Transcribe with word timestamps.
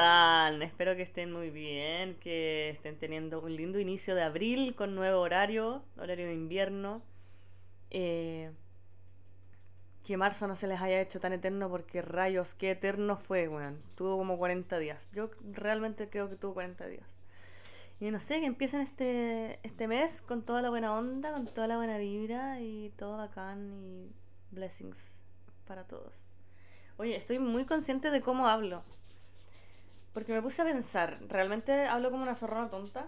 están? 0.00 0.62
Espero 0.62 0.96
que 0.96 1.02
estén 1.02 1.30
muy 1.30 1.50
bien, 1.50 2.14
que 2.20 2.70
estén 2.70 2.98
teniendo 2.98 3.40
un 3.40 3.54
lindo 3.54 3.78
inicio 3.78 4.14
de 4.14 4.22
abril 4.22 4.74
con 4.74 4.94
nuevo 4.94 5.20
horario, 5.20 5.82
horario 5.98 6.26
de 6.26 6.32
invierno. 6.32 7.02
Eh, 7.90 8.50
que 10.02 10.16
marzo 10.16 10.46
no 10.48 10.56
se 10.56 10.68
les 10.68 10.80
haya 10.80 11.02
hecho 11.02 11.20
tan 11.20 11.34
eterno 11.34 11.68
porque 11.68 12.00
rayos, 12.00 12.54
qué 12.54 12.70
eterno 12.70 13.18
fue, 13.18 13.46
weón. 13.48 13.82
Tuvo 13.94 14.16
como 14.16 14.38
40 14.38 14.78
días. 14.78 15.10
Yo 15.12 15.30
realmente 15.52 16.08
creo 16.08 16.30
que 16.30 16.36
tuvo 16.36 16.54
40 16.54 16.86
días. 16.86 17.18
Y 18.00 18.10
no 18.10 18.20
sé, 18.20 18.40
que 18.40 18.46
empiecen 18.46 18.80
este, 18.80 19.60
este 19.62 19.86
mes 19.86 20.22
con 20.22 20.42
toda 20.42 20.62
la 20.62 20.70
buena 20.70 20.94
onda, 20.94 21.32
con 21.32 21.44
toda 21.44 21.66
la 21.66 21.76
buena 21.76 21.98
vibra 21.98 22.58
y 22.60 22.90
todo 22.96 23.18
bacán 23.18 23.70
y 23.70 24.10
blessings 24.50 25.16
para 25.66 25.84
todos. 25.84 26.26
Oye, 26.96 27.16
estoy 27.16 27.38
muy 27.38 27.66
consciente 27.66 28.10
de 28.10 28.22
cómo 28.22 28.48
hablo. 28.48 28.82
Porque 30.12 30.32
me 30.32 30.42
puse 30.42 30.62
a 30.62 30.64
pensar, 30.64 31.18
¿realmente 31.28 31.86
hablo 31.86 32.10
como 32.10 32.22
una 32.22 32.34
zorrona 32.34 32.68
tonta? 32.68 33.06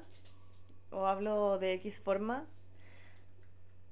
¿O 0.91 1.07
hablo 1.07 1.59
de 1.59 1.75
X 1.75 2.01
forma? 2.01 2.45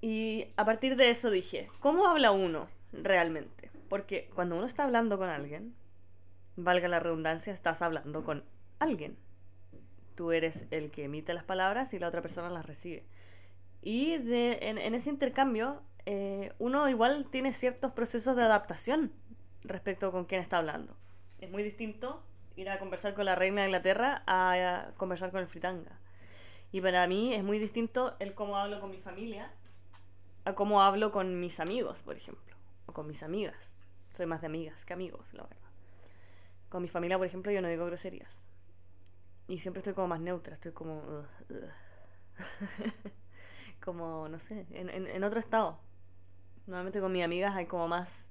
Y 0.01 0.49
a 0.57 0.65
partir 0.65 0.97
de 0.97 1.11
eso 1.11 1.31
dije, 1.31 1.69
¿cómo 1.81 2.07
habla 2.07 2.31
uno 2.31 2.69
realmente? 2.93 3.71
Porque 3.89 4.31
cuando 4.35 4.57
uno 4.57 4.67
está 4.67 4.85
hablando 4.85 5.19
con 5.19 5.29
alguien, 5.29 5.75
valga 6.57 6.89
la 6.89 7.01
redundancia, 7.01 7.53
estás 7.53 7.83
hablando 7.83 8.25
con 8.25 8.45
alguien 8.79 9.17
tú 10.21 10.33
eres 10.33 10.67
el 10.71 10.91
que 10.91 11.05
emite 11.05 11.33
las 11.33 11.45
palabras 11.45 11.95
y 11.95 11.99
la 11.99 12.07
otra 12.07 12.21
persona 12.21 12.51
las 12.51 12.67
recibe. 12.67 13.05
Y 13.81 14.19
de, 14.19 14.59
en, 14.61 14.95
ese 14.95 15.09
intercambio, 15.09 15.81
eh, 16.05 16.53
uno 16.59 16.91
igual 16.91 17.27
tiene 17.31 17.55
ciertos 17.55 17.93
procesos 17.93 18.37
de 18.37 18.43
adaptación 18.43 19.13
respecto 19.63 20.13
con 20.13 20.27
quién 20.27 20.43
está 20.43 20.59
hablando. 20.59 20.95
Es 21.39 21.51
muy 21.51 21.63
distinto 21.63 22.23
ir 22.61 22.71
a 22.71 22.79
conversar 22.79 23.15
con 23.15 23.25
la 23.25 23.35
reina 23.35 23.63
de 23.63 23.69
Inglaterra 23.69 24.23
a, 24.27 24.53
a 24.53 24.95
conversar 24.95 25.31
con 25.31 25.41
el 25.41 25.47
fritanga. 25.47 25.99
Y 26.73 26.81
para 26.81 27.07
mí 27.07 27.35
es 27.35 27.43
muy 27.43 27.59
distinto 27.59 28.17
el 28.21 28.35
cómo 28.35 28.57
hablo 28.57 28.81
con 28.81 28.91
mi 28.91 28.99
familia 28.99 29.51
a 30.45 30.55
cómo 30.55 30.83
hablo 30.83 31.13
con 31.13 31.41
mis 31.41 31.61
amigos, 31.61 32.03
por 32.03 32.17
ejemplo, 32.17 32.55
o 32.87 32.93
con 32.93 33.07
mis 33.07 33.23
amigas. 33.23 33.79
Soy 34.13 34.27
más 34.27 34.41
de 34.41 34.47
amigas 34.47 34.85
que 34.85 34.93
amigos, 34.93 35.33
la 35.35 35.45
verdad. 35.45 35.59
Con 36.69 36.83
mi 36.83 36.89
familia, 36.89 37.19
por 37.19 37.27
ejemplo, 37.27 37.53
yo 37.53 37.63
no 37.63 37.69
digo 37.69 37.87
groserías. 37.87 38.49
Y 39.49 39.59
siempre 39.59 39.81
estoy 39.81 39.95
como 39.95 40.09
más 40.09 40.21
neutra, 40.21 40.55
estoy 40.55 40.73
como... 40.73 41.25
como, 43.85 44.29
no 44.29 44.39
sé, 44.39 44.67
en, 44.71 44.91
en, 44.91 45.25
otro 45.25 45.41
estado. 45.41 45.81
Normalmente 46.67 47.01
con 47.01 47.13
mis 47.13 47.25
amigas 47.25 47.57
hay 47.57 47.67
como 47.67 47.89
más 47.89 48.31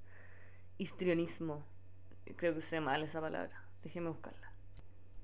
histrionismo. 0.77 1.65
Creo 2.37 2.53
que 2.53 2.59
usé 2.59 2.79
mal 2.79 3.03
esa 3.03 3.19
palabra. 3.19 3.68
Déjeme 3.83 4.09
buscarla. 4.09 4.51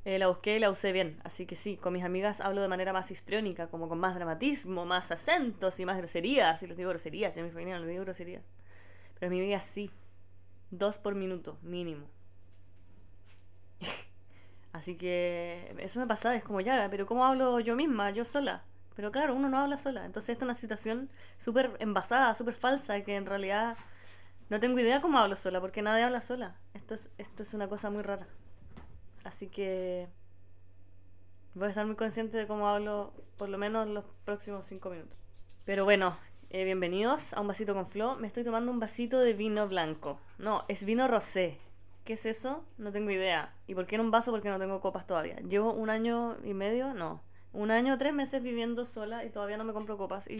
Eh, 0.06 0.20
la 0.20 0.28
busqué 0.28 0.58
y 0.58 0.60
la 0.60 0.70
usé 0.70 0.92
bien, 0.92 1.20
así 1.24 1.46
que 1.48 1.56
sí, 1.56 1.78
con 1.78 1.94
mis 1.94 2.04
amigas 2.04 2.42
hablo 2.42 2.62
de 2.62 2.68
manera 2.70 2.94
más 2.94 3.12
histriónica, 3.12 3.68
como 3.68 3.90
con 3.90 4.00
más 4.00 4.16
dramatismo, 4.16 4.86
más 4.86 5.12
acentos 5.12 5.80
y 5.80 5.86
más 5.86 5.98
groserías. 5.98 6.62
Y 6.64 6.68
les 6.68 6.78
digo 6.78 6.90
groserías, 6.92 7.36
yo 7.36 7.42
a 7.42 7.46
mi 7.46 7.52
familia 7.52 7.76
no 7.76 7.82
les 7.82 7.90
digo 7.92 8.04
groserías. 8.04 8.44
Pero 9.20 9.28
a 9.28 9.32
mi 9.32 9.40
amiga 9.40 9.62
sí. 9.62 9.92
Dos 10.72 11.00
por 11.00 11.16
minuto, 11.16 11.58
mínimo. 11.64 12.08
Así 14.74 14.96
que 14.98 15.76
eso 15.80 16.00
me 16.00 16.08
pasaba, 16.08 16.36
es 16.36 16.44
como 16.44 16.62
ya, 16.62 16.88
pero 16.90 17.06
¿cómo 17.06 17.26
hablo 17.26 17.60
yo 17.60 17.76
misma, 17.76 18.12
yo 18.12 18.26
sola? 18.26 18.64
Pero 18.96 19.12
claro, 19.12 19.36
uno 19.36 19.50
no 19.50 19.60
habla 19.60 19.78
sola. 19.78 20.06
Entonces 20.06 20.30
esta 20.30 20.46
es 20.46 20.48
una 20.48 20.54
situación 20.54 21.10
súper 21.38 21.76
envasada, 21.80 22.34
súper 22.34 22.54
falsa, 22.54 23.02
que 23.04 23.16
en 23.16 23.26
realidad 23.26 23.78
no 24.50 24.60
tengo 24.60 24.80
idea 24.80 25.02
cómo 25.02 25.20
hablo 25.20 25.36
sola, 25.36 25.62
porque 25.62 25.82
nadie 25.82 26.04
habla 26.04 26.22
sola. 26.22 26.58
Esto 26.74 26.96
es, 26.96 27.12
esto 27.18 27.44
es 27.44 27.54
una 27.54 27.68
cosa 27.70 27.90
muy 27.90 28.04
rara. 28.04 28.28
Así 29.26 29.48
que 29.48 30.08
voy 31.56 31.66
a 31.66 31.70
estar 31.70 31.86
muy 31.88 31.96
consciente 31.96 32.38
de 32.38 32.46
cómo 32.46 32.70
hablo 32.70 33.12
por 33.38 33.50
lo 33.50 33.58
menos 33.58 33.88
los 33.88 34.06
próximos 34.24 34.68
cinco 34.68 34.92
minutos. 34.92 35.18
Pero 35.66 35.84
bueno, 35.84 36.16
eh, 36.52 36.64
bienvenidos 36.64 37.34
a 37.34 37.42
un 37.42 37.48
vasito 37.48 37.74
con 37.74 37.88
flow. 37.88 38.18
Me 38.18 38.28
estoy 38.28 38.44
tomando 38.44 38.72
un 38.72 38.80
vasito 38.80 39.20
de 39.20 39.34
vino 39.34 39.68
blanco. 39.68 40.20
No, 40.38 40.64
es 40.68 40.86
vino 40.86 41.08
rosé. 41.08 41.58
¿Qué 42.04 42.14
es 42.14 42.28
eso? 42.28 42.64
No 42.78 42.92
tengo 42.92 43.10
idea. 43.10 43.52
¿Y 43.66 43.74
por 43.74 43.88
qué 43.88 43.96
en 43.96 44.02
un 44.02 44.12
vaso? 44.12 44.30
Porque 44.32 44.50
no 44.50 44.60
tengo 44.60 44.80
copas 44.80 45.08
todavía. 45.08 45.38
Llevo 45.38 45.74
un 45.74 45.90
año 45.90 46.38
y 46.44 46.54
medio, 46.54 46.94
no. 46.94 47.24
Un 47.52 47.72
año, 47.72 47.98
tres 47.98 48.14
meses 48.14 48.44
viviendo 48.44 48.86
sola 48.86 49.26
y 49.26 49.32
todavía 49.32 49.58
no 49.58 49.64
me 49.64 49.74
compro 49.74 49.98
copas. 49.98 50.30
Y, 50.30 50.36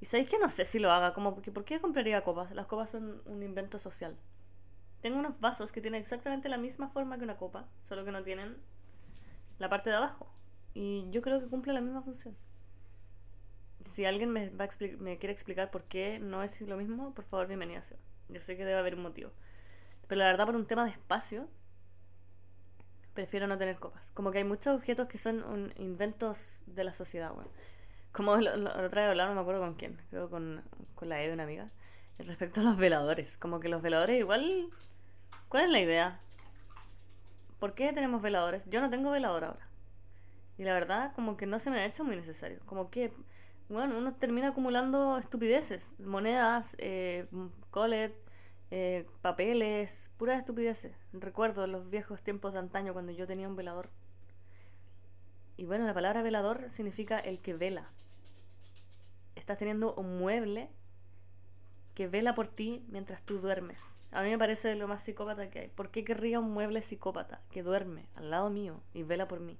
y 0.00 0.06
sabéis 0.06 0.30
que 0.30 0.38
no 0.38 0.48
sé 0.48 0.64
si 0.64 0.78
lo 0.78 0.90
haga. 0.90 1.12
Como, 1.12 1.36
¿Por 1.36 1.64
qué 1.66 1.78
compraría 1.78 2.22
copas? 2.22 2.52
Las 2.52 2.66
copas 2.66 2.88
son 2.88 3.20
un 3.26 3.42
invento 3.42 3.78
social. 3.78 4.16
Tengo 5.02 5.18
unos 5.18 5.38
vasos 5.40 5.72
que 5.72 5.80
tienen 5.80 6.00
exactamente 6.00 6.48
la 6.48 6.58
misma 6.58 6.88
forma 6.88 7.18
que 7.18 7.24
una 7.24 7.36
copa, 7.36 7.66
solo 7.82 8.04
que 8.04 8.12
no 8.12 8.22
tienen 8.22 8.54
la 9.58 9.68
parte 9.68 9.90
de 9.90 9.96
abajo. 9.96 10.32
Y 10.74 11.08
yo 11.10 11.22
creo 11.22 11.40
que 11.40 11.48
cumple 11.48 11.72
la 11.72 11.80
misma 11.80 12.02
función. 12.02 12.36
Si 13.84 14.04
alguien 14.04 14.30
me, 14.30 14.48
va 14.50 14.68
me 15.00 15.18
quiere 15.18 15.32
explicar 15.32 15.72
por 15.72 15.84
qué 15.84 16.20
no 16.20 16.44
es 16.44 16.60
lo 16.62 16.76
mismo, 16.76 17.12
por 17.14 17.24
favor, 17.24 17.48
bienvenida 17.48 17.82
sea. 17.82 17.98
Yo 18.28 18.40
sé 18.40 18.56
que 18.56 18.64
debe 18.64 18.78
haber 18.78 18.94
un 18.94 19.02
motivo. 19.02 19.32
Pero 20.06 20.20
la 20.20 20.26
verdad, 20.26 20.46
por 20.46 20.54
un 20.54 20.66
tema 20.66 20.84
de 20.84 20.92
espacio, 20.92 21.48
prefiero 23.12 23.48
no 23.48 23.58
tener 23.58 23.78
copas. 23.78 24.12
Como 24.12 24.30
que 24.30 24.38
hay 24.38 24.44
muchos 24.44 24.74
objetos 24.74 25.08
que 25.08 25.18
son 25.18 25.72
inventos 25.76 26.62
de 26.66 26.84
la 26.84 26.92
sociedad, 26.92 27.32
bueno. 27.34 27.50
Como 28.12 28.36
lo, 28.36 28.52
otra 28.52 29.02
vez 29.02 29.10
hablar, 29.10 29.28
no 29.28 29.34
me 29.34 29.40
acuerdo 29.40 29.62
con 29.62 29.74
quién, 29.74 30.00
creo 30.10 30.30
con, 30.30 30.62
con 30.94 31.08
la 31.08 31.22
E 31.22 31.26
de 31.26 31.34
una 31.34 31.42
amiga, 31.42 31.70
respecto 32.18 32.60
a 32.60 32.64
los 32.64 32.76
veladores. 32.76 33.36
Como 33.36 33.58
que 33.58 33.68
los 33.68 33.82
veladores 33.82 34.18
igual... 34.18 34.70
¿Cuál 35.52 35.64
es 35.64 35.70
la 35.70 35.80
idea? 35.80 36.18
¿Por 37.58 37.74
qué 37.74 37.92
tenemos 37.92 38.22
veladores? 38.22 38.64
Yo 38.70 38.80
no 38.80 38.88
tengo 38.88 39.10
velador 39.10 39.44
ahora. 39.44 39.68
Y 40.56 40.64
la 40.64 40.72
verdad, 40.72 41.12
como 41.14 41.36
que 41.36 41.44
no 41.44 41.58
se 41.58 41.70
me 41.70 41.78
ha 41.78 41.84
hecho 41.84 42.04
muy 42.04 42.16
necesario. 42.16 42.60
Como 42.64 42.88
que, 42.88 43.12
bueno, 43.68 43.98
uno 43.98 44.14
termina 44.14 44.48
acumulando 44.48 45.18
estupideces. 45.18 46.00
Monedas, 46.00 46.74
eh, 46.78 47.26
colet, 47.70 48.16
eh, 48.70 49.06
papeles, 49.20 50.10
puras 50.16 50.38
estupideces. 50.38 50.96
Recuerdo 51.12 51.66
los 51.66 51.90
viejos 51.90 52.22
tiempos 52.22 52.54
de 52.54 52.60
antaño 52.60 52.94
cuando 52.94 53.12
yo 53.12 53.26
tenía 53.26 53.46
un 53.46 53.54
velador. 53.54 53.90
Y 55.58 55.66
bueno, 55.66 55.84
la 55.84 55.92
palabra 55.92 56.22
velador 56.22 56.70
significa 56.70 57.18
el 57.18 57.42
que 57.42 57.52
vela. 57.52 57.90
Estás 59.34 59.58
teniendo 59.58 59.94
un 59.96 60.16
mueble 60.18 60.70
que 61.94 62.08
vela 62.08 62.34
por 62.34 62.48
ti 62.48 62.86
mientras 62.88 63.22
tú 63.22 63.38
duermes. 63.38 64.01
A 64.12 64.22
mí 64.22 64.28
me 64.28 64.38
parece 64.38 64.76
lo 64.76 64.86
más 64.88 65.02
psicópata 65.02 65.48
que 65.48 65.60
hay. 65.60 65.68
¿Por 65.68 65.90
qué 65.90 66.04
querría 66.04 66.38
un 66.38 66.50
mueble 66.52 66.82
psicópata 66.82 67.40
que 67.50 67.62
duerme 67.62 68.06
al 68.14 68.30
lado 68.30 68.50
mío 68.50 68.82
y 68.92 69.04
vela 69.04 69.26
por 69.26 69.40
mí? 69.40 69.58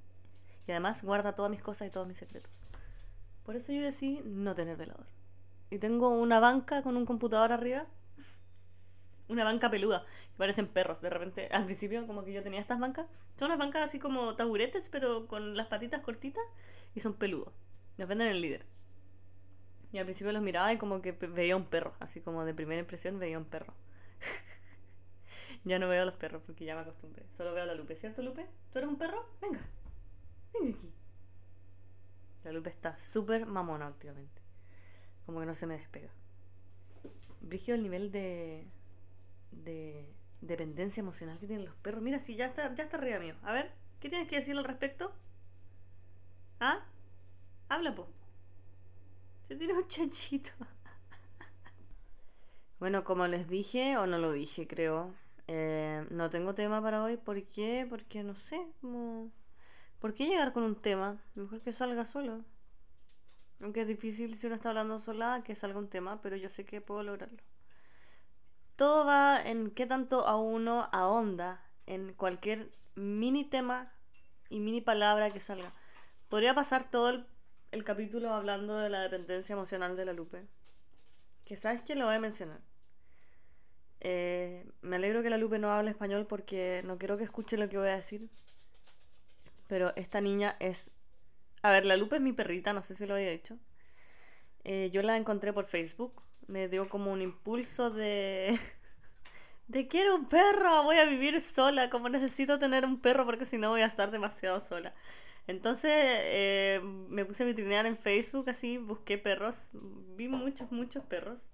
Y 0.67 0.73
además 0.73 1.03
guarda 1.03 1.35
todas 1.35 1.51
mis 1.51 1.63
cosas 1.63 1.89
y 1.89 1.91
todos 1.91 2.07
mis 2.07 2.19
secretos. 2.19 2.51
Por 3.45 3.57
eso 3.57 3.73
yo 3.73 3.81
decidí 3.81 4.21
no 4.25 4.55
tener 4.55 4.77
velador. 4.77 5.07
Y 5.71 5.79
tengo 5.79 6.11
una 6.11 6.39
banca 6.39 6.83
con 6.83 6.99
un 6.99 7.07
computador 7.07 7.51
arriba 7.51 7.87
una 9.29 9.43
banca 9.43 9.71
peluda. 9.71 10.05
Parecen 10.37 10.67
perros. 10.67 11.01
De 11.01 11.09
repente, 11.09 11.49
al 11.51 11.65
principio, 11.65 12.07
como 12.07 12.23
que 12.23 12.35
yo 12.35 12.43
tenía 12.43 12.61
estas 12.61 12.79
bancas. 12.79 13.07
Son 13.37 13.47
unas 13.47 13.59
bancas 13.59 13.83
así 13.85 13.99
como 13.99 14.37
taburetes, 14.37 14.91
pero 14.91 15.27
con 15.29 15.57
las 15.57 15.69
patitas 15.69 16.03
cortitas 16.03 16.45
y 16.95 17.01
son 17.01 17.15
peludos. 17.15 17.55
Nos 17.97 18.07
venden 18.07 18.29
en 18.29 18.35
el 18.35 18.43
líder. 18.43 18.67
Y 19.93 19.99
al 19.99 20.05
principio 20.05 20.33
los 20.33 20.43
miraba 20.43 20.71
y 20.75 20.77
como 20.77 21.01
que 21.01 21.13
veía 21.13 21.57
un 21.57 21.65
perro. 21.65 21.95
Así 22.01 22.21
como 22.21 22.45
de 22.45 22.53
primera 22.53 22.81
impresión 22.81 23.19
veía 23.19 23.39
un 23.39 23.47
perro. 23.47 23.73
ya 25.65 25.79
no 25.79 25.89
veo 25.89 26.03
a 26.03 26.07
los 26.07 26.15
perros 26.15 26.43
porque 26.45 26.65
ya 26.65 26.75
me 26.75 26.83
acostumbré. 26.83 27.27
Solo 27.33 27.55
veo 27.55 27.65
a 27.65 27.67
la 27.67 27.75
Lupe, 27.75 27.97
¿cierto, 27.97 28.23
Lupe? 28.23 28.47
¿Tú 28.73 28.79
eres 28.79 28.91
un 28.91 28.99
perro? 28.99 29.29
Venga. 29.41 29.61
Venga 30.55 30.77
aquí. 30.77 30.93
La 32.45 32.53
Lupe 32.53 32.71
está 32.71 32.99
súper 32.99 33.47
mamona 33.47 33.87
últimamente. 33.87 34.43
Como 35.27 35.41
que 35.41 35.47
no 35.47 35.55
se 35.55 35.67
me 35.67 35.77
despega. 35.77 36.11
Brigio 37.41 37.75
el 37.75 37.83
nivel 37.83 38.11
de 38.13 38.67
de 39.53 40.09
dependencia 40.41 41.01
emocional 41.01 41.39
que 41.39 41.47
tienen 41.47 41.67
los 41.67 41.77
perros. 41.77 42.03
Mira, 42.03 42.19
si 42.19 42.35
ya 42.35 42.47
está, 42.47 42.75
ya 42.75 42.85
está 42.85 42.97
arriba 42.97 43.19
mío. 43.19 43.37
A 43.43 43.53
ver, 43.53 43.73
¿qué 44.01 44.09
tienes 44.09 44.29
que 44.29 44.37
decir 44.37 44.57
al 44.57 44.65
respecto? 44.65 45.13
¿Ah? 46.59 46.85
Habla, 47.69 47.95
po. 47.95 48.09
Se 49.49 49.57
tiene 49.57 49.75
un 49.75 49.87
chanchito. 49.87 50.51
Bueno, 52.83 53.05
como 53.05 53.29
les 53.29 53.49
dije, 53.49 53.97
o 53.97 54.09
no 54.09 54.19
lo 54.19 54.33
dije, 54.33 54.67
creo. 54.67 55.15
Eh, 55.47 56.05
no 56.11 56.31
tengo 56.31 56.53
tema 56.57 56.83
para 56.83 57.05
hoy. 57.05 57.17
¿Por 57.17 57.41
qué? 57.45 57.87
Porque 57.89 58.25
no 58.25 58.35
sé. 58.35 58.61
¿Por 60.01 60.15
qué 60.15 60.27
llegar 60.27 60.53
con 60.53 60.65
un 60.65 60.75
tema? 60.75 61.17
Mejor 61.37 61.61
que 61.61 61.71
salga 61.71 62.05
solo. 62.05 62.45
Aunque 63.61 63.83
es 63.83 63.87
difícil 63.87 64.35
si 64.35 64.49
uno 64.49 64.57
está 64.57 64.71
hablando 64.71 64.99
sola 64.99 65.43
que 65.45 65.55
salga 65.55 65.79
un 65.79 65.91
tema, 65.91 66.21
pero 66.23 66.35
yo 66.35 66.49
sé 66.49 66.65
que 66.65 66.81
puedo 66.81 67.05
lograrlo. 67.05 67.39
Todo 68.75 69.07
va 69.07 69.41
en 69.41 69.71
qué 69.71 69.87
tanto 69.87 70.27
a 70.27 70.35
uno 70.35 70.89
ahonda 70.91 71.65
en 71.87 72.13
cualquier 72.15 72.73
mini 72.97 73.45
tema 73.45 73.93
y 74.51 74.59
mini 74.59 74.81
palabra 74.81 75.31
que 75.31 75.39
salga. 75.39 75.71
Podría 76.29 76.53
pasar 76.53 76.91
todo 76.91 77.25
el, 77.71 77.85
capítulo 77.85 78.35
hablando 78.35 78.77
de 78.79 78.91
la 78.91 79.03
dependencia 79.03 79.53
emocional 79.53 79.97
de 79.97 80.05
la 80.05 80.15
Lupe. 80.15 80.49
Que 81.45 81.55
sabes 81.55 81.83
que 81.83 81.95
lo 81.95 82.07
voy 82.07 82.17
a 82.17 82.19
mencionar. 82.19 82.72
Eh, 84.05 84.67
me 84.81 84.97
alegro 84.97 85.23
que 85.23 85.31
la 85.31 85.39
Lupe 85.39 85.61
no 85.61 85.71
hable 85.71 85.91
español 85.91 86.27
porque 86.27 86.83
no 86.85 86.99
quiero 86.99 87.17
que 87.17 87.23
escuche 87.23 87.57
lo 87.57 87.69
que 87.69 87.79
voy 87.79 87.89
a 87.89 87.97
decir. 87.97 88.29
Pero 89.69 89.95
esta 89.97 90.21
niña 90.21 90.57
es... 90.59 90.91
A 91.63 91.71
ver, 91.71 91.87
la 91.87 91.97
Lupe 91.97 92.17
es 92.17 92.23
mi 92.23 92.33
perrita, 92.33 92.73
no 92.73 92.83
sé 92.83 92.97
si 92.97 93.07
lo 93.07 93.15
había 93.15 93.31
dicho. 93.31 93.59
Eh, 94.65 94.91
yo 94.93 95.03
la 95.03 95.17
encontré 95.17 95.53
por 95.53 95.67
Facebook. 95.67 96.21
Me 96.49 96.69
dio 96.69 96.89
como 96.89 97.13
un 97.13 97.23
impulso 97.23 97.91
de... 97.91 98.59
de 99.69 99.87
quiero 99.87 100.17
un 100.17 100.29
perro, 100.29 100.83
voy 100.83 100.99
a 100.99 101.05
vivir 101.05 101.41
sola, 101.41 101.89
como 101.89 102.09
necesito 102.09 102.59
tener 102.59 102.85
un 102.85 103.01
perro 103.01 103.25
porque 103.25 103.47
si 103.47 103.57
no 103.57 103.71
voy 103.71 103.83
a 103.83 103.87
estar 103.87 104.11
demasiado 104.11 104.59
sola. 104.59 104.95
Entonces 105.47 105.93
eh, 105.95 106.81
me 107.09 107.25
puse 107.25 107.45
a 107.45 107.47
vitrinear 107.47 107.87
en 107.87 107.97
Facebook, 107.97 108.51
así 108.51 108.79
busqué 108.79 109.17
perros, 109.17 109.71
vi 110.17 110.27
muchos, 110.29 110.73
muchos 110.73 111.05
perros. 111.05 111.51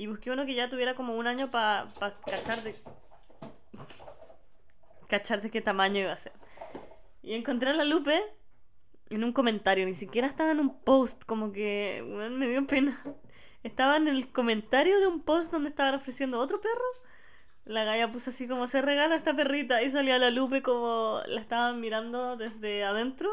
Y 0.00 0.06
busqué 0.06 0.30
uno 0.30 0.46
que 0.46 0.54
ya 0.54 0.70
tuviera 0.70 0.94
como 0.94 1.14
un 1.14 1.26
año 1.26 1.50
para 1.50 1.86
cachar 2.24 2.62
de. 2.62 2.74
cachar 5.08 5.42
de 5.42 5.50
qué 5.50 5.60
tamaño 5.60 6.00
iba 6.00 6.12
a 6.12 6.16
ser. 6.16 6.32
Y 7.22 7.34
encontré 7.34 7.68
a 7.68 7.74
la 7.74 7.84
Lupe 7.84 8.18
en 9.10 9.24
un 9.24 9.34
comentario, 9.34 9.84
ni 9.84 9.92
siquiera 9.92 10.26
estaba 10.26 10.52
en 10.52 10.60
un 10.60 10.80
post, 10.80 11.24
como 11.24 11.52
que 11.52 12.02
me 12.30 12.48
dio 12.48 12.66
pena. 12.66 13.04
Estaba 13.62 13.98
en 13.98 14.08
el 14.08 14.32
comentario 14.32 15.00
de 15.00 15.06
un 15.06 15.20
post 15.20 15.52
donde 15.52 15.68
estaban 15.68 15.96
ofreciendo 15.96 16.38
otro 16.38 16.62
perro. 16.62 16.86
La 17.66 17.84
galla 17.84 18.10
puso 18.10 18.30
así 18.30 18.48
como 18.48 18.68
se 18.68 18.80
regala 18.80 19.16
esta 19.16 19.36
perrita 19.36 19.82
y 19.82 19.90
salía 19.90 20.16
la 20.16 20.30
Lupe 20.30 20.62
como 20.62 21.20
la 21.26 21.42
estaban 21.42 21.78
mirando 21.78 22.38
desde 22.38 22.84
adentro. 22.84 23.28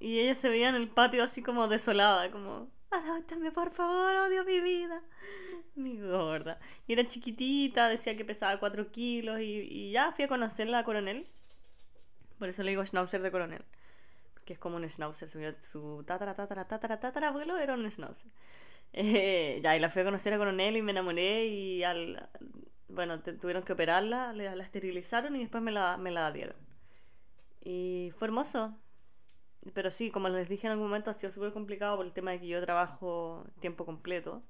Y 0.00 0.18
ella 0.18 0.34
se 0.34 0.48
veía 0.48 0.68
en 0.68 0.74
el 0.74 0.88
patio 0.88 1.22
así 1.22 1.44
como 1.44 1.68
desolada, 1.68 2.32
como, 2.32 2.73
adóptame 2.98 3.52
por 3.52 3.70
favor, 3.70 4.14
odio 4.28 4.44
mi 4.44 4.60
vida. 4.60 5.02
Mi 5.74 5.98
gorda. 6.00 6.58
Y 6.86 6.92
era 6.92 7.06
chiquitita, 7.06 7.88
decía 7.88 8.16
que 8.16 8.24
pesaba 8.24 8.58
4 8.58 8.90
kilos 8.90 9.40
y, 9.40 9.90
ya 9.90 10.12
fui 10.12 10.24
a 10.24 10.28
conocerla 10.28 10.80
a 10.80 10.84
Coronel. 10.84 11.26
Por 12.38 12.48
eso 12.48 12.62
le 12.62 12.70
digo 12.70 12.84
Schnauzer 12.84 13.22
de 13.22 13.30
Coronel. 13.30 13.64
Porque 14.34 14.52
es 14.52 14.58
como 14.58 14.76
un 14.76 14.88
Schnauzer. 14.88 15.28
Su, 15.28 15.38
su 15.60 16.04
tatara, 16.04 16.34
tatara, 16.34 16.66
tatara, 16.66 17.00
tatara 17.00 17.28
abuelo 17.28 17.58
era 17.58 17.74
un 17.74 17.90
Schnauzer. 17.90 18.30
Eh, 18.92 19.60
ya, 19.62 19.76
y 19.76 19.80
la 19.80 19.90
fui 19.90 20.02
a 20.02 20.04
conocer 20.04 20.32
a 20.34 20.38
Coronel 20.38 20.76
y 20.76 20.82
me 20.82 20.92
enamoré 20.92 21.46
y 21.46 21.82
al... 21.82 22.28
Bueno, 22.88 23.20
tuvieron 23.20 23.64
que 23.64 23.72
operarla, 23.72 24.32
la, 24.32 24.54
la 24.54 24.62
esterilizaron 24.62 25.34
y 25.34 25.40
después 25.40 25.62
me 25.62 25.72
la, 25.72 25.96
me 25.96 26.12
la 26.12 26.30
dieron. 26.30 26.56
Y 27.64 28.12
fue 28.16 28.28
hermoso. 28.28 28.76
Pero 29.72 29.90
sí, 29.90 30.10
como 30.10 30.28
les 30.28 30.48
dije 30.48 30.66
en 30.66 30.72
algún 30.72 30.88
momento, 30.88 31.10
ha 31.10 31.14
sido 31.14 31.32
súper 31.32 31.52
complicado 31.52 31.96
por 31.96 32.06
el 32.06 32.12
tema 32.12 32.32
de 32.32 32.40
que 32.40 32.48
yo 32.48 32.60
trabajo 32.60 33.44
tiempo 33.60 33.86
completo. 33.86 34.42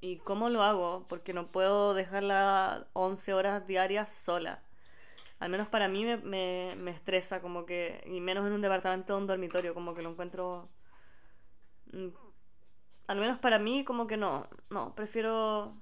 ¿Y 0.00 0.18
cómo 0.18 0.48
lo 0.48 0.62
hago? 0.62 1.06
Porque 1.08 1.32
no 1.34 1.50
puedo 1.52 1.94
dejarla 1.94 2.88
11 2.94 3.34
horas 3.34 3.66
diarias 3.66 4.10
sola. 4.12 4.62
Al 5.40 5.50
menos 5.50 5.68
para 5.68 5.88
mí 5.88 6.04
me, 6.04 6.16
me, 6.18 6.74
me 6.78 6.90
estresa, 6.90 7.40
como 7.42 7.66
que. 7.66 8.02
Y 8.06 8.20
menos 8.20 8.46
en 8.46 8.52
un 8.52 8.62
departamento 8.62 9.14
o 9.14 9.18
un 9.18 9.26
dormitorio, 9.26 9.74
como 9.74 9.94
que 9.94 10.02
lo 10.02 10.10
encuentro. 10.10 10.70
Mm, 11.92 12.08
al 13.08 13.18
menos 13.18 13.38
para 13.38 13.58
mí, 13.58 13.84
como 13.84 14.06
que 14.06 14.16
no. 14.16 14.48
No, 14.70 14.94
prefiero 14.94 15.74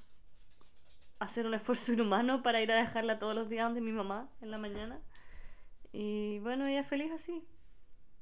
hacer 1.20 1.46
un 1.46 1.54
esfuerzo 1.54 1.92
inhumano 1.94 2.42
para 2.42 2.60
ir 2.62 2.72
a 2.72 2.76
dejarla 2.76 3.18
todos 3.18 3.34
los 3.34 3.48
días 3.48 3.66
donde 3.66 3.80
mi 3.80 3.92
mamá 3.92 4.30
en 4.40 4.50
la 4.50 4.58
mañana. 4.58 5.00
Y 5.92 6.38
bueno, 6.40 6.66
ella 6.66 6.80
es 6.80 6.88
feliz 6.88 7.10
así. 7.12 7.46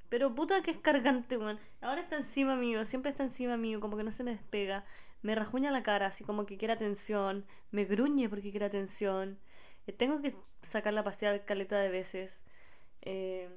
Pero 0.09 0.35
puta 0.35 0.63
que 0.63 0.71
es 0.71 0.79
cargante, 0.79 1.37
weón. 1.37 1.59
Ahora 1.81 2.03
está 2.03 2.17
encima 2.17 2.57
mío, 2.57 2.85
siempre 2.85 3.11
está 3.11 3.25
encima 3.25 3.57
mío, 3.57 3.81
como 3.81 3.97
que 3.97 4.05
no 4.05 4.11
se 4.13 4.25
me 4.25 4.33
despega. 4.33 4.85
Me 5.23 5.35
rajuña 5.35 5.71
la 5.71 5.83
cara, 5.83 6.07
así 6.07 6.25
como 6.25 6.47
que 6.47 6.57
quiere 6.59 6.75
atención. 6.75 7.45
Me 7.71 7.85
gruñe 7.85 8.29
porque 8.29 8.51
quiere 8.51 8.67
atención. 8.67 9.39
Eh, 9.87 9.93
tengo 9.93 10.21
que 10.23 10.33
sacarla 10.63 11.01
a 11.03 11.05
pasear 11.05 11.45
caleta 11.45 11.79
de 11.79 11.91
veces. 11.91 12.45
Eh, 13.03 13.51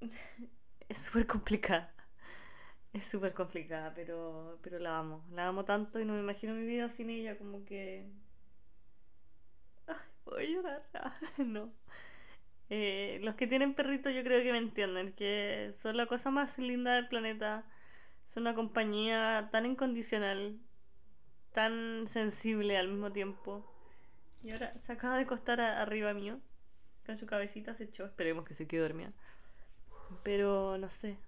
es 0.88 0.98
súper 0.98 1.26
complicada. 1.26 1.92
Es 2.92 3.04
súper 3.04 3.34
complicada, 3.34 3.92
pero, 3.94 4.58
pero 4.62 4.78
la 4.78 4.98
amo. 4.98 5.24
La 5.32 5.48
amo 5.48 5.64
tanto 5.64 6.00
y 6.00 6.04
no 6.06 6.14
me 6.14 6.20
imagino 6.20 6.54
mi 6.54 6.64
vida 6.66 6.88
sin 6.88 7.10
ella, 7.10 7.36
como 7.38 7.64
que... 7.64 8.06
Ay, 9.86 9.96
voy 10.24 10.44
a 10.44 10.48
llorar. 10.48 10.82
no. 11.38 11.72
Eh, 12.68 13.20
los 13.22 13.36
que 13.36 13.46
tienen 13.46 13.74
perritos 13.74 14.12
yo 14.12 14.24
creo 14.24 14.42
que 14.42 14.52
me 14.52 14.58
entienden, 14.58 15.12
que 15.12 15.70
son 15.72 15.96
la 15.96 16.06
cosa 16.06 16.30
más 16.30 16.58
linda 16.58 16.94
del 16.94 17.08
planeta. 17.08 17.64
Son 18.26 18.42
una 18.42 18.54
compañía 18.54 19.48
tan 19.52 19.66
incondicional, 19.66 20.58
tan 21.52 22.06
sensible 22.06 22.76
al 22.76 22.88
mismo 22.88 23.12
tiempo. 23.12 23.64
Y 24.42 24.50
ahora 24.50 24.72
se 24.72 24.92
acaba 24.92 25.16
de 25.16 25.22
acostar 25.22 25.60
arriba 25.60 26.12
mío, 26.12 26.40
con 27.06 27.16
su 27.16 27.26
cabecita 27.26 27.74
se 27.74 27.84
echó. 27.84 28.04
Esperemos 28.06 28.44
que 28.44 28.54
se 28.54 28.66
quede 28.66 28.82
dormida. 28.82 29.12
Pero 30.22 30.76
no 30.78 30.88
sé, 30.88 31.18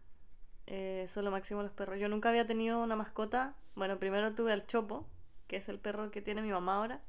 eh, 0.67 1.07
son 1.09 1.25
lo 1.25 1.31
máximo 1.31 1.63
los 1.63 1.73
perros. 1.73 1.99
Yo 1.99 2.09
nunca 2.09 2.29
había 2.29 2.47
tenido 2.47 2.83
una 2.83 2.97
mascota. 2.97 3.55
Bueno, 3.75 3.99
primero 3.99 4.35
tuve 4.35 4.53
al 4.53 4.67
Chopo, 4.67 5.07
que 5.47 5.57
es 5.57 5.69
el 5.69 5.79
perro 5.79 6.11
que 6.11 6.21
tiene 6.21 6.43
mi 6.43 6.51
mamá 6.51 6.77
ahora. 6.77 7.01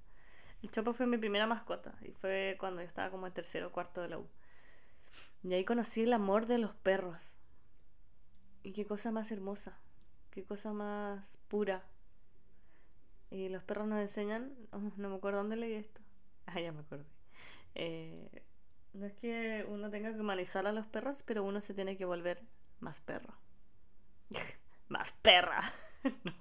El 0.62 0.72
Chopo 0.72 0.94
fue 0.94 1.08
mi 1.08 1.18
primera 1.18 1.48
mascota 1.48 1.96
y 2.02 2.12
fue 2.12 2.58
cuando 2.60 2.82
yo 2.82 2.88
estaba 2.88 3.10
como 3.10 3.28
en 3.28 3.34
tercero 3.34 3.68
o 3.68 3.72
cuarto 3.72 4.02
de 4.02 4.10
la 4.10 4.18
U. 4.18 4.28
Y 5.44 5.54
ahí 5.54 5.64
conocí 5.64 6.02
el 6.02 6.14
amor 6.14 6.46
de 6.48 6.58
los 6.58 6.76
perros. 6.76 7.38
Y 8.64 8.74
qué 8.74 8.86
cosa 8.86 9.12
más 9.12 9.32
hermosa, 9.32 9.78
qué 10.32 10.44
cosa 10.44 10.74
más 10.74 11.38
pura. 11.48 11.84
Y 13.32 13.48
los 13.50 13.64
perros 13.64 13.88
nos 13.88 14.00
enseñan, 14.00 14.54
oh, 14.72 14.80
no 14.98 15.10
me 15.10 15.16
acuerdo 15.16 15.40
dónde 15.40 15.56
leí 15.56 15.74
esto. 15.74 16.02
Ah, 16.52 16.60
ya 16.60 16.72
me 16.72 16.80
acordé. 16.80 17.06
Eh, 17.76 18.44
no 18.94 19.06
es 19.06 19.14
que 19.14 19.68
uno 19.70 19.92
tenga 19.92 20.12
que 20.12 20.20
humanizar 20.20 20.66
a 20.66 20.72
los 20.72 20.88
perros, 20.88 21.22
pero 21.22 21.44
uno 21.44 21.62
se 21.62 21.76
tiene 21.76 21.96
que 21.96 22.06
volver 22.06 22.42
más 22.80 23.02
perro. 23.02 23.36
más 24.90 25.14
perra. 25.22 25.62
no. 26.24 26.34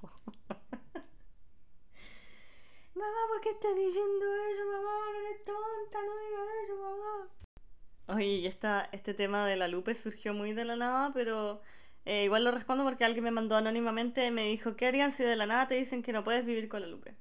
Mamá, 2.98 3.18
¿por 3.28 3.40
qué 3.40 3.50
estás 3.50 3.76
diciendo 3.76 4.26
eso, 4.50 4.64
mamá? 4.66 4.98
Eres 5.20 5.44
tonta, 5.44 5.98
no 6.02 6.18
digas 6.18 6.48
eso, 6.64 6.76
mamá. 6.76 7.28
Oye, 8.08 8.26
y 8.26 8.46
esta, 8.48 8.88
este 8.90 9.14
tema 9.14 9.46
de 9.46 9.54
la 9.54 9.68
Lupe 9.68 9.94
surgió 9.94 10.34
muy 10.34 10.52
de 10.52 10.64
la 10.64 10.74
nada, 10.74 11.12
pero 11.14 11.62
eh, 12.06 12.24
igual 12.24 12.43
lo 12.43 12.50
respondo 12.50 12.82
porque 12.82 13.05
alguien 13.05 13.22
me 13.22 13.31
mandó 13.31 13.55
anónimamente 13.55 14.26
y 14.26 14.32
me 14.32 14.46
dijo, 14.46 14.74
¿qué 14.74 14.88
harían 14.88 15.12
si 15.12 15.22
de 15.22 15.36
la 15.36 15.46
nada 15.46 15.69
te 15.69 15.76
dicen 15.76 16.02
que 16.02 16.12
no 16.12 16.24
puedes 16.24 16.44
vivir 16.44 16.69
con 16.69 16.81
la 16.81 16.88
Lupe? 16.88 17.14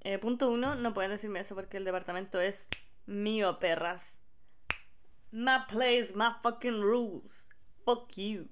Eh, 0.00 0.18
punto 0.18 0.50
uno, 0.50 0.74
no 0.74 0.92
pueden 0.94 1.12
decirme 1.12 1.38
eso 1.38 1.54
porque 1.54 1.76
el 1.76 1.84
departamento 1.84 2.40
es 2.40 2.68
mío, 3.06 3.60
perras. 3.60 4.20
My 5.30 5.58
place, 5.68 6.12
my 6.16 6.32
fucking 6.42 6.82
rules. 6.82 7.48
Fuck 7.84 8.14
you. 8.16 8.48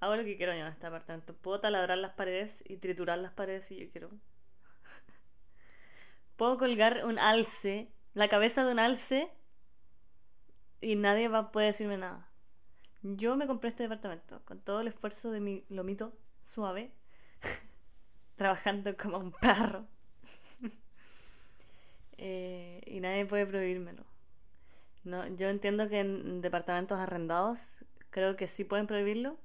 Hago 0.00 0.16
lo 0.16 0.24
que 0.24 0.36
quiero 0.36 0.52
yo 0.52 0.60
en 0.60 0.66
este 0.66 0.86
apartamento. 0.86 1.34
Puedo 1.34 1.60
taladrar 1.60 1.96
las 1.96 2.12
paredes 2.12 2.62
y 2.68 2.76
triturar 2.76 3.16
las 3.16 3.32
paredes 3.32 3.64
si 3.64 3.76
yo 3.78 3.90
quiero. 3.90 4.10
Puedo 6.36 6.58
colgar 6.58 7.04
un 7.04 7.18
alce, 7.18 7.90
la 8.14 8.28
cabeza 8.28 8.64
de 8.64 8.72
un 8.72 8.78
alce, 8.78 9.30
y 10.80 10.94
nadie 10.96 11.28
va 11.28 11.50
poder 11.50 11.68
decirme 11.68 11.96
nada. 11.96 12.28
Yo 13.02 13.36
me 13.36 13.46
compré 13.46 13.70
este 13.70 13.84
departamento 13.84 14.42
con 14.44 14.60
todo 14.60 14.80
el 14.80 14.88
esfuerzo 14.88 15.30
de 15.30 15.40
mi 15.40 15.64
lomito 15.68 16.12
suave, 16.44 16.92
trabajando 18.36 18.96
como 18.96 19.18
un 19.18 19.32
perro. 19.32 19.86
Eh, 22.18 22.80
y 22.86 23.00
nadie 23.00 23.26
puede 23.26 23.44
prohibírmelo. 23.44 24.02
No, 25.04 25.28
yo 25.36 25.50
entiendo 25.50 25.86
que 25.86 26.00
en 26.00 26.40
departamentos 26.40 26.98
arrendados 26.98 27.84
creo 28.08 28.36
que 28.36 28.46
sí 28.46 28.64
pueden 28.64 28.86
prohibirlo. 28.86 29.38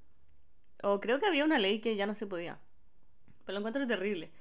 O 0.81 1.01
creo 1.01 1.19
que 1.19 1.25
había 1.25 1.43
una 1.43 1.59
ley 1.59 1.81
que 1.81 1.97
ya 1.97 2.07
no 2.07 2.13
se 2.13 2.27
podía. 2.27 2.59
Pero 3.45 3.55
lo 3.55 3.59
encuentro 3.59 3.85
terrible. 3.85 4.31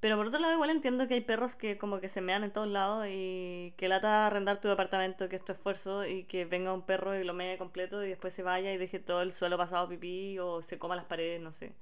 Pero 0.00 0.16
por 0.16 0.26
otro 0.28 0.38
lado, 0.40 0.54
igual 0.54 0.70
entiendo 0.70 1.08
que 1.08 1.14
hay 1.14 1.20
perros 1.22 1.56
que 1.56 1.76
como 1.76 2.00
que 2.00 2.08
se 2.08 2.20
mean 2.20 2.44
en 2.44 2.52
todos 2.52 2.68
lados 2.68 3.06
y 3.10 3.74
que 3.76 3.88
lata 3.88 4.26
arrendar 4.28 4.60
tu 4.60 4.68
departamento, 4.68 5.28
que 5.28 5.36
es 5.36 5.48
esfuerzo, 5.48 6.06
y 6.06 6.24
que 6.24 6.44
venga 6.44 6.72
un 6.72 6.82
perro 6.82 7.18
y 7.18 7.24
lo 7.24 7.34
mee 7.34 7.58
completo 7.58 8.04
y 8.04 8.08
después 8.10 8.32
se 8.34 8.42
vaya 8.44 8.72
y 8.72 8.78
deje 8.78 9.00
todo 9.00 9.22
el 9.22 9.32
suelo 9.32 9.56
pasado 9.58 9.88
pipí 9.88 10.38
o 10.38 10.62
se 10.62 10.78
coma 10.78 10.94
las 10.96 11.06
paredes, 11.06 11.40
no 11.40 11.52
sé. 11.52 11.74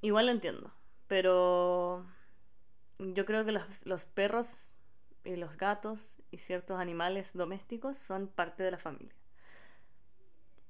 Igual 0.00 0.26
lo 0.26 0.32
entiendo. 0.32 0.72
Pero 1.06 2.04
yo 2.98 3.24
creo 3.24 3.44
que 3.44 3.52
los, 3.52 3.86
los 3.86 4.04
perros 4.04 4.72
y 5.24 5.36
los 5.36 5.56
gatos 5.56 6.18
y 6.30 6.38
ciertos 6.38 6.80
animales 6.80 7.34
domésticos 7.34 7.96
son 7.98 8.28
parte 8.28 8.64
de 8.64 8.72
la 8.72 8.78
familia. 8.78 9.14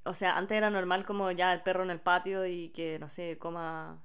O 0.05 0.15
sea, 0.15 0.37
antes 0.37 0.57
era 0.57 0.71
normal 0.71 1.05
como 1.07 1.31
ya 1.33 1.53
el 1.53 1.63
perro 1.63 1.83
en 1.83 1.91
el 1.91 2.01
patio 2.01 2.47
y 2.47 2.71
que, 2.71 2.99
no 2.99 3.09
sé, 3.09 3.39
coma 3.39 4.03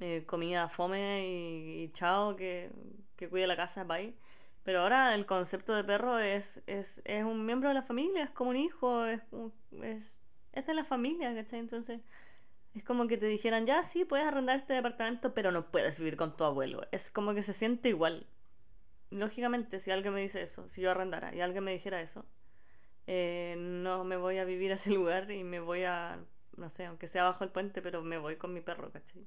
eh, 0.00 0.24
comida 0.26 0.68
fome 0.68 1.26
y, 1.28 1.90
chao, 1.92 2.36
que, 2.36 2.70
que, 3.16 3.28
cuide 3.28 3.46
la 3.46 3.56
casa, 3.56 3.84
bye. 3.84 4.14
Pero 4.62 4.82
ahora 4.82 5.14
el 5.14 5.26
concepto 5.26 5.74
de 5.74 5.84
perro 5.84 6.18
es, 6.18 6.62
es, 6.66 7.02
es 7.04 7.24
un 7.24 7.46
miembro 7.46 7.68
de 7.68 7.74
la 7.74 7.82
familia, 7.82 8.24
es 8.24 8.30
como 8.30 8.50
un 8.50 8.56
hijo, 8.56 9.06
es, 9.06 9.22
es, 9.82 10.20
es 10.52 10.66
de 10.66 10.74
la 10.74 10.84
familia, 10.84 11.34
¿cachai? 11.34 11.60
Entonces 11.60 12.00
Es 12.74 12.84
como 12.84 13.08
que 13.08 13.16
te 13.18 13.26
dijeran, 13.26 13.66
ya 13.66 13.82
sí, 13.84 14.04
puedes 14.04 14.26
arrendar 14.26 14.56
este 14.56 14.74
departamento, 14.74 15.34
pero 15.34 15.50
no 15.52 15.70
puedes 15.70 15.98
vivir 15.98 16.16
con 16.16 16.36
tu 16.36 16.44
abuelo. 16.44 16.82
Es 16.92 17.10
como 17.10 17.34
que 17.34 17.42
se 17.42 17.52
siente 17.52 17.88
igual. 17.88 18.26
Lógicamente, 19.10 19.80
si 19.80 19.90
alguien 19.90 20.14
me 20.14 20.20
dice 20.22 20.42
eso, 20.42 20.68
si 20.68 20.80
yo 20.82 20.90
arrendara 20.92 21.34
y 21.34 21.40
alguien 21.40 21.64
me 21.64 21.72
dijera 21.72 22.00
eso, 22.00 22.26
eh, 23.06 23.56
no 23.58 24.04
me 24.04 24.16
voy 24.16 24.38
a 24.38 24.44
vivir 24.44 24.70
a 24.72 24.74
ese 24.74 24.90
lugar 24.94 25.30
y 25.30 25.44
me 25.44 25.60
voy 25.60 25.84
a, 25.84 26.20
no 26.56 26.70
sé, 26.70 26.86
aunque 26.86 27.08
sea 27.08 27.24
bajo 27.24 27.44
el 27.44 27.50
puente, 27.50 27.82
pero 27.82 28.02
me 28.02 28.18
voy 28.18 28.36
con 28.36 28.52
mi 28.54 28.60
perro, 28.60 28.90
¿cachai? 28.92 29.26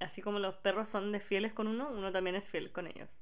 Así 0.00 0.22
como 0.22 0.38
los 0.38 0.54
perros 0.56 0.88
son 0.88 1.12
de 1.12 1.20
fieles 1.20 1.52
con 1.52 1.68
uno, 1.68 1.90
uno 1.90 2.12
también 2.12 2.36
es 2.36 2.50
fiel 2.50 2.72
con 2.72 2.86
ellos. 2.86 3.18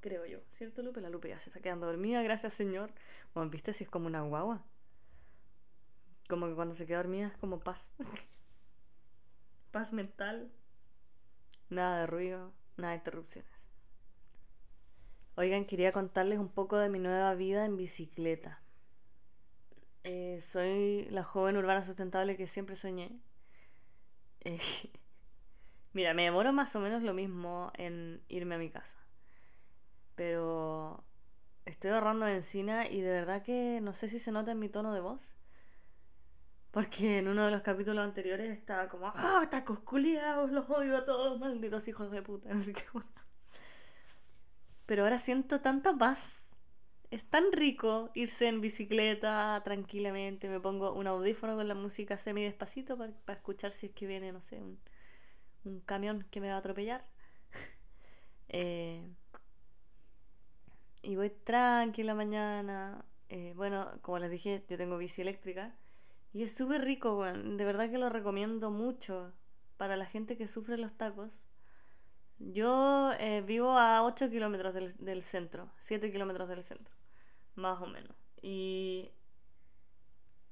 Creo 0.00 0.26
yo, 0.26 0.40
¿cierto, 0.50 0.82
Lupe? 0.82 1.00
La 1.00 1.08
Lupe 1.08 1.28
ya 1.30 1.38
se 1.38 1.48
está 1.48 1.60
quedando 1.60 1.86
dormida, 1.86 2.22
gracias, 2.22 2.52
señor. 2.52 2.92
Bueno, 3.32 3.50
¿viste 3.50 3.72
si 3.72 3.84
es 3.84 3.90
como 3.90 4.06
una 4.06 4.20
guagua? 4.20 4.62
Como 6.28 6.46
que 6.46 6.54
cuando 6.54 6.74
se 6.74 6.86
queda 6.86 6.98
dormida 6.98 7.28
es 7.28 7.36
como 7.38 7.60
paz. 7.60 7.94
paz 9.72 9.92
mental. 9.92 10.50
Nada 11.70 12.00
de 12.00 12.06
ruido, 12.06 12.52
nada 12.76 12.92
de 12.92 12.98
interrupciones. 12.98 13.70
Oigan, 15.36 15.64
quería 15.64 15.92
contarles 15.92 16.38
un 16.38 16.48
poco 16.48 16.76
de 16.76 16.88
mi 16.88 16.98
nueva 16.98 17.34
vida 17.34 17.64
en 17.64 17.76
bicicleta. 17.76 18.60
Eh, 20.04 20.38
soy 20.42 21.06
la 21.10 21.24
joven 21.24 21.56
urbana 21.56 21.82
sustentable 21.82 22.36
que 22.36 22.46
siempre 22.46 22.76
soñé. 22.76 23.18
Eh, 24.40 24.58
mira, 25.94 26.12
me 26.12 26.24
demoro 26.24 26.52
más 26.52 26.76
o 26.76 26.80
menos 26.80 27.02
lo 27.02 27.14
mismo 27.14 27.72
en 27.74 28.22
irme 28.28 28.56
a 28.56 28.58
mi 28.58 28.70
casa. 28.70 28.98
Pero 30.14 31.02
estoy 31.64 31.92
ahorrando 31.92 32.26
benzina 32.26 32.86
y 32.86 33.00
de 33.00 33.10
verdad 33.10 33.42
que 33.42 33.80
no 33.80 33.94
sé 33.94 34.08
si 34.08 34.18
se 34.18 34.32
nota 34.32 34.52
en 34.52 34.58
mi 34.58 34.68
tono 34.68 34.92
de 34.92 35.00
voz. 35.00 35.36
Porque 36.70 37.18
en 37.18 37.28
uno 37.28 37.46
de 37.46 37.52
los 37.52 37.62
capítulos 37.62 38.04
anteriores 38.04 38.50
estaba 38.50 38.88
como, 38.88 39.06
¡ah, 39.14 39.46
tacos 39.48 39.78
culiados! 39.80 40.50
Los 40.50 40.68
odio 40.68 40.96
a 40.96 41.04
todos, 41.04 41.38
malditos 41.38 41.86
hijos 41.86 42.10
de 42.10 42.20
puta. 42.20 42.52
Así 42.52 42.72
que 42.72 42.84
bueno. 42.92 43.08
Pero 44.86 45.04
ahora 45.04 45.18
siento 45.18 45.60
tanta 45.60 45.96
paz. 45.96 46.40
Es 47.10 47.30
tan 47.30 47.52
rico 47.52 48.10
irse 48.14 48.48
en 48.48 48.60
bicicleta 48.60 49.62
tranquilamente. 49.64 50.48
Me 50.48 50.58
pongo 50.58 50.92
un 50.92 51.06
audífono 51.06 51.54
con 51.54 51.68
la 51.68 51.76
música 51.76 52.16
semi 52.16 52.42
despacito 52.42 52.98
para, 52.98 53.12
escuchar 53.28 53.70
si 53.70 53.86
es 53.86 53.92
que 53.92 54.08
viene, 54.08 54.32
no 54.32 54.40
sé, 54.40 54.60
un, 54.60 54.80
un 55.64 55.80
camión 55.80 56.26
que 56.30 56.40
me 56.40 56.48
va 56.48 56.54
a 56.54 56.58
atropellar. 56.58 57.04
eh, 58.48 59.06
y 61.02 61.16
voy 61.16 61.30
tranquila 61.30 62.14
mañana. 62.14 63.04
Eh, 63.28 63.52
bueno, 63.56 63.90
como 64.02 64.18
les 64.18 64.30
dije, 64.30 64.64
yo 64.68 64.76
tengo 64.76 64.98
bici 64.98 65.22
eléctrica. 65.22 65.74
Y 66.32 66.42
es 66.42 66.54
súper 66.54 66.84
rico, 66.84 67.24
De 67.24 67.64
verdad 67.64 67.90
que 67.90 67.98
lo 67.98 68.08
recomiendo 68.08 68.70
mucho 68.70 69.32
para 69.76 69.96
la 69.96 70.06
gente 70.06 70.36
que 70.36 70.48
sufre 70.48 70.78
los 70.78 70.92
tacos. 70.96 71.46
Yo 72.38 73.12
eh, 73.20 73.42
vivo 73.42 73.78
a 73.78 74.02
8 74.02 74.30
kilómetros 74.30 74.74
del, 74.74 74.96
del, 74.96 75.22
centro, 75.22 75.70
7 75.78 76.10
kilómetros 76.10 76.48
del 76.48 76.64
centro, 76.64 76.94
más 77.54 77.80
o 77.80 77.86
menos. 77.86 78.16
Y, 78.42 79.12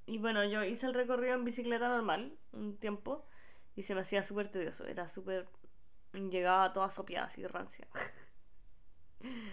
y 0.06 0.18
bueno, 0.18 0.44
yo 0.44 0.62
hice 0.64 0.86
el 0.86 0.94
recorrido 0.94 1.34
en 1.34 1.44
bicicleta 1.44 1.88
normal 1.88 2.32
un 2.52 2.76
tiempo 2.76 3.26
y 3.74 3.82
se 3.82 3.94
me 3.94 4.02
hacía 4.02 4.22
súper 4.22 4.48
tedioso. 4.48 4.86
Era 4.86 5.08
súper. 5.08 5.48
Llegaba 6.12 6.72
toda 6.72 6.90
sopiada, 6.90 7.26
así 7.26 7.46
rancia. 7.46 7.86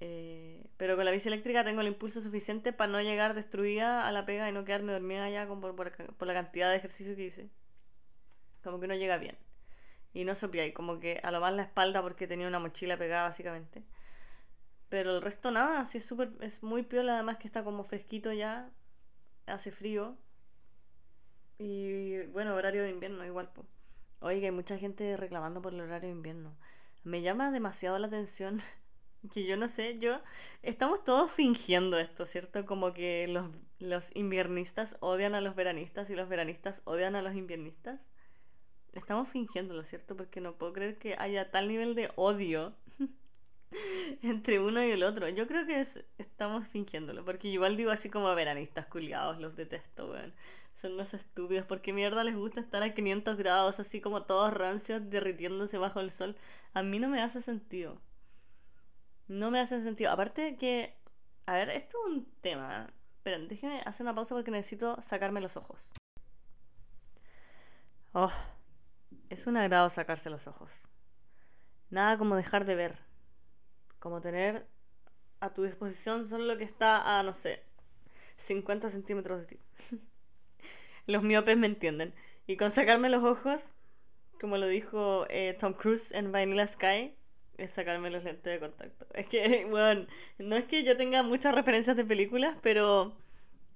Eh, 0.00 0.70
pero 0.76 0.94
con 0.94 1.04
la 1.04 1.10
bici 1.10 1.26
eléctrica 1.26 1.64
tengo 1.64 1.80
el 1.80 1.88
impulso 1.88 2.20
suficiente 2.20 2.72
para 2.72 2.92
no 2.92 3.02
llegar 3.02 3.34
destruida 3.34 4.06
a 4.06 4.12
la 4.12 4.24
pega 4.24 4.48
y 4.48 4.52
no 4.52 4.64
quedarme 4.64 4.92
dormida 4.92 5.28
ya 5.28 5.48
por, 5.48 5.74
por, 5.74 6.26
la 6.26 6.34
cantidad 6.34 6.70
de 6.70 6.76
ejercicio 6.76 7.16
que 7.16 7.24
hice. 7.24 7.50
Como 8.62 8.78
que 8.78 8.86
no 8.86 8.94
llega 8.94 9.16
bien. 9.18 9.36
Y 10.14 10.24
no 10.24 10.34
y 10.34 10.72
como 10.72 11.00
que 11.00 11.20
a 11.22 11.32
lo 11.32 11.40
más 11.40 11.52
la 11.52 11.62
espalda 11.62 12.00
porque 12.00 12.28
tenía 12.28 12.46
una 12.46 12.60
mochila 12.60 12.96
pegada 12.96 13.24
básicamente. 13.24 13.82
Pero 14.88 15.16
el 15.16 15.22
resto 15.22 15.50
nada, 15.50 15.80
así 15.80 15.98
es 15.98 16.04
súper, 16.04 16.30
es 16.40 16.62
muy 16.62 16.82
piola 16.84 17.14
además 17.14 17.38
que 17.38 17.48
está 17.48 17.64
como 17.64 17.82
fresquito 17.82 18.32
ya, 18.32 18.70
hace 19.46 19.70
frío. 19.70 20.16
Y 21.58 22.22
bueno, 22.26 22.54
horario 22.54 22.82
de 22.84 22.90
invierno 22.90 23.24
igual. 23.24 23.50
pues 23.52 23.66
Oiga, 24.20 24.46
hay 24.46 24.52
mucha 24.52 24.78
gente 24.78 25.16
reclamando 25.16 25.62
por 25.62 25.74
el 25.74 25.80
horario 25.80 26.08
de 26.08 26.14
invierno. 26.14 26.56
Me 27.04 27.22
llama 27.22 27.50
demasiado 27.50 27.98
la 27.98 28.08
atención 28.08 28.60
que 29.32 29.44
yo 29.46 29.56
no 29.56 29.68
sé, 29.68 29.98
yo 29.98 30.20
estamos 30.62 31.04
todos 31.04 31.30
fingiendo 31.30 31.98
esto, 31.98 32.26
¿cierto? 32.26 32.66
Como 32.66 32.92
que 32.92 33.28
los, 33.28 33.50
los 33.78 34.14
inviernistas 34.16 34.96
odian 35.00 35.34
a 35.34 35.40
los 35.40 35.54
veranistas 35.54 36.10
y 36.10 36.16
los 36.16 36.28
veranistas 36.28 36.82
odian 36.84 37.16
a 37.16 37.22
los 37.22 37.34
inviernistas. 37.34 38.06
Estamos 38.92 39.28
fingiéndolo, 39.28 39.84
¿cierto? 39.84 40.16
Porque 40.16 40.40
no 40.40 40.54
puedo 40.56 40.72
creer 40.72 40.98
que 40.98 41.14
haya 41.18 41.50
tal 41.50 41.68
nivel 41.68 41.94
de 41.94 42.10
odio 42.16 42.74
entre 44.22 44.58
uno 44.58 44.84
y 44.84 44.90
el 44.90 45.02
otro. 45.04 45.28
Yo 45.28 45.46
creo 45.46 45.66
que 45.66 45.80
es, 45.80 46.04
estamos 46.18 46.66
fingiéndolo, 46.66 47.24
porque 47.24 47.48
igual 47.48 47.76
digo 47.76 47.90
así 47.92 48.10
como 48.10 48.34
veranistas 48.34 48.86
culiados, 48.86 49.38
los 49.40 49.56
detesto, 49.56 50.10
weón. 50.10 50.34
Son 50.78 50.96
los 50.96 51.12
estúpidos, 51.12 51.66
porque 51.66 51.92
mierda 51.92 52.22
les 52.22 52.36
gusta 52.36 52.60
estar 52.60 52.84
a 52.84 52.94
500 52.94 53.36
grados, 53.36 53.80
así 53.80 54.00
como 54.00 54.22
todos 54.22 54.54
rancios, 54.54 55.10
derritiéndose 55.10 55.76
bajo 55.76 55.98
el 55.98 56.12
sol. 56.12 56.36
A 56.72 56.84
mí 56.84 57.00
no 57.00 57.08
me 57.08 57.20
hace 57.20 57.42
sentido. 57.42 58.00
No 59.26 59.50
me 59.50 59.58
hace 59.58 59.80
sentido. 59.80 60.12
Aparte 60.12 60.56
que, 60.56 60.96
a 61.46 61.54
ver, 61.54 61.70
esto 61.70 61.98
es 61.98 62.12
un 62.12 62.26
tema. 62.42 62.92
Pero 63.24 63.44
déjeme 63.48 63.82
hacer 63.86 64.04
una 64.04 64.14
pausa 64.14 64.36
porque 64.36 64.52
necesito 64.52 65.02
sacarme 65.02 65.40
los 65.40 65.56
ojos. 65.56 65.94
Oh, 68.12 68.30
es 69.30 69.48
un 69.48 69.56
agrado 69.56 69.88
sacarse 69.88 70.30
los 70.30 70.46
ojos. 70.46 70.86
Nada 71.90 72.18
como 72.18 72.36
dejar 72.36 72.64
de 72.64 72.76
ver. 72.76 72.98
Como 73.98 74.20
tener 74.20 74.68
a 75.40 75.52
tu 75.52 75.64
disposición 75.64 76.24
solo 76.24 76.44
lo 76.44 76.56
que 76.56 76.62
está 76.62 77.18
a, 77.18 77.24
no 77.24 77.32
sé, 77.32 77.64
50 78.36 78.90
centímetros 78.90 79.40
de 79.40 79.46
ti. 79.46 79.60
los 81.08 81.22
miopes 81.24 81.56
me 81.56 81.66
entienden. 81.66 82.14
Y 82.46 82.56
con 82.56 82.70
sacarme 82.70 83.10
los 83.10 83.24
ojos, 83.24 83.74
como 84.40 84.56
lo 84.56 84.68
dijo 84.68 85.26
eh, 85.30 85.56
Tom 85.58 85.72
Cruise 85.72 86.12
en 86.12 86.30
Vanilla 86.30 86.66
Sky, 86.66 87.14
es 87.56 87.72
sacarme 87.72 88.10
los 88.10 88.22
lentes 88.24 88.52
de 88.52 88.60
contacto. 88.60 89.06
Es 89.14 89.26
que, 89.26 89.66
bueno, 89.70 90.06
no 90.38 90.56
es 90.56 90.64
que 90.64 90.84
yo 90.84 90.96
tenga 90.96 91.22
muchas 91.22 91.54
referencias 91.54 91.96
de 91.96 92.04
películas, 92.04 92.56
pero 92.62 93.16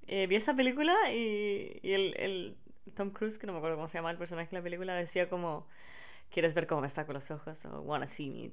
eh, 0.06 0.26
vi 0.28 0.36
esa 0.36 0.54
película 0.54 0.94
y, 1.12 1.80
y 1.82 1.92
el, 1.92 2.14
el, 2.18 2.56
Tom 2.94 3.10
Cruise, 3.10 3.38
que 3.38 3.46
no 3.46 3.52
me 3.52 3.58
acuerdo 3.58 3.76
cómo 3.76 3.88
se 3.88 3.98
llama 3.98 4.10
el 4.10 4.18
personaje 4.18 4.50
de 4.50 4.56
la 4.58 4.62
película, 4.62 4.94
decía 4.94 5.28
como, 5.28 5.66
¿quieres 6.30 6.54
ver 6.54 6.66
cómo 6.66 6.82
me 6.82 6.88
saco 6.88 7.12
los 7.12 7.30
ojos? 7.30 7.64
O 7.66 7.80
wanna 7.80 8.06
see 8.06 8.30
me. 8.30 8.52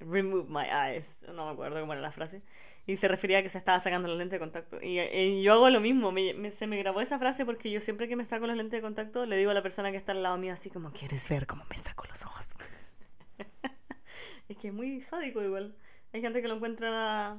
Remove 0.00 0.48
my 0.48 0.66
eyes. 0.66 1.18
No 1.34 1.46
me 1.46 1.52
acuerdo 1.52 1.80
cómo 1.80 1.92
era 1.92 2.02
la 2.02 2.12
frase. 2.12 2.42
Y 2.88 2.96
se 2.96 3.06
refería 3.06 3.38
a 3.38 3.42
que 3.42 3.48
se 3.48 3.58
estaba 3.58 3.78
sacando 3.80 4.08
los 4.08 4.18
lentes 4.18 4.32
de 4.32 4.38
contacto. 4.40 4.78
Y, 4.82 4.98
y 4.98 5.42
yo 5.42 5.52
hago 5.52 5.70
lo 5.70 5.78
mismo. 5.78 6.10
Me, 6.10 6.50
se 6.50 6.66
me 6.66 6.78
grabó 6.78 7.00
esa 7.00 7.18
frase 7.18 7.44
porque 7.44 7.70
yo 7.70 7.80
siempre 7.80 8.08
que 8.08 8.16
me 8.16 8.24
saco 8.24 8.46
los 8.46 8.56
lentes 8.56 8.78
de 8.78 8.82
contacto 8.82 9.26
le 9.26 9.36
digo 9.36 9.50
a 9.50 9.54
la 9.54 9.62
persona 9.62 9.90
que 9.90 9.98
está 9.98 10.12
al 10.12 10.22
lado 10.22 10.38
mío 10.38 10.54
así 10.54 10.70
como, 10.70 10.90
¿quieres 10.92 11.28
ver 11.28 11.46
cómo 11.46 11.64
me 11.68 11.76
saco 11.76 12.06
los 12.08 12.24
ojos? 12.24 12.54
Es 14.48 14.56
que 14.56 14.68
es 14.68 14.74
muy 14.74 15.00
sádico 15.02 15.42
igual. 15.42 15.76
Hay 16.14 16.22
gente 16.22 16.40
que 16.40 16.48
lo 16.48 16.54
encuentra 16.56 17.38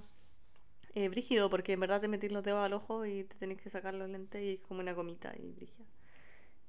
eh, 0.93 1.09
brígido 1.09 1.49
porque 1.49 1.73
en 1.73 1.79
verdad 1.79 1.99
te 1.99 2.07
metís 2.07 2.31
los 2.31 2.43
dedos 2.43 2.63
al 2.63 2.73
ojo 2.73 3.03
y 3.05 3.23
te 3.23 3.35
tenés 3.35 3.59
que 3.59 3.71
sacar 3.71 3.95
los 3.95 4.07
lentes 4.07 4.43
y 4.43 4.53
es 4.53 4.59
como 4.61 4.81
una 4.81 4.93
comita 4.93 5.33
y 5.35 5.51
brígida. 5.53 5.85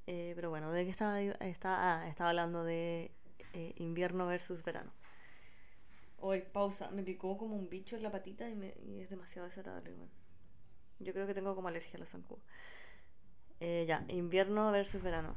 Eh, 0.06 0.32
pero 0.34 0.48
bueno, 0.48 0.72
¿de 0.72 0.84
qué 0.84 0.90
estaba, 0.90 1.20
estaba, 1.20 2.00
ah, 2.00 2.08
estaba 2.08 2.30
hablando 2.30 2.64
de 2.64 3.10
eh, 3.52 3.74
invierno 3.76 4.26
versus 4.26 4.62
verano. 4.62 4.92
Hoy, 6.20 6.42
pausa, 6.42 6.90
me 6.90 7.02
picó 7.02 7.38
como 7.38 7.56
un 7.56 7.68
bicho 7.68 7.96
en 7.96 8.02
la 8.02 8.10
patita 8.10 8.48
y, 8.48 8.54
me, 8.54 8.74
y 8.84 9.00
es 9.00 9.10
demasiado 9.10 9.46
desagradable. 9.46 9.92
Igual. 9.92 10.10
Yo 10.98 11.12
creo 11.14 11.26
que 11.26 11.34
tengo 11.34 11.54
como 11.54 11.68
alergia 11.68 11.96
a 11.96 12.00
los 12.00 12.10
zancudos. 12.10 12.44
Eh, 13.58 13.84
ya, 13.88 14.04
invierno 14.08 14.70
versus 14.70 15.02
verano. 15.02 15.34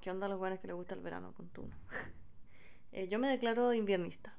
¿Qué 0.00 0.10
onda 0.10 0.28
los 0.28 0.38
buenos 0.38 0.58
que 0.60 0.66
les 0.66 0.76
gusta 0.76 0.94
el 0.94 1.00
verano 1.00 1.32
con 1.34 1.48
tú? 1.48 1.68
Eh, 2.90 3.06
yo 3.06 3.18
me 3.18 3.28
declaro 3.28 3.74
inviernista. 3.74 4.34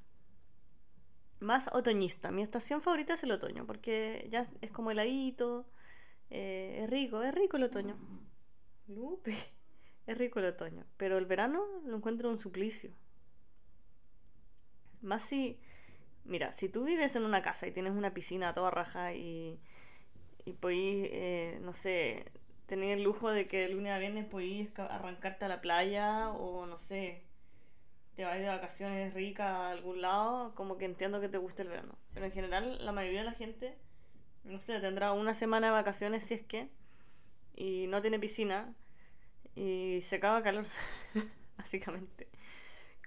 Más 1.38 1.68
otoñista. 1.72 2.32
Mi 2.32 2.42
estación 2.42 2.82
favorita 2.82 3.14
es 3.14 3.22
el 3.22 3.30
otoño, 3.30 3.64
porque 3.64 4.26
ya 4.28 4.50
es 4.60 4.72
como 4.72 4.90
heladito. 4.90 5.68
Eh, 6.30 6.80
es 6.82 6.90
rico, 6.90 7.22
es 7.22 7.32
rico 7.32 7.58
el 7.58 7.62
otoño. 7.62 7.96
Lupe. 8.88 9.36
Es 10.04 10.18
rico 10.18 10.40
el 10.40 10.46
otoño. 10.46 10.84
Pero 10.96 11.16
el 11.16 11.26
verano 11.26 11.64
lo 11.86 11.96
encuentro 11.96 12.28
un 12.28 12.40
suplicio. 12.40 12.90
Más 15.02 15.22
si. 15.22 15.58
Mira, 16.24 16.52
si 16.52 16.68
tú 16.68 16.84
vives 16.84 17.16
en 17.16 17.24
una 17.24 17.42
casa 17.42 17.66
y 17.66 17.72
tienes 17.72 17.92
una 17.92 18.12
piscina 18.14 18.54
toda 18.54 18.70
raja 18.70 19.14
y. 19.14 19.60
y 20.44 20.52
podís, 20.54 21.08
eh, 21.12 21.58
no 21.62 21.72
sé, 21.72 22.26
tener 22.66 22.98
el 22.98 23.04
lujo 23.04 23.30
de 23.30 23.46
que 23.46 23.64
el 23.66 23.72
lunes 23.72 23.92
a 23.92 23.98
viernes 23.98 24.26
podís 24.26 24.70
arrancarte 24.78 25.44
a 25.44 25.48
la 25.48 25.60
playa 25.60 26.30
o 26.30 26.66
no 26.66 26.78
sé, 26.78 27.24
te 28.14 28.24
vas 28.24 28.38
de 28.38 28.46
vacaciones 28.46 29.14
rica 29.14 29.68
a 29.68 29.70
algún 29.72 30.02
lado, 30.02 30.54
como 30.54 30.78
que 30.78 30.84
entiendo 30.84 31.20
que 31.20 31.28
te 31.28 31.38
guste 31.38 31.62
el 31.62 31.68
verano. 31.68 31.98
Pero 32.14 32.26
en 32.26 32.32
general, 32.32 32.84
la 32.84 32.92
mayoría 32.92 33.20
de 33.20 33.26
la 33.26 33.32
gente, 33.32 33.76
no 34.44 34.60
sé, 34.60 34.78
tendrá 34.80 35.12
una 35.12 35.34
semana 35.34 35.68
de 35.68 35.72
vacaciones 35.72 36.24
si 36.24 36.34
es 36.34 36.42
que, 36.42 36.68
y 37.56 37.86
no 37.88 38.00
tiene 38.02 38.18
piscina 38.20 38.74
y 39.56 40.00
se 40.00 40.16
acaba 40.16 40.42
calor, 40.42 40.66
básicamente. 41.58 42.28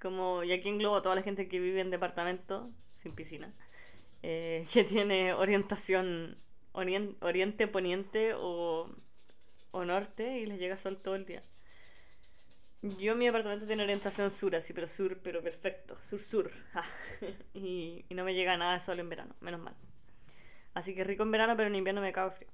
Como, 0.04 0.44
y 0.44 0.52
aquí 0.52 0.68
englobo 0.68 0.98
a 0.98 1.02
toda 1.02 1.16
la 1.16 1.22
gente 1.22 1.48
que 1.48 1.62
vive 1.62 1.80
en 1.80 1.90
departamento 1.90 2.70
sin 2.94 3.16
piscina, 3.16 3.54
eh, 4.22 4.68
que 4.74 4.84
tiene 4.84 5.34
orientación 5.34 6.38
oriente-poniente 6.74 8.34
o, 8.36 8.90
o 9.72 9.86
norte 9.86 10.40
y 10.40 10.46
les 10.46 10.60
llega 10.60 10.78
sol 10.78 10.98
todo 11.02 11.16
el 11.16 11.26
día. 11.26 11.42
Yo 12.82 13.16
mi 13.16 13.28
apartamento 13.28 13.66
tiene 13.66 13.84
orientación 13.84 14.30
sur, 14.30 14.56
así, 14.58 14.74
pero 14.74 14.88
sur, 14.88 15.18
pero 15.20 15.42
perfecto, 15.42 15.98
sur-sur. 16.02 16.52
Ah, 16.74 16.84
y, 17.54 18.04
y, 18.10 18.14
no 18.14 18.26
me 18.26 18.34
llega 18.34 18.58
nada 18.58 18.74
de 18.74 18.82
sol 18.82 19.00
en 19.00 19.08
verano, 19.08 19.34
menos 19.40 19.62
mal. 19.62 19.76
Así 20.74 20.94
que 20.94 21.06
rico 21.06 21.24
en 21.24 21.32
verano, 21.32 21.56
pero 21.56 21.70
en 21.70 21.76
invierno 21.76 22.02
me 22.02 22.12
cago 22.12 22.32
frío. 22.32 22.50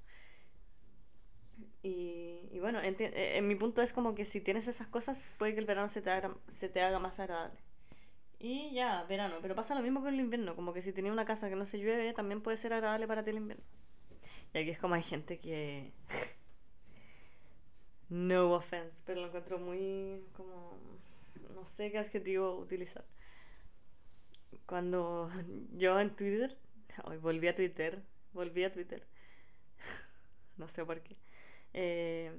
Y, 1.82 2.29
y 2.50 2.58
bueno, 2.58 2.80
en, 2.82 2.96
eh, 2.98 3.36
en, 3.36 3.46
mi 3.46 3.54
punto 3.54 3.80
es 3.80 3.92
como 3.92 4.14
que 4.14 4.24
si 4.24 4.40
tienes 4.40 4.66
esas 4.66 4.88
cosas, 4.88 5.24
puede 5.38 5.54
que 5.54 5.60
el 5.60 5.66
verano 5.66 5.88
se 5.88 6.02
te 6.02 6.10
haga, 6.10 6.34
se 6.48 6.68
te 6.68 6.82
haga 6.82 6.98
más 6.98 7.20
agradable. 7.20 7.60
Y 8.40 8.72
ya, 8.72 9.04
verano. 9.04 9.36
Pero 9.42 9.54
pasa 9.54 9.74
lo 9.74 9.82
mismo 9.82 10.00
con 10.00 10.14
el 10.14 10.20
invierno. 10.20 10.56
Como 10.56 10.72
que 10.72 10.82
si 10.82 10.92
tenías 10.92 11.12
una 11.12 11.26
casa 11.26 11.48
que 11.50 11.56
no 11.56 11.66
se 11.66 11.78
llueve, 11.78 12.12
también 12.14 12.40
puede 12.40 12.56
ser 12.56 12.72
agradable 12.72 13.06
para 13.06 13.22
ti 13.22 13.30
el 13.30 13.36
invierno. 13.36 13.64
Y 14.54 14.58
aquí 14.58 14.70
es 14.70 14.78
como 14.78 14.94
hay 14.94 15.02
gente 15.02 15.38
que... 15.38 15.92
No 18.08 18.54
offense, 18.54 19.04
pero 19.06 19.20
lo 19.20 19.28
encuentro 19.28 19.58
muy 19.60 20.24
como... 20.32 20.76
No 21.54 21.64
sé 21.64 21.92
qué 21.92 21.98
adjetivo 21.98 22.56
utilizar. 22.56 23.04
Cuando 24.66 25.30
yo 25.76 26.00
en 26.00 26.16
Twitter... 26.16 26.56
Hoy 27.04 27.18
volví 27.18 27.46
a 27.46 27.54
Twitter. 27.54 28.02
Volví 28.32 28.64
a 28.64 28.72
Twitter. 28.72 29.06
no 30.56 30.66
sé 30.66 30.84
por 30.84 31.00
qué. 31.02 31.16
Eh, 31.74 32.32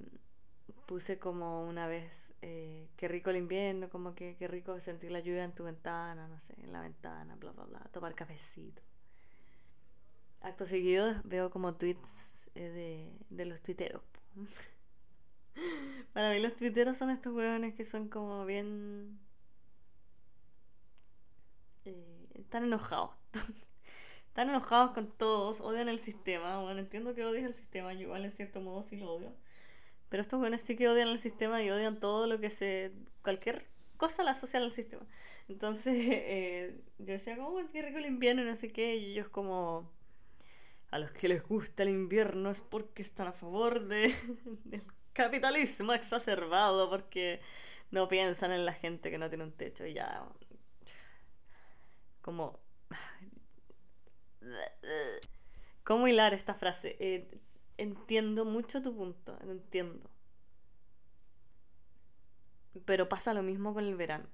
puse 0.85 1.19
como 1.19 1.65
una 1.67 1.87
vez, 1.87 2.33
eh, 2.41 2.89
qué 2.97 3.07
rico 3.07 3.29
el 3.31 3.37
invierno, 3.37 3.89
como 3.89 4.15
que 4.15 4.35
qué 4.37 4.47
rico 4.47 4.79
sentir 4.79 5.11
la 5.11 5.19
lluvia 5.21 5.43
en 5.45 5.53
tu 5.55 5.63
ventana, 5.65 6.27
no 6.27 6.39
sé, 6.39 6.55
en 6.61 6.73
la 6.73 6.81
ventana, 6.81 7.35
bla, 7.37 7.51
bla, 7.51 7.65
bla, 7.65 7.79
tomar 7.93 8.15
cafecito. 8.15 8.81
Acto 10.41 10.65
seguido 10.65 11.05
veo 11.23 11.49
como 11.49 11.75
tweets 11.75 12.49
eh, 12.55 12.69
de, 12.69 13.35
de 13.37 13.45
los 13.45 13.61
tuiteros. 13.61 14.01
Para 16.13 16.29
mí 16.31 16.39
los 16.39 16.55
tuiteros 16.55 16.97
son 16.97 17.09
estos 17.09 17.33
huevones 17.33 17.73
que 17.75 17.83
son 17.83 18.07
como 18.09 18.45
bien... 18.45 19.19
Eh, 21.85 22.27
están 22.35 22.63
enojados. 22.63 23.11
están 24.31 24.49
enojados 24.49 24.91
con 24.91 25.11
todos, 25.11 25.59
odian 25.59 25.89
el 25.89 25.99
sistema. 25.99 26.61
Bueno, 26.61 26.79
entiendo 26.79 27.13
que 27.13 27.25
odias 27.25 27.43
el 27.43 27.53
sistema, 27.53 27.93
yo 27.93 28.03
igual 28.03 28.23
en 28.23 28.31
cierto 28.31 28.61
modo 28.61 28.81
sí 28.81 28.95
lo 28.95 29.11
odio. 29.11 29.33
Pero 30.07 30.21
estos 30.21 30.39
buenos 30.39 30.61
sí 30.61 30.77
que 30.77 30.87
odian 30.87 31.09
el 31.09 31.19
sistema 31.19 31.61
y 31.61 31.69
odian 31.69 31.99
todo 31.99 32.27
lo 32.27 32.39
que 32.39 32.49
se... 32.49 32.93
cualquier 33.23 33.67
cosa 33.97 34.23
la 34.23 34.31
asocian 34.31 34.63
al 34.63 34.71
sistema. 34.71 35.05
Entonces 35.49 35.95
eh, 36.07 36.81
yo 36.99 37.07
decía 37.13 37.35
como, 37.35 37.57
qué 37.71 37.81
rico 37.81 37.97
el 37.97 38.05
invierno 38.05 38.41
y 38.43 38.45
no 38.45 38.55
sé 38.55 38.71
qué, 38.71 38.95
y 38.95 39.11
ellos 39.11 39.27
como... 39.27 39.91
A 40.91 40.99
los 40.99 41.11
que 41.11 41.27
les 41.27 41.43
gusta 41.43 41.83
el 41.83 41.89
invierno 41.89 42.51
es 42.51 42.61
porque 42.61 43.01
están 43.01 43.27
a 43.27 43.33
favor 43.33 43.85
de, 43.87 44.15
del 44.63 44.83
capitalismo 45.11 45.91
exacerbado, 45.91 46.89
porque 46.89 47.41
no 47.91 48.07
piensan 48.07 48.53
en 48.53 48.65
la 48.65 48.73
gente 48.73 49.11
que 49.11 49.17
no 49.17 49.27
tiene 49.27 49.43
un 49.43 49.51
techo 49.51 49.85
y 49.85 49.95
ya... 49.95 50.25
Como... 52.21 52.60
¿Cómo 55.83 56.07
hilar 56.07 56.33
esta 56.33 56.53
frase? 56.53 56.95
Eh, 56.99 57.39
entiendo 57.77 58.45
mucho 58.45 58.81
tu 58.81 58.95
punto, 58.95 59.37
entiendo. 59.41 60.09
Pero 62.85 63.09
pasa 63.09 63.33
lo 63.33 63.43
mismo 63.43 63.73
con 63.73 63.85
el 63.85 63.95
verano. 63.95 64.27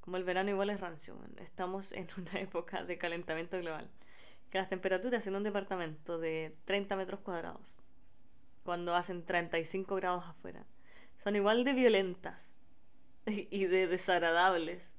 Como 0.00 0.16
el 0.16 0.24
verano 0.24 0.50
igual 0.50 0.70
es 0.70 0.80
rancio, 0.80 1.16
estamos 1.38 1.92
en 1.92 2.08
una 2.16 2.32
época 2.40 2.84
de 2.84 2.98
calentamiento 2.98 3.58
global. 3.58 3.90
Que 4.50 4.58
las 4.58 4.68
temperaturas 4.68 5.26
en 5.26 5.34
un 5.34 5.42
departamento 5.42 6.18
de 6.18 6.56
30 6.64 6.94
metros 6.96 7.20
cuadrados, 7.20 7.80
cuando 8.62 8.94
hacen 8.94 9.24
35 9.24 9.96
grados 9.96 10.24
afuera, 10.24 10.64
son 11.16 11.34
igual 11.34 11.64
de 11.64 11.72
violentas 11.72 12.56
y 13.26 13.64
de 13.64 13.88
desagradables 13.88 14.94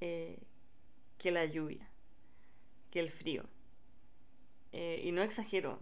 eh, 0.00 0.38
que 1.16 1.30
la 1.30 1.46
lluvia, 1.46 1.87
que 2.90 3.00
el 3.00 3.10
frío. 3.10 3.44
Eh, 4.72 5.00
y 5.04 5.12
no 5.12 5.22
exagero, 5.22 5.80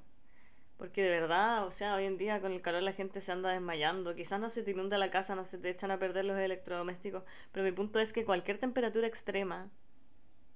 porque 0.77 1.03
de 1.03 1.11
verdad, 1.11 1.67
o 1.67 1.71
sea, 1.71 1.95
hoy 1.97 2.05
en 2.05 2.19
día 2.19 2.41
con 2.41 2.53
el 2.53 2.61
calor 2.63 2.83
la 2.83 2.93
gente 2.93 3.21
se 3.21 3.33
anda 3.33 3.53
desmayando. 3.53 4.15
Quizás 4.15 4.41
no 4.41 4.51
se 4.51 4.63
te 4.63 4.73
inunda 4.73 4.99
la 4.99 5.11
casa, 5.11 5.35
no 5.35 5.45
se 5.45 5.59
te 5.59 5.71
echan 5.71 5.91
a 5.91 5.99
perder 5.99 6.25
los 6.27 6.39
electrodomésticos. 6.39 7.25
Pero 7.53 7.65
mi 7.65 7.73
punto 7.73 7.99
es 8.01 8.13
que 8.13 8.25
cualquier 8.25 8.59
temperatura 8.59 9.07
extrema, 9.07 9.71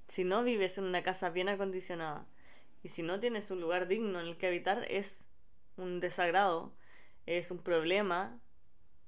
si 0.09 0.25
no 0.25 0.43
vives 0.45 0.77
en 0.79 0.85
una 0.85 1.03
casa 1.03 1.31
bien 1.31 1.49
acondicionada 1.49 2.27
y 2.83 2.89
si 2.89 3.03
no 3.03 3.21
tienes 3.21 3.51
un 3.51 3.61
lugar 3.61 3.89
digno 3.89 4.21
en 4.21 4.27
el 4.27 4.37
que 4.39 4.49
habitar, 4.49 4.87
es 4.91 5.29
un 5.77 6.01
desagrado, 6.01 6.75
es 7.27 7.51
un 7.51 7.59
problema. 7.63 8.39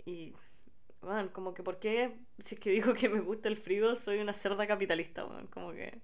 Y, 0.06 0.34
bueno, 1.02 1.32
como 1.32 1.54
que, 1.54 1.62
¿por 1.62 1.78
qué? 1.80 2.18
Si 2.40 2.54
es 2.56 2.60
que 2.60 2.70
digo 2.70 2.94
que 2.94 3.08
me 3.08 3.20
gusta 3.20 3.48
el 3.48 3.56
frío, 3.56 3.94
soy 3.96 4.20
una 4.20 4.32
cerda 4.32 4.66
capitalista, 4.66 5.24
bueno, 5.24 5.48
como 5.50 5.72
que. 5.72 6.00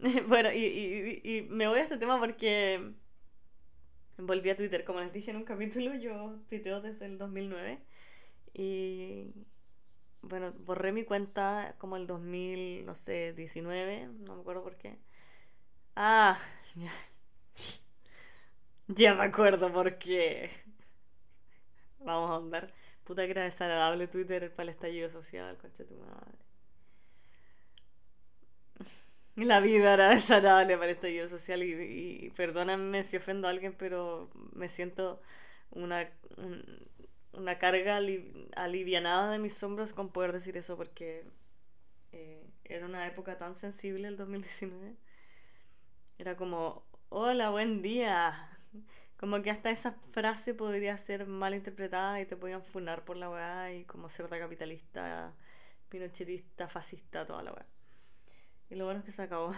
bueno, 0.28 0.50
y, 0.52 0.58
y, 0.64 1.20
y 1.38 1.42
me 1.42 1.68
voy 1.68 1.78
a 1.78 1.82
este 1.82 1.98
tema 1.98 2.18
porque 2.18 2.92
volví 4.18 4.50
a 4.50 4.56
Twitter. 4.56 4.84
Como 4.84 5.00
les 5.00 5.12
dije 5.12 5.30
en 5.30 5.36
un 5.38 5.44
capítulo, 5.44 5.94
yo 5.94 6.38
tuiteo 6.48 6.80
desde 6.80 7.06
el 7.06 7.18
2009. 7.18 7.80
Y 8.54 9.32
bueno, 10.22 10.52
borré 10.66 10.92
mi 10.92 11.04
cuenta 11.04 11.76
como 11.78 11.96
el 11.96 12.06
2000, 12.06 12.84
no 12.86 12.94
sé, 12.94 13.32
19, 13.34 14.08
no 14.08 14.36
me 14.36 14.42
acuerdo 14.42 14.62
por 14.62 14.76
qué. 14.76 14.98
Ah, 15.96 16.38
ya. 16.76 16.92
Ya 18.88 19.14
me 19.14 19.22
acuerdo 19.24 19.72
por 19.72 19.96
qué. 19.98 20.50
Vamos 22.00 22.30
a 22.30 22.36
andar. 22.36 22.72
Puta 23.04 23.24
que 23.24 23.30
era 23.32 23.44
desagradable 23.44 24.08
Twitter 24.08 24.50
para 24.52 24.64
el 24.64 24.68
estallido 24.70 25.08
social, 25.08 25.56
concha 25.58 25.84
tu 25.86 25.94
madre. 25.96 26.38
La 29.44 29.60
vida 29.60 29.94
era 29.94 30.10
desagradable 30.10 30.74
para 30.76 30.90
el 30.90 30.96
estallido 30.96 31.28
social 31.28 31.62
y, 31.62 32.30
perdóname 32.36 33.02
si 33.04 33.16
ofendo 33.16 33.48
a 33.48 33.50
alguien, 33.50 33.74
pero 33.74 34.30
me 34.52 34.68
siento 34.68 35.20
una, 35.70 36.10
una 37.32 37.58
carga 37.58 37.98
alivianada 38.56 39.32
de 39.32 39.38
mis 39.38 39.62
hombros 39.62 39.92
con 39.92 40.10
poder 40.12 40.32
decir 40.32 40.56
eso 40.56 40.76
porque 40.76 41.24
eh, 42.12 42.46
era 42.64 42.86
una 42.86 43.06
época 43.06 43.38
tan 43.38 43.54
sensible 43.56 44.08
el 44.08 44.16
2019. 44.16 44.96
Era 46.18 46.36
como, 46.36 46.84
hola, 47.08 47.50
buen 47.50 47.82
día. 47.82 48.58
Como 49.16 49.42
que 49.42 49.50
hasta 49.50 49.70
esa 49.70 49.92
frase 50.12 50.54
podría 50.54 50.96
ser 50.96 51.26
mal 51.26 51.54
interpretada 51.54 52.20
y 52.20 52.26
te 52.26 52.36
podían 52.36 52.62
funar 52.62 53.04
por 53.04 53.16
la 53.16 53.30
weá 53.30 53.72
y 53.72 53.84
como 53.84 54.08
cerda 54.08 54.38
capitalista, 54.38 55.34
pinochetista, 55.88 56.68
fascista, 56.68 57.26
toda 57.26 57.42
la 57.42 57.52
weá. 57.52 57.66
Y 58.70 58.76
lo 58.76 58.84
bueno 58.86 59.00
es 59.00 59.04
que 59.04 59.12
se 59.12 59.22
acabó. 59.22 59.52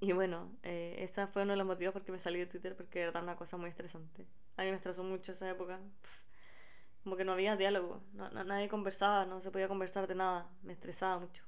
Y 0.00 0.12
bueno, 0.12 0.50
eh, 0.64 0.96
esa 0.98 1.28
fue 1.28 1.42
uno 1.42 1.52
de 1.52 1.58
los 1.58 1.66
motivos 1.66 1.92
por 1.92 2.02
que 2.04 2.12
me 2.12 2.18
salí 2.18 2.38
de 2.40 2.46
Twitter, 2.46 2.76
porque 2.76 3.00
era 3.00 3.20
una 3.20 3.36
cosa 3.36 3.56
muy 3.56 3.70
estresante. 3.70 4.26
A 4.56 4.62
mí 4.62 4.70
me 4.70 4.76
estresó 4.76 5.04
mucho 5.04 5.32
esa 5.32 5.48
época. 5.48 5.80
como 7.04 7.16
que 7.16 7.24
no 7.24 7.32
había 7.32 7.56
diálogo, 7.56 8.02
nadie 8.14 8.68
conversaba, 8.68 9.24
no 9.26 9.40
se 9.40 9.50
podía 9.50 9.68
conversar 9.68 10.06
de 10.08 10.14
nada. 10.14 10.48
Me 10.62 10.72
estresaba 10.72 11.18
mucho. 11.18 11.44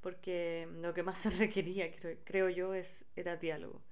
Porque 0.00 0.68
lo 0.80 0.94
que 0.94 1.02
más 1.02 1.18
se 1.22 1.30
requería, 1.30 1.94
creo, 1.94 2.16
creo 2.24 2.48
yo, 2.48 2.74
es, 2.74 3.04
era 3.16 3.36
diálogo. 3.36 3.82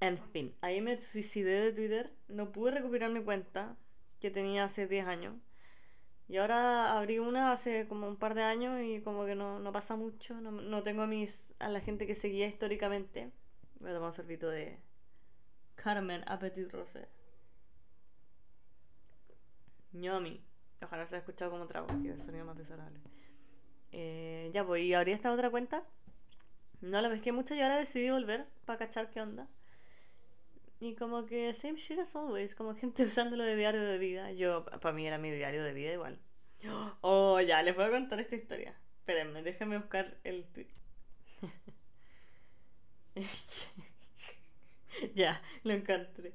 En 0.00 0.18
fin, 0.18 0.54
ahí 0.60 0.80
me 0.80 1.00
suicidé 1.00 1.60
de 1.62 1.72
Twitter, 1.72 2.12
no 2.28 2.52
pude 2.52 2.72
recuperar 2.72 3.10
mi 3.10 3.22
cuenta 3.22 3.76
que 4.20 4.30
tenía 4.30 4.64
hace 4.64 4.86
10 4.86 5.06
años. 5.06 5.34
Y 6.28 6.38
ahora 6.38 6.96
abrí 6.96 7.18
una 7.18 7.52
hace 7.52 7.86
como 7.86 8.08
un 8.08 8.16
par 8.16 8.34
de 8.34 8.42
años 8.42 8.80
y 8.82 9.00
como 9.00 9.26
que 9.26 9.34
no, 9.34 9.58
no 9.58 9.72
pasa 9.72 9.96
mucho. 9.96 10.40
No, 10.40 10.50
no, 10.50 10.82
tengo 10.82 11.02
a, 11.02 11.06
mis, 11.06 11.54
a 11.58 11.68
la 11.68 11.80
gente 11.80 12.06
que 12.06 12.14
seguía 12.14 12.46
históricamente. 12.46 13.30
Voy 13.80 13.90
a 13.90 13.94
tomar 13.94 14.08
un 14.08 14.12
sorbito 14.12 14.48
de 14.48 14.78
Carmen 15.74 16.24
Appetit 16.26 16.70
Rosé. 16.72 17.08
Ñomi. 19.92 20.42
Ojalá 20.82 21.06
se 21.06 21.16
haya 21.16 21.20
escuchado 21.20 21.50
como 21.50 21.66
trago, 21.66 21.86
que 22.02 22.12
es 22.12 22.22
sonido 22.22 22.44
más 22.44 22.56
desagradable. 22.56 23.00
Eh, 23.92 24.50
ya, 24.52 24.66
pues, 24.66 24.82
y 24.82 24.94
abrí 24.94 25.12
esta 25.12 25.32
otra 25.32 25.50
cuenta. 25.50 25.84
No 26.80 27.00
la 27.00 27.08
pesqué 27.08 27.32
mucho 27.32 27.54
y 27.54 27.60
ahora 27.60 27.76
decidí 27.76 28.10
volver 28.10 28.46
para 28.64 28.78
cachar 28.78 29.10
qué 29.10 29.20
onda. 29.20 29.46
Y 30.84 30.94
como 30.96 31.24
que 31.24 31.54
same 31.54 31.78
shit 31.78 31.98
as 31.98 32.14
always, 32.14 32.54
como 32.54 32.74
gente 32.74 33.02
usándolo 33.04 33.42
de 33.44 33.56
diario 33.56 33.82
de 33.82 33.96
vida. 33.96 34.32
Yo, 34.32 34.66
para 34.66 34.92
mí 34.92 35.06
era 35.06 35.16
mi 35.16 35.30
diario 35.30 35.64
de 35.64 35.72
vida 35.72 35.94
igual. 35.94 36.18
Oh, 37.00 37.40
ya, 37.40 37.62
les 37.62 37.74
voy 37.74 37.84
a 37.84 37.90
contar 37.90 38.20
esta 38.20 38.36
historia. 38.36 38.78
Espérenme, 38.98 39.42
déjenme 39.42 39.78
buscar 39.78 40.18
el 40.24 40.44
tweet. 40.52 40.68
ya, 45.14 45.40
lo 45.62 45.72
encontré. 45.72 46.34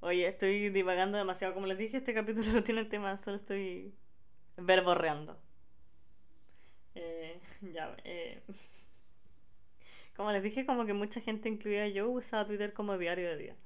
Oye, 0.00 0.26
estoy 0.26 0.70
divagando 0.70 1.16
demasiado. 1.16 1.54
Como 1.54 1.66
les 1.66 1.78
dije, 1.78 1.98
este 1.98 2.14
capítulo 2.14 2.48
no 2.52 2.64
tiene 2.64 2.84
tema, 2.86 3.16
solo 3.16 3.36
estoy 3.36 3.94
verborreando. 4.56 5.40
Eh, 6.96 7.40
ya, 7.60 7.96
eh. 8.02 8.42
Como 10.16 10.32
les 10.32 10.42
dije, 10.42 10.66
como 10.66 10.84
que 10.84 10.94
mucha 10.94 11.20
gente, 11.20 11.48
incluida 11.48 11.86
yo, 11.86 12.10
usaba 12.10 12.44
Twitter 12.44 12.72
como 12.72 12.98
diario 12.98 13.28
de 13.28 13.36
día. 13.36 13.56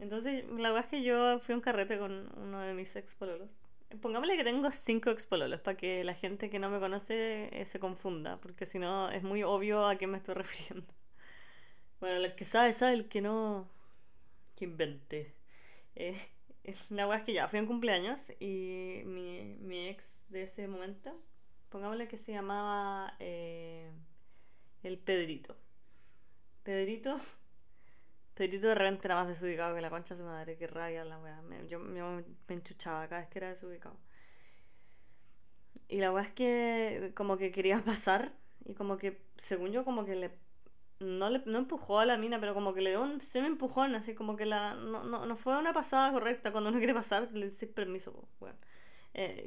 Entonces, 0.00 0.44
la 0.48 0.70
verdad 0.70 0.86
es 0.86 0.90
que 0.90 1.02
yo 1.02 1.38
fui 1.40 1.52
a 1.52 1.56
un 1.56 1.60
carrete 1.60 1.98
con 1.98 2.32
uno 2.38 2.60
de 2.60 2.72
mis 2.72 2.96
ex 2.96 3.14
pololos. 3.14 3.56
Pongámosle 4.00 4.36
que 4.36 4.44
tengo 4.44 4.70
cinco 4.72 5.10
ex 5.10 5.26
pololos 5.26 5.60
para 5.60 5.76
que 5.76 6.04
la 6.04 6.14
gente 6.14 6.48
que 6.48 6.58
no 6.58 6.70
me 6.70 6.80
conoce 6.80 7.50
eh, 7.52 7.64
se 7.66 7.78
confunda, 7.78 8.40
porque 8.40 8.64
si 8.64 8.78
no 8.78 9.10
es 9.10 9.22
muy 9.22 9.42
obvio 9.42 9.86
a 9.86 9.96
qué 9.96 10.06
me 10.06 10.16
estoy 10.16 10.34
refiriendo. 10.36 10.92
Bueno, 12.00 12.16
el 12.16 12.34
que 12.34 12.46
sabe, 12.46 12.72
sabe, 12.72 12.94
el 12.94 13.08
que 13.08 13.20
no, 13.20 13.68
que 14.56 14.64
invente. 14.64 15.34
Eh, 15.96 16.16
la 16.88 17.06
verdad 17.06 17.20
es 17.20 17.26
que 17.26 17.34
ya, 17.34 17.46
fui 17.46 17.58
a 17.58 17.62
un 17.62 17.68
cumpleaños 17.68 18.32
y 18.40 19.02
mi, 19.04 19.56
mi 19.60 19.88
ex 19.88 20.22
de 20.28 20.44
ese 20.44 20.66
momento, 20.66 21.20
pongámosle 21.68 22.08
que 22.08 22.16
se 22.16 22.32
llamaba 22.32 23.16
eh, 23.18 23.90
el 24.82 24.98
Pedrito. 24.98 25.56
Pedrito 26.62 27.20
Pedrito 28.40 28.68
de 28.68 28.74
repente 28.74 29.06
era 29.06 29.16
más 29.16 29.28
desubicado 29.28 29.74
que 29.74 29.82
la 29.82 29.90
concha 29.90 30.14
de 30.14 30.20
su 30.22 30.26
madre, 30.26 30.56
que 30.56 30.66
rabia 30.66 31.04
la 31.04 31.18
weá. 31.18 31.42
yo, 31.68 31.78
me 31.78 32.24
enchuchaba 32.48 33.06
cada 33.06 33.20
vez 33.20 33.28
que 33.28 33.38
era 33.38 33.48
desubicado. 33.50 33.98
Y 35.88 35.98
la 35.98 36.10
weá 36.10 36.24
es 36.24 36.32
que 36.32 37.12
como 37.14 37.36
que 37.36 37.52
quería 37.52 37.82
pasar 37.84 38.32
y 38.64 38.72
como 38.72 38.96
que, 38.96 39.20
según 39.36 39.72
yo, 39.72 39.84
como 39.84 40.06
que 40.06 40.16
le... 40.16 40.30
No, 41.00 41.28
le, 41.28 41.42
no 41.44 41.58
empujó 41.58 41.98
a 41.98 42.06
la 42.06 42.16
mina, 42.16 42.40
pero 42.40 42.54
como 42.54 42.72
que 42.72 42.80
le 42.80 42.90
dio 42.90 43.02
un 43.02 43.20
semi 43.20 43.46
empujón, 43.46 43.94
así 43.94 44.14
como 44.14 44.38
que 44.38 44.46
la... 44.46 44.72
No, 44.74 45.04
no, 45.04 45.26
no 45.26 45.36
fue 45.36 45.58
una 45.58 45.74
pasada 45.74 46.10
correcta. 46.10 46.50
Cuando 46.50 46.70
uno 46.70 46.78
quiere 46.82 46.94
pasar, 46.94 47.30
le 47.34 47.44
dices 47.44 47.68
permiso, 47.68 48.26
weón. 48.40 48.56
Eh, 49.12 49.42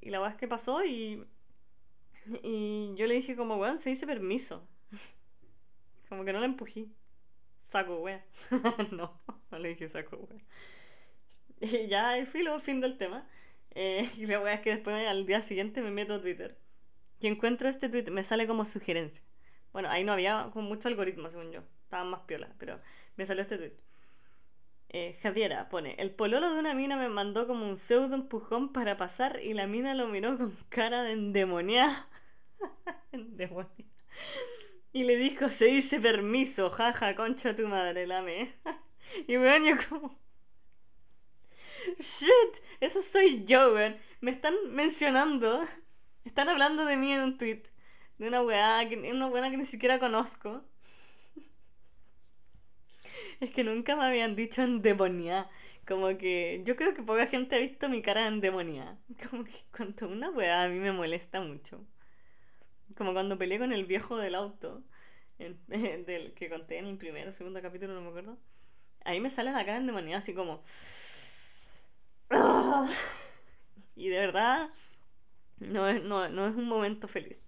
y, 0.00 0.08
y 0.08 0.10
la 0.10 0.20
weá 0.20 0.30
es 0.30 0.36
que 0.36 0.48
pasó 0.48 0.84
y... 0.84 1.24
Y 2.42 2.94
yo 2.96 3.06
le 3.06 3.14
dije 3.14 3.36
como, 3.36 3.58
weón, 3.58 3.78
se 3.78 3.90
dice 3.90 4.08
permiso. 4.08 4.66
como 6.08 6.24
que 6.24 6.32
no 6.32 6.40
la 6.40 6.46
empujé 6.46 6.88
saco 7.56 8.00
wea. 8.00 8.24
no, 8.92 9.20
no 9.50 9.58
le 9.58 9.70
dije 9.70 9.88
saco 9.88 10.16
wea. 10.16 10.40
Y 11.60 11.88
ya 11.88 12.12
fui 12.26 12.40
filo, 12.40 12.58
fin 12.60 12.80
del 12.80 12.98
tema. 12.98 13.26
Eh, 13.74 14.08
y 14.16 14.26
la 14.26 14.40
wea 14.40 14.54
es 14.54 14.62
que 14.62 14.70
después 14.70 15.06
al 15.06 15.26
día 15.26 15.42
siguiente 15.42 15.82
me 15.82 15.90
meto 15.90 16.14
a 16.14 16.20
Twitter. 16.20 16.56
Y 17.20 17.26
encuentro 17.26 17.68
este 17.68 17.88
tweet, 17.88 18.10
me 18.10 18.22
sale 18.22 18.46
como 18.46 18.64
sugerencia. 18.64 19.24
Bueno, 19.72 19.88
ahí 19.90 20.04
no 20.04 20.12
había 20.12 20.50
como 20.52 20.68
mucho 20.68 20.88
algoritmo, 20.88 21.30
según 21.30 21.52
yo. 21.52 21.62
Estaban 21.84 22.10
más 22.10 22.20
piola, 22.22 22.52
pero 22.58 22.80
me 23.16 23.26
salió 23.26 23.42
este 23.42 23.56
tweet. 23.56 23.72
Eh, 24.90 25.18
Javiera 25.22 25.68
pone, 25.68 25.96
el 25.98 26.12
pololo 26.14 26.52
de 26.52 26.58
una 26.60 26.72
mina 26.72 26.96
me 26.96 27.08
mandó 27.08 27.48
como 27.48 27.68
un 27.68 27.76
pseudo 27.76 28.14
empujón 28.14 28.72
para 28.72 28.96
pasar 28.96 29.40
y 29.42 29.52
la 29.52 29.66
mina 29.66 29.92
lo 29.94 30.06
miró 30.06 30.38
con 30.38 30.56
cara 30.68 31.02
de 31.02 31.12
endemoniada. 31.12 32.08
endemoniada. 33.12 33.74
Y 34.94 35.02
le 35.02 35.16
dijo, 35.16 35.50
se 35.50 35.66
dice 35.66 35.98
permiso, 35.98 36.70
jaja, 36.70 37.16
concha 37.16 37.56
tu 37.56 37.66
madre, 37.66 38.06
lame. 38.06 38.54
y 39.26 39.36
weón, 39.36 39.64
yo 39.64 39.74
como... 39.88 40.16
Shit, 41.98 42.62
eso 42.78 43.02
soy 43.02 43.44
yo, 43.44 43.74
weón. 43.74 43.96
Me 44.20 44.30
están 44.30 44.54
mencionando, 44.70 45.66
están 46.24 46.48
hablando 46.48 46.86
de 46.86 46.96
mí 46.96 47.12
en 47.12 47.22
un 47.22 47.38
tweet. 47.38 47.64
De 48.18 48.28
una 48.28 48.42
weá, 48.42 48.88
que, 48.88 48.96
una 49.10 49.26
weá 49.26 49.50
que 49.50 49.56
ni 49.56 49.64
siquiera 49.64 49.98
conozco. 49.98 50.62
es 53.40 53.50
que 53.50 53.64
nunca 53.64 53.96
me 53.96 54.04
habían 54.04 54.36
dicho 54.36 54.62
endemoniada. 54.62 55.50
Como 55.88 56.16
que 56.16 56.62
yo 56.64 56.76
creo 56.76 56.94
que 56.94 57.02
poca 57.02 57.26
gente 57.26 57.56
ha 57.56 57.58
visto 57.58 57.88
mi 57.88 58.00
cara 58.00 58.28
en 58.28 58.34
endemoniada. 58.34 58.96
Como 59.28 59.42
que 59.42 59.54
cuando 59.76 60.08
una 60.08 60.30
weá 60.30 60.62
a 60.62 60.68
mí 60.68 60.78
me 60.78 60.92
molesta 60.92 61.40
mucho. 61.40 61.84
Como 62.96 63.12
cuando 63.12 63.38
peleé 63.38 63.58
con 63.58 63.72
el 63.72 63.84
viejo 63.86 64.16
del 64.18 64.34
auto, 64.34 64.82
del 65.38 66.34
que 66.34 66.48
conté 66.48 66.78
en 66.78 66.86
el 66.86 66.98
primer 66.98 67.28
o 67.28 67.32
segundo 67.32 67.60
capítulo, 67.62 67.94
no 67.94 68.02
me 68.02 68.08
acuerdo. 68.08 68.38
Ahí 69.04 69.20
me 69.20 69.30
sale 69.30 69.52
la 69.52 69.64
cara 69.64 69.78
endemoniada 69.78 70.18
así 70.18 70.34
como... 70.34 70.62
Y 73.96 74.08
de 74.08 74.18
verdad, 74.18 74.70
no 75.58 75.88
es, 75.88 76.02
no, 76.02 76.28
no 76.28 76.46
es 76.46 76.54
un 76.56 76.66
momento 76.66 77.08
feliz. 77.08 77.40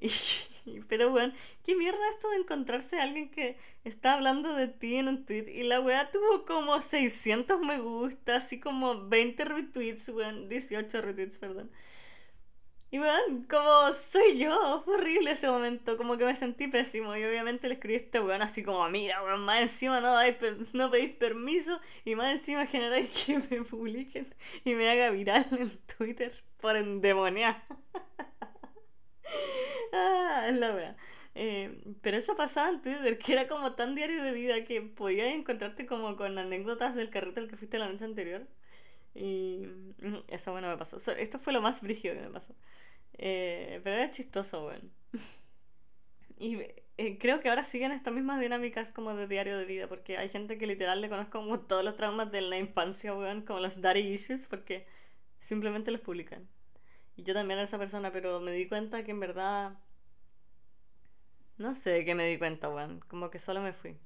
Pero 0.88 1.10
bueno, 1.10 1.32
qué 1.64 1.74
mierda 1.74 1.98
esto 2.10 2.30
de 2.30 2.38
encontrarse 2.38 3.00
a 3.00 3.04
alguien 3.04 3.30
que 3.30 3.56
está 3.84 4.14
hablando 4.14 4.54
de 4.54 4.68
ti 4.68 4.96
en 4.96 5.08
un 5.08 5.24
tweet 5.26 5.46
y 5.48 5.64
la 5.64 5.80
weá 5.80 6.10
tuvo 6.10 6.44
como 6.44 6.80
600 6.80 7.60
me 7.60 7.78
gusta, 7.78 8.36
así 8.36 8.60
como 8.60 9.08
20 9.08 9.44
retweets, 9.44 10.08
weón, 10.10 10.48
18 10.48 11.00
retweets, 11.00 11.38
perdón. 11.38 11.70
Y 12.90 12.98
weón, 12.98 13.44
como 13.44 13.92
soy 14.10 14.38
yo, 14.38 14.82
fue 14.84 14.94
horrible 14.96 15.32
ese 15.32 15.48
momento, 15.48 15.96
como 15.98 16.16
que 16.16 16.24
me 16.24 16.34
sentí 16.36 16.68
pésimo. 16.68 17.16
Y 17.16 17.24
obviamente 17.24 17.68
le 17.68 17.74
escribí 17.74 17.94
a 17.94 17.98
este 17.98 18.20
weón 18.20 18.42
así 18.42 18.62
como, 18.62 18.88
mira 18.88 19.22
weón, 19.22 19.40
más 19.44 19.60
encima 19.60 20.00
no, 20.00 20.14
dais 20.14 20.36
no 20.72 20.90
pedís 20.90 21.14
permiso 21.16 21.80
y 22.04 22.14
más 22.14 22.32
encima 22.32 22.66
generáis 22.66 23.10
que 23.10 23.38
me 23.38 23.62
publiquen 23.64 24.34
y 24.64 24.74
me 24.74 24.90
haga 24.90 25.10
viral 25.10 25.46
en 25.58 25.70
Twitter 25.98 26.32
por 26.60 26.76
endemoniar. 26.76 27.62
ah, 29.92 30.46
es 30.48 30.56
la 30.56 30.74
wea. 30.74 30.96
Eh, 31.34 31.78
pero 32.02 32.16
eso 32.16 32.36
pasaba 32.36 32.68
en 32.70 32.82
Twitter, 32.82 33.18
que 33.18 33.32
era 33.32 33.46
como 33.48 33.74
tan 33.74 33.94
diario 33.94 34.22
de 34.22 34.32
vida 34.32 34.64
que 34.64 34.80
podías 34.82 35.28
encontrarte 35.34 35.86
como 35.86 36.16
con 36.16 36.36
anécdotas 36.38 36.94
del 36.96 37.10
carrete 37.10 37.40
al 37.40 37.48
que 37.48 37.56
fuiste 37.56 37.78
la 37.78 37.88
noche 37.88 38.04
anterior. 38.04 38.46
Y 39.18 39.66
mm, 40.00 40.16
eso, 40.28 40.52
bueno, 40.52 40.68
me 40.68 40.76
pasó. 40.76 40.96
Esto 41.12 41.38
fue 41.40 41.52
lo 41.52 41.60
más 41.60 41.80
brígido 41.82 42.14
que 42.14 42.20
me 42.20 42.30
pasó. 42.30 42.54
Eh, 43.14 43.80
pero 43.84 43.96
era 43.96 44.10
chistoso, 44.10 44.66
weón. 44.66 44.92
Y 46.40 46.56
eh, 46.98 47.18
creo 47.18 47.40
que 47.40 47.48
ahora 47.48 47.64
siguen 47.64 47.90
estas 47.90 48.14
mismas 48.14 48.40
dinámicas 48.40 48.92
como 48.92 49.16
de 49.16 49.26
diario 49.26 49.58
de 49.58 49.64
vida, 49.64 49.88
porque 49.88 50.18
hay 50.18 50.28
gente 50.28 50.56
que 50.56 50.68
literal 50.68 51.00
le 51.00 51.08
conozco 51.08 51.40
como 51.40 51.58
todos 51.60 51.84
los 51.84 51.96
traumas 51.96 52.30
de 52.30 52.42
la 52.42 52.58
infancia, 52.58 53.12
weón, 53.12 53.42
como 53.42 53.58
los 53.58 53.80
daddy 53.80 54.00
issues, 54.00 54.46
porque 54.46 54.86
simplemente 55.40 55.90
los 55.90 56.00
publican. 56.00 56.48
Y 57.16 57.24
yo 57.24 57.34
también 57.34 57.58
era 57.58 57.64
esa 57.64 57.78
persona, 57.78 58.12
pero 58.12 58.40
me 58.40 58.52
di 58.52 58.68
cuenta 58.68 59.04
que 59.04 59.10
en 59.12 59.20
verdad... 59.20 59.78
No 61.58 61.74
sé 61.74 62.04
qué 62.04 62.14
me 62.14 62.26
di 62.26 62.38
cuenta, 62.38 62.68
weón. 62.68 63.00
Como 63.08 63.30
que 63.30 63.38
solo 63.40 63.60
me 63.62 63.72
fui. 63.72 63.98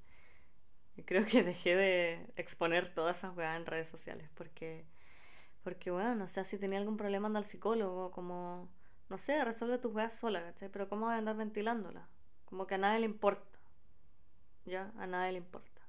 Y 0.96 1.02
creo 1.04 1.26
que 1.26 1.42
dejé 1.42 1.76
de 1.76 2.26
exponer 2.36 2.88
todas 2.88 3.18
esas 3.18 3.36
weas 3.36 3.56
en 3.58 3.66
redes 3.66 3.88
sociales, 3.88 4.30
porque 4.34 4.86
porque, 5.62 5.90
bueno, 5.90 6.14
no 6.14 6.26
sé 6.26 6.44
si 6.44 6.58
tenía 6.58 6.78
algún 6.78 6.96
problema 6.96 7.26
anda 7.26 7.38
al 7.38 7.44
psicólogo, 7.44 8.10
como, 8.10 8.68
no 9.08 9.18
sé, 9.18 9.44
resuelve 9.44 9.78
tus 9.78 9.92
weas 9.94 10.14
sola, 10.14 10.42
¿cachai? 10.42 10.68
Pero 10.70 10.88
¿cómo 10.88 11.06
voy 11.06 11.14
a 11.14 11.18
andar 11.18 11.36
ventilándola? 11.36 12.08
Como 12.44 12.66
que 12.66 12.74
a 12.74 12.78
nadie 12.78 13.00
le 13.00 13.06
importa. 13.06 13.58
¿Ya? 14.64 14.92
A 14.98 15.06
nadie 15.06 15.32
le 15.32 15.38
importa. 15.38 15.82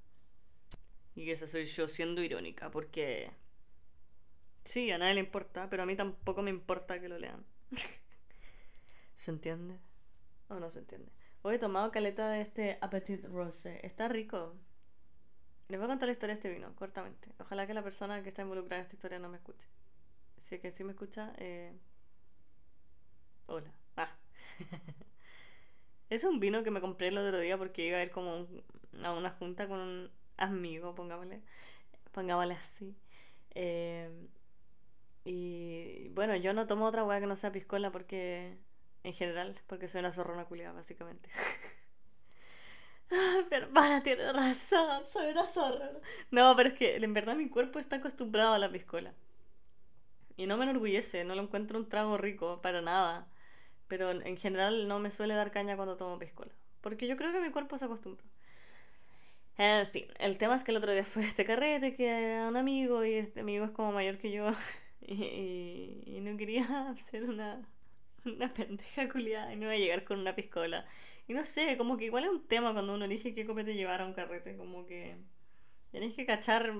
Y 1.15 1.29
esa 1.29 1.47
soy 1.47 1.65
yo 1.65 1.87
siendo 1.87 2.21
irónica, 2.21 2.71
porque... 2.71 3.31
Sí, 4.63 4.91
a 4.91 4.97
nadie 4.97 5.15
le 5.15 5.19
importa, 5.19 5.69
pero 5.69 5.83
a 5.83 5.85
mí 5.85 5.95
tampoco 5.95 6.41
me 6.41 6.49
importa 6.49 6.99
que 6.99 7.09
lo 7.09 7.17
lean. 7.17 7.45
¿Se 9.15 9.31
entiende? 9.31 9.79
¿O 10.47 10.59
no 10.59 10.69
se 10.69 10.79
entiende? 10.79 11.11
Hoy 11.41 11.55
he 11.55 11.59
tomado 11.59 11.91
caleta 11.91 12.29
de 12.29 12.41
este 12.41 12.77
Appetit 12.81 13.25
Rose. 13.25 13.79
Está 13.85 14.07
rico. 14.07 14.55
Les 15.67 15.79
voy 15.79 15.85
a 15.85 15.89
contar 15.89 16.07
la 16.07 16.13
historia 16.13 16.35
de 16.35 16.39
este 16.39 16.49
vino, 16.49 16.75
cortamente. 16.75 17.29
Ojalá 17.39 17.65
que 17.67 17.73
la 17.73 17.83
persona 17.83 18.21
que 18.21 18.29
está 18.29 18.41
involucrada 18.41 18.77
en 18.77 18.83
esta 18.83 18.95
historia 18.95 19.19
no 19.19 19.29
me 19.29 19.37
escuche. 19.37 19.67
Si 20.37 20.55
es 20.55 20.61
que 20.61 20.71
sí 20.71 20.83
me 20.83 20.91
escucha, 20.91 21.33
eh... 21.37 21.73
hola. 23.47 23.71
Ah. 23.95 24.11
es 26.09 26.23
un 26.23 26.39
vino 26.39 26.63
que 26.63 26.71
me 26.71 26.81
compré 26.81 27.07
el 27.07 27.17
otro 27.17 27.39
día 27.39 27.57
porque 27.57 27.87
iba 27.87 27.97
a 27.97 28.03
ir 28.03 28.11
como 28.11 28.47
a 29.03 29.13
una 29.13 29.31
junta 29.31 29.67
con 29.67 29.79
un 29.79 30.11
amigo, 30.37 30.95
pongámosle, 30.95 31.41
pongámosle 32.11 32.55
así. 32.55 32.95
Eh... 33.51 34.09
Y 35.25 36.09
bueno, 36.09 36.35
yo 36.35 36.53
no 36.53 36.67
tomo 36.67 36.85
otra 36.85 37.03
hueá 37.03 37.19
que 37.19 37.27
no 37.27 37.35
sea 37.35 37.51
piscola 37.51 37.91
porque, 37.91 38.57
en 39.03 39.13
general, 39.13 39.55
porque 39.67 39.87
soy 39.87 39.99
una 39.99 40.11
zorrona 40.11 40.45
culiada, 40.45 40.73
básicamente. 40.73 41.29
Pero 43.49 43.71
para, 43.73 44.01
tiene 44.03 44.31
razón, 44.33 45.03
soy 45.11 45.31
una 45.31 45.45
zorra. 45.45 45.91
No, 46.31 46.55
pero 46.55 46.69
es 46.69 46.75
que 46.75 46.95
en 46.95 47.13
verdad 47.13 47.35
mi 47.35 47.49
cuerpo 47.49 47.79
está 47.79 47.97
acostumbrado 47.97 48.53
a 48.53 48.59
la 48.59 48.71
piscola. 48.71 49.13
Y 50.37 50.45
no 50.47 50.57
me 50.57 50.65
enorgullece, 50.65 51.23
no 51.23 51.33
lo 51.33 51.41
encuentro 51.41 51.79
un 51.79 51.89
trago 51.89 52.17
rico, 52.17 52.61
para 52.61 52.81
nada. 52.83 53.27
Pero 53.87 54.11
en 54.11 54.37
general 54.37 54.87
no 54.87 54.99
me 54.99 55.11
suele 55.11 55.35
dar 55.35 55.51
caña 55.51 55.75
cuando 55.77 55.97
tomo 55.97 56.19
piscola. 56.19 56.53
Porque 56.81 57.07
yo 57.07 57.17
creo 57.17 57.31
que 57.33 57.41
mi 57.41 57.51
cuerpo 57.51 57.77
se 57.77 57.85
acostumbra. 57.85 58.25
En 59.57 59.87
fin, 59.87 60.05
el 60.19 60.37
tema 60.37 60.55
es 60.55 60.63
que 60.63 60.71
el 60.71 60.77
otro 60.77 60.91
día 60.91 61.05
fue 61.05 61.23
este 61.23 61.45
carrete 61.45 61.95
que 61.95 62.07
era 62.09 62.47
un 62.47 62.57
amigo 62.57 63.05
y 63.05 63.13
este 63.13 63.41
amigo 63.41 63.65
es 63.65 63.71
como 63.71 63.91
mayor 63.91 64.17
que 64.17 64.31
yo 64.31 64.49
y, 65.01 66.03
y 66.05 66.19
no 66.21 66.35
quería 66.37 66.95
ser 66.97 67.23
una, 67.25 67.61
una 68.25 68.53
pendeja 68.53 69.09
culiada 69.09 69.53
y 69.53 69.57
no 69.57 69.65
iba 69.65 69.73
a 69.73 69.77
llegar 69.77 70.03
con 70.05 70.19
una 70.19 70.35
piscola. 70.35 70.85
Y 71.27 71.33
no 71.33 71.45
sé, 71.45 71.77
como 71.77 71.97
que 71.97 72.05
igual 72.05 72.25
es 72.25 72.29
un 72.29 72.47
tema 72.47 72.73
cuando 72.73 72.93
uno 72.93 73.05
elige 73.05 73.33
qué 73.33 73.45
copete 73.45 73.75
llevar 73.75 74.01
a 74.01 74.05
un 74.05 74.13
carrete, 74.13 74.57
como 74.57 74.85
que... 74.85 75.17
Tenéis 75.91 76.15
que 76.15 76.25
cachar. 76.25 76.73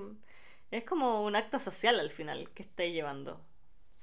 Es 0.70 0.84
como 0.84 1.24
un 1.24 1.36
acto 1.36 1.58
social 1.58 2.00
al 2.00 2.10
final 2.10 2.50
que 2.54 2.62
estáis 2.64 2.94
llevando. 2.94 3.40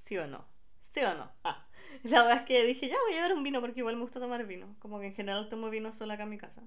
¿Sí 0.05 0.17
o 0.17 0.27
no? 0.27 0.45
¿Sí 0.93 1.01
o 1.01 1.13
no? 1.15 1.31
Ah. 1.43 1.67
La 2.03 2.23
verdad 2.23 2.39
es 2.39 2.45
que 2.47 2.65
dije, 2.65 2.87
ya 2.89 2.97
voy 3.03 3.13
a 3.13 3.15
llevar 3.17 3.33
un 3.35 3.43
vino 3.43 3.61
porque 3.61 3.79
igual 3.81 3.95
me 3.97 4.03
gusta 4.03 4.19
tomar 4.19 4.45
vino. 4.47 4.75
Como 4.79 4.99
que 4.99 5.07
en 5.07 5.15
general 5.15 5.49
tomo 5.49 5.69
vino 5.69 5.91
sola 5.93 6.15
acá 6.15 6.23
en 6.23 6.29
mi 6.31 6.37
casa. 6.37 6.63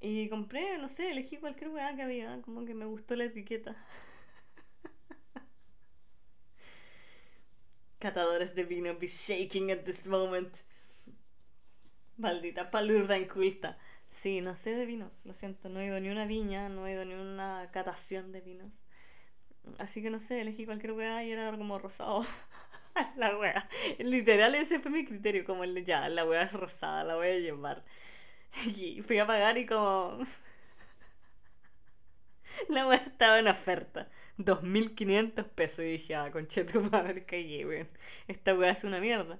Y 0.00 0.28
compré, 0.28 0.78
no 0.78 0.88
sé, 0.88 1.10
elegí 1.10 1.36
cualquier 1.36 1.70
weá 1.70 1.94
que 1.94 2.02
había. 2.02 2.40
Como 2.42 2.64
que 2.64 2.74
me 2.74 2.86
gustó 2.86 3.14
la 3.16 3.24
etiqueta. 3.24 3.76
Catadores 8.00 8.54
de 8.54 8.64
vino 8.64 8.94
be 8.98 9.06
shaking 9.06 9.70
at 9.70 9.84
this 9.84 10.06
moment. 10.06 10.62
Maldita 12.22 12.70
palurda 12.70 13.18
inculta. 13.18 13.76
Sí, 14.10 14.40
no 14.40 14.54
sé 14.54 14.70
de 14.76 14.86
vinos, 14.86 15.26
lo 15.26 15.34
siento. 15.34 15.68
No 15.68 15.80
he 15.80 15.86
ido 15.86 15.98
ni 16.00 16.08
una 16.10 16.26
viña, 16.26 16.68
no 16.68 16.86
he 16.86 16.92
ido 16.92 17.04
ni 17.04 17.14
una 17.14 17.68
catación 17.72 18.30
de 18.32 18.40
vinos. 18.40 18.72
Así 19.78 20.02
que 20.02 20.10
no 20.10 20.18
sé, 20.18 20.40
elegí 20.40 20.64
cualquier 20.66 20.92
weá 20.92 21.24
y 21.24 21.32
era 21.32 21.56
como 21.56 21.78
rosado. 21.78 22.24
la 23.16 23.36
weá. 23.38 23.68
Literal, 23.98 24.54
ese 24.54 24.80
fue 24.80 24.90
mi 24.90 25.04
criterio. 25.04 25.44
Como 25.44 25.64
el 25.64 25.84
ya, 25.84 26.08
la 26.08 26.24
weá 26.24 26.42
es 26.42 26.52
rosada, 26.52 27.04
la 27.04 27.16
voy 27.16 27.28
a 27.28 27.38
llevar. 27.38 27.84
Y 28.76 29.02
fui 29.02 29.18
a 29.18 29.26
pagar 29.26 29.58
y 29.58 29.66
como. 29.66 30.18
La 32.68 32.86
weá 32.86 32.96
estaba 32.98 33.38
en 33.38 33.48
oferta. 33.48 34.08
2.500 34.38 35.46
pesos. 35.48 35.80
Y 35.84 35.92
dije, 35.92 36.14
ah, 36.14 36.30
concheto 36.30 36.80
madre, 36.82 37.24
caí, 37.24 37.64
weón. 37.64 37.88
Esta 38.28 38.54
weá 38.54 38.70
es 38.72 38.84
una 38.84 39.00
mierda. 39.00 39.38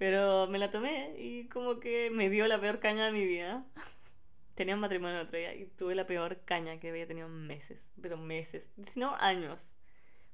Pero 0.00 0.46
me 0.46 0.58
la 0.58 0.70
tomé 0.70 1.14
y 1.18 1.46
como 1.48 1.78
que 1.78 2.08
me 2.08 2.30
dio 2.30 2.48
la 2.48 2.58
peor 2.58 2.80
caña 2.80 3.04
de 3.04 3.12
mi 3.12 3.26
vida. 3.26 3.66
Tenía 4.54 4.74
un 4.74 4.80
matrimonio 4.80 5.16
el 5.16 5.26
otro 5.26 5.36
día 5.36 5.54
y 5.54 5.66
tuve 5.66 5.94
la 5.94 6.06
peor 6.06 6.40
caña 6.46 6.80
que 6.80 6.88
había 6.88 7.06
tenido 7.06 7.28
meses. 7.28 7.92
Pero 8.00 8.16
meses. 8.16 8.70
No 8.94 9.14
años. 9.16 9.76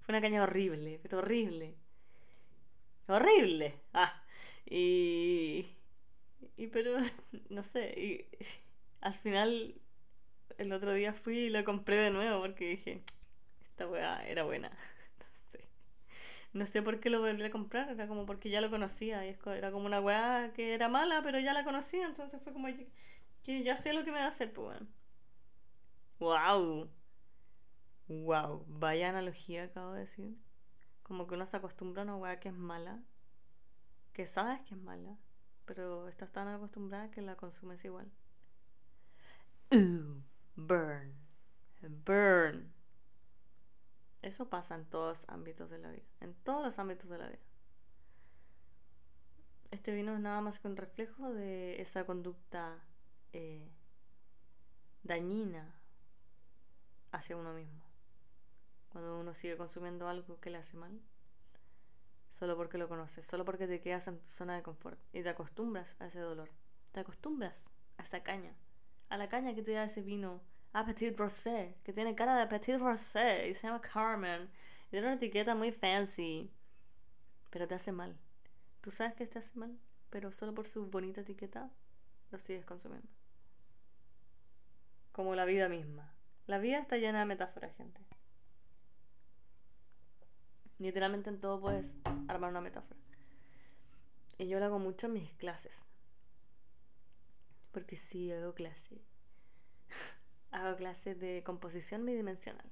Fue 0.02 0.12
una 0.12 0.20
caña 0.20 0.44
horrible, 0.44 1.00
pero 1.02 1.18
horrible. 1.18 1.74
Horrible. 3.08 3.74
Ah. 3.92 4.22
Y. 4.66 5.66
Y 6.56 6.68
pero, 6.68 6.98
no 7.50 7.64
sé. 7.64 7.92
Y 7.96 8.24
al 9.00 9.14
final 9.14 9.74
el 10.58 10.72
otro 10.72 10.94
día 10.94 11.12
fui 11.12 11.38
y 11.38 11.50
lo 11.50 11.64
compré 11.64 11.96
de 11.96 12.12
nuevo 12.12 12.40
porque 12.40 12.68
dije, 12.68 13.02
esta 13.64 13.88
weá 13.88 14.24
era 14.28 14.44
buena. 14.44 14.70
No 16.56 16.66
sé. 16.66 16.82
Por 16.82 17.00
qué 17.00 17.10
lo 17.10 17.20
volví 17.20 17.42
a 17.44 17.50
comprar, 17.50 17.88
era 17.90 18.08
como 18.08 18.26
porque 18.26 18.50
ya 18.50 18.60
lo 18.60 18.70
conocía. 18.70 19.26
Y 19.26 19.36
era 19.46 19.70
como 19.72 19.86
una 19.86 20.00
weá 20.00 20.52
que 20.54 20.74
era 20.74 20.88
mala, 20.88 21.22
pero 21.22 21.38
ya 21.38 21.52
la 21.52 21.64
conocía, 21.64 22.06
entonces 22.06 22.42
fue 22.42 22.52
como 22.52 22.68
que 23.44 23.62
ya 23.62 23.76
sé 23.76 23.92
lo 23.92 24.04
que 24.04 24.10
me 24.12 24.18
va 24.18 24.24
a 24.26 24.28
hacer, 24.28 24.52
pues 24.52 24.78
Wow. 26.18 26.88
Wow. 28.08 28.64
Vaya 28.68 29.10
analogía 29.10 29.64
acabo 29.64 29.92
de 29.92 30.00
decir. 30.00 30.36
Como 31.02 31.26
que 31.26 31.34
uno 31.34 31.46
se 31.46 31.56
acostumbra 31.56 32.02
a 32.02 32.04
una 32.04 32.16
weá 32.16 32.40
que 32.40 32.48
es 32.48 32.54
mala. 32.54 33.02
Que 34.12 34.26
sabes 34.26 34.60
que 34.62 34.74
es 34.74 34.80
mala. 34.80 35.16
Pero 35.64 36.08
estás 36.08 36.32
tan 36.32 36.48
acostumbrada 36.48 37.10
que 37.10 37.22
la 37.22 37.36
consumes 37.36 37.84
igual. 37.84 38.10
Uh 39.72 40.22
burn, 40.56 41.14
burn. 42.04 42.75
Eso 44.22 44.48
pasa 44.48 44.74
en 44.74 44.84
todos 44.86 45.20
los 45.20 45.28
ámbitos 45.28 45.70
de 45.70 45.78
la 45.78 45.90
vida, 45.90 46.06
en 46.20 46.34
todos 46.34 46.64
los 46.64 46.78
ámbitos 46.78 47.08
de 47.10 47.18
la 47.18 47.28
vida. 47.28 47.42
Este 49.70 49.92
vino 49.92 50.14
es 50.14 50.20
nada 50.20 50.40
más 50.40 50.58
que 50.58 50.68
un 50.68 50.76
reflejo 50.76 51.32
de 51.32 51.80
esa 51.80 52.06
conducta 52.06 52.78
eh, 53.32 53.70
dañina 55.02 55.74
hacia 57.12 57.36
uno 57.36 57.52
mismo. 57.52 57.82
Cuando 58.88 59.18
uno 59.18 59.34
sigue 59.34 59.56
consumiendo 59.56 60.08
algo 60.08 60.40
que 60.40 60.50
le 60.50 60.58
hace 60.58 60.76
mal, 60.76 61.00
solo 62.30 62.56
porque 62.56 62.78
lo 62.78 62.88
conoces, 62.88 63.26
solo 63.26 63.44
porque 63.44 63.66
te 63.66 63.80
quedas 63.80 64.08
en 64.08 64.18
tu 64.18 64.28
zona 64.28 64.56
de 64.56 64.62
confort 64.62 64.98
y 65.12 65.22
te 65.22 65.28
acostumbras 65.28 65.96
a 66.00 66.06
ese 66.06 66.20
dolor, 66.20 66.50
te 66.92 67.00
acostumbras 67.00 67.70
a 67.98 68.02
esa 68.02 68.22
caña 68.22 68.54
a 69.08 69.16
la 69.16 69.28
caña 69.28 69.54
que 69.54 69.62
te 69.62 69.72
da 69.72 69.84
ese 69.84 70.02
vino 70.02 70.40
Petit 70.84 71.16
Rosé, 71.16 71.74
que 71.84 71.92
tiene 71.92 72.14
cara 72.14 72.36
de 72.36 72.46
Petit 72.46 72.78
Rosé 72.78 73.48
y 73.48 73.54
se 73.54 73.66
llama 73.66 73.80
Carmen. 73.80 74.50
Y 74.86 74.90
tiene 74.90 75.06
una 75.06 75.16
etiqueta 75.16 75.54
muy 75.54 75.72
fancy, 75.72 76.50
pero 77.50 77.66
te 77.66 77.74
hace 77.74 77.92
mal. 77.92 78.16
Tú 78.80 78.90
sabes 78.90 79.14
que 79.14 79.26
te 79.26 79.38
hace 79.38 79.58
mal, 79.58 79.78
pero 80.10 80.32
solo 80.32 80.54
por 80.54 80.66
su 80.66 80.86
bonita 80.86 81.22
etiqueta 81.22 81.70
lo 82.30 82.38
sigues 82.38 82.64
consumiendo. 82.64 83.08
Como 85.12 85.34
la 85.34 85.44
vida 85.44 85.68
misma. 85.68 86.12
La 86.46 86.58
vida 86.58 86.78
está 86.78 86.96
llena 86.98 87.20
de 87.20 87.24
metáforas, 87.24 87.74
gente. 87.76 88.00
Literalmente 90.78 91.30
en 91.30 91.40
todo 91.40 91.60
puedes 91.60 91.98
armar 92.28 92.50
una 92.50 92.60
metáfora. 92.60 93.00
Y 94.38 94.46
yo 94.48 94.58
lo 94.58 94.66
hago 94.66 94.78
mucho 94.78 95.06
en 95.06 95.14
mis 95.14 95.32
clases. 95.34 95.86
Porque 97.72 97.96
sí, 97.96 98.30
hago 98.30 98.54
clase. 98.54 99.00
Hago 100.56 100.76
clases 100.76 101.18
de 101.20 101.42
composición 101.44 102.04
bidimensional. 102.06 102.66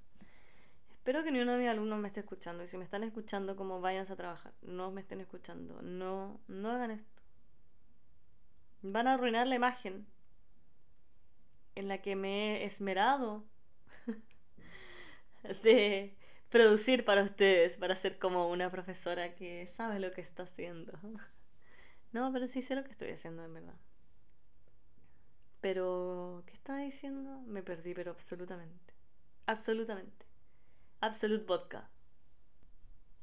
Espero 0.92 1.22
que 1.22 1.30
ni 1.30 1.40
uno 1.40 1.52
de 1.52 1.58
mis 1.58 1.68
alumnos 1.68 1.98
me 1.98 2.08
esté 2.08 2.20
escuchando. 2.20 2.64
Y 2.64 2.66
si 2.66 2.78
me 2.78 2.84
están 2.84 3.04
escuchando, 3.04 3.56
como 3.56 3.80
váyanse 3.80 4.14
a 4.14 4.16
trabajar. 4.16 4.54
No 4.62 4.90
me 4.90 5.02
estén 5.02 5.20
escuchando. 5.20 5.82
No, 5.82 6.40
no 6.48 6.70
hagan 6.70 6.92
esto. 6.92 7.22
Van 8.82 9.06
a 9.06 9.14
arruinar 9.14 9.46
la 9.46 9.54
imagen 9.54 10.06
en 11.74 11.88
la 11.88 12.00
que 12.00 12.16
me 12.16 12.62
he 12.62 12.64
esmerado 12.64 13.44
de 15.62 16.16
producir 16.48 17.04
para 17.04 17.22
ustedes, 17.22 17.76
para 17.78 17.96
ser 17.96 18.18
como 18.18 18.48
una 18.48 18.70
profesora 18.70 19.34
que 19.34 19.66
sabe 19.66 19.98
lo 20.00 20.10
que 20.10 20.20
está 20.20 20.44
haciendo. 20.44 20.92
No, 22.12 22.32
pero 22.32 22.46
sí 22.46 22.62
sé 22.62 22.76
lo 22.76 22.84
que 22.84 22.92
estoy 22.92 23.10
haciendo 23.10 23.44
en 23.44 23.54
verdad. 23.54 23.74
Pero, 25.64 26.42
¿qué 26.44 26.52
estaba 26.52 26.80
diciendo? 26.80 27.40
Me 27.46 27.62
perdí, 27.62 27.94
pero 27.94 28.10
absolutamente. 28.10 28.92
Absolutamente. 29.46 30.26
Absolute 31.00 31.46
vodka. 31.46 31.88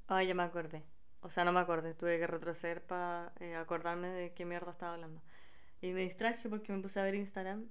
Ay, 0.07 0.25
ya 0.25 0.33
me 0.33 0.41
acordé. 0.41 0.83
O 1.19 1.29
sea, 1.29 1.45
no 1.45 1.51
me 1.51 1.59
acordé. 1.59 1.93
Tuve 1.93 2.17
que 2.17 2.25
retroceder 2.25 2.81
para 2.81 3.31
eh, 3.39 3.55
acordarme 3.55 4.11
de 4.11 4.33
qué 4.33 4.45
mierda 4.45 4.71
estaba 4.71 4.95
hablando. 4.95 5.21
Y 5.83 5.93
me 5.93 6.01
distraje 6.01 6.49
porque 6.49 6.73
me 6.73 6.81
puse 6.81 6.99
a 6.99 7.03
ver 7.03 7.13
Instagram 7.13 7.69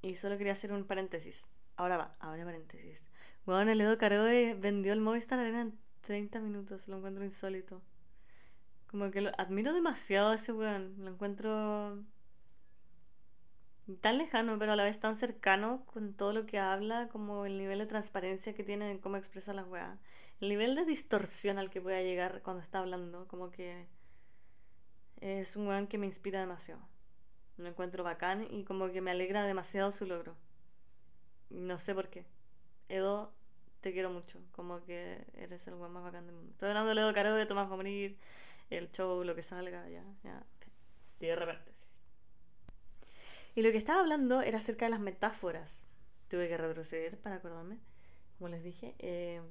y 0.00 0.14
solo 0.14 0.38
quería 0.38 0.52
hacer 0.52 0.72
un 0.72 0.84
paréntesis. 0.84 1.50
Ahora 1.74 1.96
va, 1.96 2.12
ahora 2.20 2.44
paréntesis. 2.44 3.10
Bueno, 3.46 3.72
el 3.72 3.80
Edo 3.80 3.98
Caroe 3.98 4.54
vendió 4.54 4.92
el 4.92 5.00
Movistar 5.00 5.40
Arena 5.40 5.62
en 5.62 5.78
30 6.02 6.38
minutos. 6.38 6.86
Lo 6.86 6.98
encuentro 6.98 7.24
insólito. 7.24 7.82
Como 8.86 9.10
que 9.10 9.22
lo 9.22 9.32
admiro 9.38 9.74
demasiado 9.74 10.30
a 10.30 10.34
ese 10.36 10.52
weón. 10.52 10.94
Lo 10.98 11.10
encuentro 11.10 12.04
tan 13.96 14.18
lejano, 14.18 14.58
pero 14.58 14.72
a 14.72 14.76
la 14.76 14.84
vez 14.84 15.00
tan 15.00 15.16
cercano 15.16 15.84
con 15.86 16.14
todo 16.14 16.32
lo 16.32 16.46
que 16.46 16.58
habla, 16.58 17.08
como 17.08 17.46
el 17.46 17.58
nivel 17.58 17.78
de 17.78 17.86
transparencia 17.86 18.54
que 18.54 18.64
tiene 18.64 18.90
en 18.90 18.98
cómo 18.98 19.16
expresa 19.16 19.52
las 19.54 19.66
weas. 19.66 19.98
El 20.40 20.50
nivel 20.50 20.74
de 20.74 20.84
distorsión 20.84 21.58
al 21.58 21.70
que 21.70 21.80
pueda 21.80 22.00
llegar 22.02 22.42
cuando 22.42 22.62
está 22.62 22.78
hablando, 22.78 23.26
como 23.28 23.50
que 23.50 23.86
es 25.20 25.56
un 25.56 25.66
weón 25.66 25.86
que 25.86 25.98
me 25.98 26.06
inspira 26.06 26.40
demasiado. 26.40 26.80
Lo 27.56 27.68
encuentro 27.68 28.04
bacán 28.04 28.46
y 28.50 28.64
como 28.64 28.90
que 28.92 29.00
me 29.00 29.10
alegra 29.10 29.44
demasiado 29.44 29.90
su 29.90 30.06
logro. 30.06 30.36
No 31.50 31.78
sé 31.78 31.94
por 31.94 32.08
qué. 32.08 32.24
Edo, 32.88 33.32
te 33.80 33.92
quiero 33.92 34.10
mucho. 34.10 34.38
Como 34.52 34.84
que 34.84 35.26
eres 35.34 35.66
el 35.66 35.74
weón 35.74 35.92
más 35.92 36.04
bacán 36.04 36.26
del 36.26 36.36
mundo. 36.36 36.52
Estoy 36.52 36.68
hablando 36.68 36.94
de 36.94 37.00
Edo 37.00 37.14
Caro, 37.14 37.34
de 37.34 37.46
Tomás 37.46 37.70
va 37.70 37.76
morir, 37.76 38.18
el 38.70 38.90
show, 38.92 39.24
lo 39.24 39.34
que 39.34 39.42
salga, 39.42 39.88
ya, 39.88 40.04
ya. 40.22 40.42
Cierre 41.18 41.46
paréntesis. 41.46 41.77
Y 43.58 43.62
lo 43.62 43.72
que 43.72 43.78
estaba 43.78 43.98
hablando 43.98 44.40
era 44.40 44.58
acerca 44.58 44.84
de 44.84 44.92
las 44.92 45.00
metáforas. 45.00 45.84
Tuve 46.28 46.46
que 46.46 46.56
retroceder 46.56 47.18
para 47.18 47.34
acordarme, 47.34 47.80
como 48.36 48.50
les 48.50 48.62
dije. 48.62 48.94
Eh, 49.00 49.42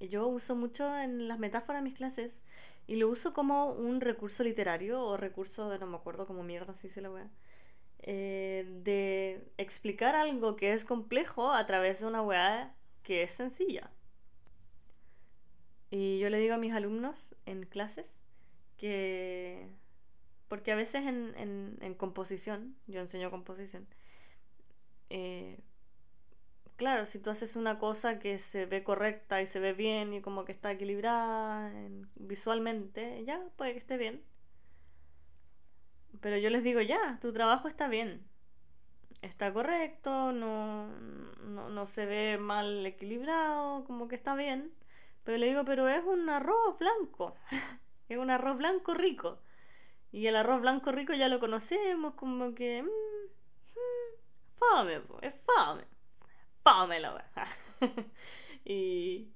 yo 0.00 0.26
uso 0.26 0.56
mucho 0.56 0.98
en 0.98 1.28
las 1.28 1.38
metáforas 1.38 1.80
mis 1.80 1.94
clases 1.94 2.42
y 2.88 2.96
lo 2.96 3.08
uso 3.08 3.34
como 3.34 3.70
un 3.70 4.00
recurso 4.00 4.42
literario 4.42 5.00
o 5.00 5.16
recurso 5.16 5.70
de 5.70 5.78
no 5.78 5.86
me 5.86 5.96
acuerdo 5.96 6.26
cómo 6.26 6.42
mierda 6.42 6.74
si 6.74 6.88
se 6.88 7.00
la 7.00 7.12
wea. 7.12 7.30
Eh, 8.00 8.66
de 8.82 9.48
explicar 9.58 10.16
algo 10.16 10.56
que 10.56 10.72
es 10.72 10.84
complejo 10.84 11.52
a 11.52 11.64
través 11.66 12.00
de 12.00 12.06
una 12.06 12.22
weá 12.22 12.74
que 13.04 13.22
es 13.22 13.30
sencilla. 13.30 13.92
Y 15.88 16.18
yo 16.18 16.30
le 16.30 16.38
digo 16.38 16.54
a 16.54 16.58
mis 16.58 16.74
alumnos 16.74 17.36
en 17.46 17.62
clases 17.62 18.24
que 18.76 19.68
porque 20.48 20.72
a 20.72 20.76
veces 20.76 21.06
en, 21.06 21.78
en, 21.80 21.94
composición, 21.94 22.76
yo 22.86 23.00
enseño 23.00 23.30
composición, 23.30 23.86
eh, 25.10 25.58
claro, 26.76 27.06
si 27.06 27.18
tú 27.18 27.30
haces 27.30 27.56
una 27.56 27.78
cosa 27.78 28.18
que 28.18 28.38
se 28.38 28.66
ve 28.66 28.82
correcta 28.84 29.42
y 29.42 29.46
se 29.46 29.60
ve 29.60 29.74
bien 29.74 30.14
y 30.14 30.22
como 30.22 30.44
que 30.44 30.52
está 30.52 30.72
equilibrada 30.72 31.72
visualmente, 32.16 33.24
ya, 33.24 33.42
puede 33.56 33.72
que 33.72 33.78
esté 33.78 33.98
bien. 33.98 34.24
Pero 36.20 36.36
yo 36.38 36.50
les 36.50 36.64
digo, 36.64 36.80
ya, 36.80 37.18
tu 37.20 37.32
trabajo 37.32 37.68
está 37.68 37.88
bien. 37.88 38.26
está 39.22 39.52
correcto, 39.52 40.32
no, 40.32 40.86
no, 41.42 41.68
no 41.70 41.86
se 41.86 42.06
ve 42.06 42.38
mal 42.38 42.86
equilibrado, 42.86 43.84
como 43.84 44.08
que 44.08 44.16
está 44.16 44.34
bien. 44.34 44.72
Pero 45.24 45.38
le 45.38 45.46
digo, 45.48 45.64
pero 45.64 45.88
es 45.88 46.02
un 46.04 46.28
arroz 46.30 46.78
blanco. 46.78 47.34
es 48.08 48.18
un 48.18 48.30
arroz 48.30 48.58
blanco 48.58 48.94
rico. 48.94 49.40
Y 50.12 50.26
el 50.26 50.36
arroz 50.36 50.60
blanco 50.60 50.92
rico 50.92 51.12
ya 51.14 51.28
lo 51.28 51.38
conocemos, 51.38 52.14
como 52.14 52.54
que... 52.54 52.82
Mmm, 52.82 52.88
fame, 54.58 55.02
es 55.22 55.34
fame. 55.44 55.84
Fame 56.62 57.00
la 57.00 57.24
y, 58.64 59.30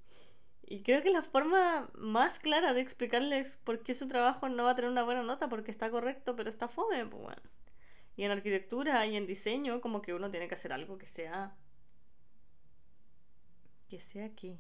y 0.63 0.83
creo 0.83 1.03
que 1.03 1.11
la 1.11 1.23
forma 1.23 1.91
más 1.95 2.39
clara 2.39 2.73
de 2.75 2.81
explicarles 2.81 3.57
por 3.57 3.83
qué 3.83 3.95
su 3.95 4.09
trabajo 4.09 4.49
no 4.49 4.65
va 4.65 4.71
a 4.73 4.75
tener 4.75 4.91
una 4.91 5.05
buena 5.05 5.23
nota, 5.23 5.49
porque 5.49 5.71
está 5.71 5.91
correcto, 5.91 6.37
pero 6.37 6.51
está 6.51 6.69
fome, 6.69 7.07
pues 7.07 7.23
bueno. 7.23 7.43
Y 8.17 8.25
en 8.25 8.31
arquitectura 8.31 9.07
y 9.07 9.17
en 9.17 9.27
diseño, 9.27 9.81
como 9.81 10.03
que 10.03 10.15
uno 10.15 10.31
tiene 10.31 10.49
que 10.49 10.55
hacer 10.55 10.73
algo 10.73 10.99
que 10.99 11.07
sea. 11.07 11.55
Que 13.89 13.99
sea 14.01 14.27
aquí. 14.27 14.59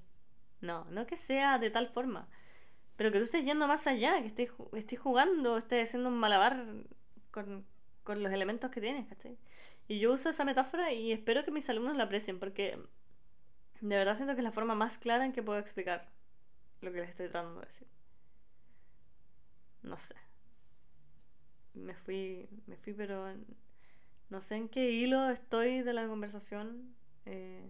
No, 0.60 0.84
no 0.90 1.06
que 1.06 1.16
sea 1.16 1.58
de 1.58 1.70
tal 1.70 1.88
forma. 1.88 2.28
Pero 3.02 3.12
que 3.12 3.18
tú 3.18 3.24
estés 3.24 3.44
yendo 3.44 3.66
más 3.66 3.86
allá, 3.86 4.20
que 4.20 4.28
estés, 4.28 4.52
estés 4.74 4.98
jugando, 4.98 5.58
estés 5.58 5.88
haciendo 5.88 6.08
un 6.08 6.18
malabar 6.18 6.64
con, 7.30 7.66
con 8.04 8.22
los 8.22 8.32
elementos 8.32 8.70
que 8.70 8.80
tienes, 8.80 9.08
¿cachai? 9.08 9.36
Y 9.88 9.98
yo 9.98 10.12
uso 10.12 10.28
esa 10.28 10.44
metáfora 10.44 10.92
y 10.92 11.10
espero 11.10 11.44
que 11.44 11.50
mis 11.50 11.68
alumnos 11.68 11.96
la 11.96 12.04
aprecien 12.04 12.38
porque 12.38 12.78
de 13.80 13.96
verdad 13.96 14.14
siento 14.14 14.34
que 14.34 14.40
es 14.40 14.44
la 14.44 14.52
forma 14.52 14.76
más 14.76 14.98
clara 14.98 15.24
en 15.24 15.32
que 15.32 15.42
puedo 15.42 15.58
explicar 15.58 16.08
lo 16.80 16.92
que 16.92 17.00
les 17.00 17.10
estoy 17.10 17.28
tratando 17.28 17.58
de 17.60 17.66
decir. 17.66 17.88
No 19.82 19.96
sé 19.96 20.14
me 21.74 21.94
fui, 21.94 22.48
me 22.66 22.76
fui, 22.76 22.92
pero 22.92 23.34
no 24.30 24.42
sé 24.42 24.56
en 24.56 24.68
qué 24.68 24.90
hilo 24.90 25.28
estoy 25.30 25.82
de 25.82 25.92
la 25.92 26.06
conversación, 26.06 26.94
eh, 27.24 27.68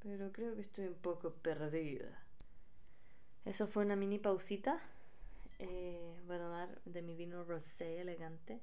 pero 0.00 0.32
creo 0.32 0.54
que 0.54 0.62
estoy 0.62 0.86
un 0.86 0.94
poco 0.94 1.34
perdida. 1.34 2.21
Eso 3.44 3.66
fue 3.66 3.84
una 3.84 3.96
mini 3.96 4.18
pausita. 4.18 4.80
Eh, 5.58 6.20
voy 6.26 6.36
a 6.36 6.40
tomar 6.40 6.82
de 6.84 7.02
mi 7.02 7.14
vino 7.14 7.44
rosé 7.44 8.00
elegante. 8.00 8.60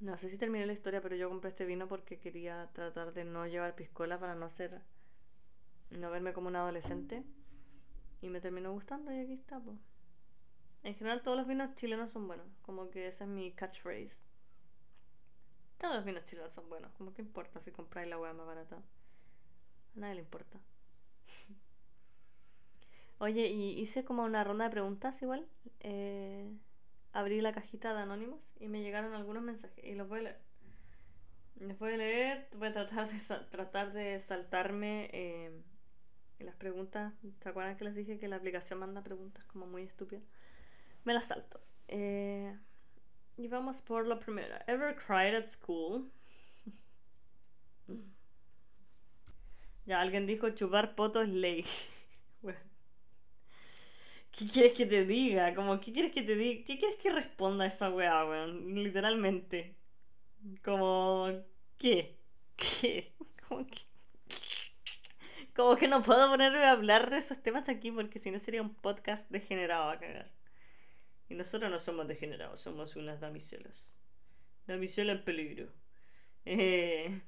No 0.00 0.18
sé 0.18 0.30
si 0.30 0.36
terminé 0.36 0.66
la 0.66 0.72
historia, 0.72 1.00
pero 1.00 1.14
yo 1.16 1.28
compré 1.28 1.50
este 1.50 1.64
vino 1.64 1.86
porque 1.86 2.18
quería 2.18 2.68
tratar 2.72 3.12
de 3.12 3.24
no 3.24 3.46
llevar 3.46 3.76
piscola 3.76 4.18
para 4.18 4.34
no 4.34 4.48
ser. 4.48 4.80
no 5.90 6.10
verme 6.10 6.32
como 6.32 6.48
un 6.48 6.56
adolescente. 6.56 7.24
Y 8.20 8.28
me 8.28 8.40
terminó 8.40 8.72
gustando 8.72 9.12
y 9.12 9.20
aquí 9.20 9.34
está, 9.34 9.60
pues. 9.60 9.78
En 10.82 10.94
general 10.96 11.22
todos 11.22 11.36
los 11.36 11.46
vinos 11.46 11.74
chilenos 11.74 12.10
son 12.10 12.26
buenos. 12.26 12.46
Como 12.62 12.90
que 12.90 13.06
esa 13.06 13.24
es 13.24 13.30
mi 13.30 13.52
catchphrase. 13.52 14.24
Todos 15.78 15.94
los 15.96 16.04
vinos 16.04 16.24
chilenos 16.24 16.52
son 16.52 16.68
buenos. 16.68 16.92
Como 16.94 17.12
que 17.14 17.22
importa 17.22 17.60
si 17.60 17.70
compráis 17.70 18.08
la 18.08 18.18
hueá 18.18 18.32
más 18.32 18.46
barata. 18.46 18.76
A 18.76 20.00
nadie 20.00 20.16
le 20.16 20.20
importa. 20.22 20.58
Oye, 23.22 23.46
y 23.50 23.78
hice 23.78 24.04
como 24.04 24.24
una 24.24 24.42
ronda 24.42 24.64
de 24.64 24.72
preguntas 24.72 25.22
igual. 25.22 25.46
Eh, 25.78 26.52
abrí 27.12 27.40
la 27.40 27.52
cajita 27.52 27.94
de 27.94 28.00
anónimos 28.00 28.52
y 28.58 28.66
me 28.66 28.82
llegaron 28.82 29.14
algunos 29.14 29.44
mensajes. 29.44 29.84
Y 29.84 29.94
los 29.94 30.08
voy 30.08 30.18
a 30.18 30.22
leer. 30.22 30.38
Los 31.60 31.78
voy 31.78 31.92
a 31.92 31.96
leer. 31.98 32.48
Voy 32.56 32.66
a 32.66 32.72
tratar 32.72 33.08
de, 33.08 33.20
tratar 33.48 33.92
de 33.92 34.18
saltarme 34.18 35.08
eh, 35.12 35.52
las 36.40 36.56
preguntas. 36.56 37.14
¿Se 37.38 37.48
acuerdan 37.48 37.76
que 37.76 37.84
les 37.84 37.94
dije 37.94 38.18
que 38.18 38.26
la 38.26 38.34
aplicación 38.34 38.80
manda 38.80 39.04
preguntas 39.04 39.44
como 39.44 39.68
muy 39.68 39.84
estúpidas? 39.84 40.26
Me 41.04 41.14
la 41.14 41.22
salto. 41.22 41.60
Eh, 41.86 42.58
y 43.36 43.46
vamos 43.46 43.82
por 43.82 44.04
la 44.04 44.18
primera. 44.18 44.64
Ever 44.66 44.96
cried 44.96 45.36
at 45.36 45.46
school? 45.46 46.10
ya, 49.86 50.00
alguien 50.00 50.26
dijo 50.26 50.50
chupar 50.50 50.96
poto 50.96 51.22
es 51.22 51.28
ley. 51.28 51.64
¿Qué 54.32 54.46
quieres 54.48 54.72
que 54.72 54.86
te 54.86 55.04
diga? 55.04 55.54
Como, 55.54 55.80
¿qué 55.80 55.92
quieres 55.92 56.12
que 56.12 56.22
te 56.22 56.34
diga? 56.34 56.64
¿Qué 56.66 56.78
quieres 56.78 56.96
que 56.96 57.10
responda 57.10 57.66
esa 57.66 57.90
weá, 57.90 58.24
weón? 58.24 58.74
Literalmente. 58.74 59.76
Como, 60.64 61.28
¿qué? 61.78 62.18
¿Qué? 62.56 63.12
Como 63.48 63.66
que... 65.76 65.86
No 65.86 66.02
puedo 66.02 66.30
ponerme 66.30 66.64
a 66.64 66.72
hablar 66.72 67.10
de 67.10 67.18
esos 67.18 67.42
temas 67.42 67.68
aquí 67.68 67.90
porque 67.92 68.18
si 68.18 68.30
no 68.30 68.38
sería 68.38 68.62
un 68.62 68.74
podcast 68.74 69.30
degenerado 69.30 69.90
a 69.90 69.98
cagar. 69.98 70.32
Y 71.28 71.34
nosotros 71.34 71.70
no 71.70 71.78
somos 71.78 72.08
degenerados, 72.08 72.60
somos 72.60 72.96
unas 72.96 73.20
damiselas. 73.20 73.92
Damisela 74.66 75.12
en 75.12 75.24
peligro. 75.24 75.68
Eh, 76.44 77.20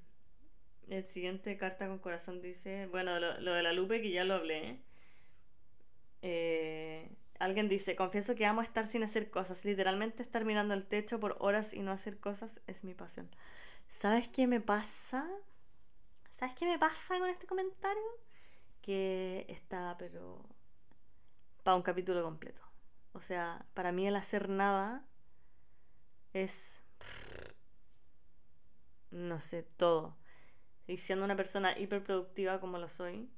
el 0.89 1.05
siguiente 1.05 1.57
carta 1.57 1.87
con 1.87 1.99
corazón 1.99 2.41
dice, 2.41 2.87
bueno, 2.87 3.19
lo, 3.21 3.55
de 3.55 3.63
la 3.63 3.73
Lupe 3.73 4.01
que 4.01 4.11
ya 4.11 4.25
lo 4.25 4.35
hablé. 4.35 4.69
Eh, 4.69 4.83
alguien 7.39 7.69
dice, 7.69 7.97
confieso 7.97 8.35
que 8.35 8.47
amo 8.47 8.63
estar 8.63 8.87
sin 8.87 9.03
hacer 9.03 9.31
cosas. 9.31 9.65
Literalmente 9.65 10.23
estar 10.23 10.45
mirando 10.45 10.75
el 10.75 10.87
techo 10.87 11.21
por 11.21 11.37
horas 11.41 11.75
y 11.75 11.81
no 11.81 11.93
hacer 11.93 12.19
cosas 12.19 12.61
es 12.67 12.85
mi 12.85 12.95
pasión. 12.95 13.29
¿Sabes 13.89 14.29
qué 14.29 14.47
me 14.47 14.61
pasa? 14.61 15.29
¿Sabes 16.31 16.55
qué 16.55 16.67
me 16.67 16.79
pasa 16.79 17.19
con 17.19 17.29
este 17.29 17.47
comentario? 17.47 18.03
Que 18.83 19.47
está, 19.49 19.97
pero... 19.99 20.43
para 21.63 21.77
un 21.77 21.83
capítulo 21.83 22.23
completo. 22.23 22.63
O 23.13 23.21
sea, 23.21 23.65
para 23.75 23.93
mí 23.93 24.07
el 24.07 24.17
hacer 24.17 24.49
nada 24.49 25.05
es, 26.33 26.83
no 29.11 29.39
sé, 29.41 29.63
todo. 29.63 30.17
Y 30.87 30.97
siendo 30.99 31.25
una 31.25 31.37
persona 31.37 31.79
hiperproductiva 31.79 32.61
como 32.61 32.79
lo 32.79 32.89
soy, 32.89 33.31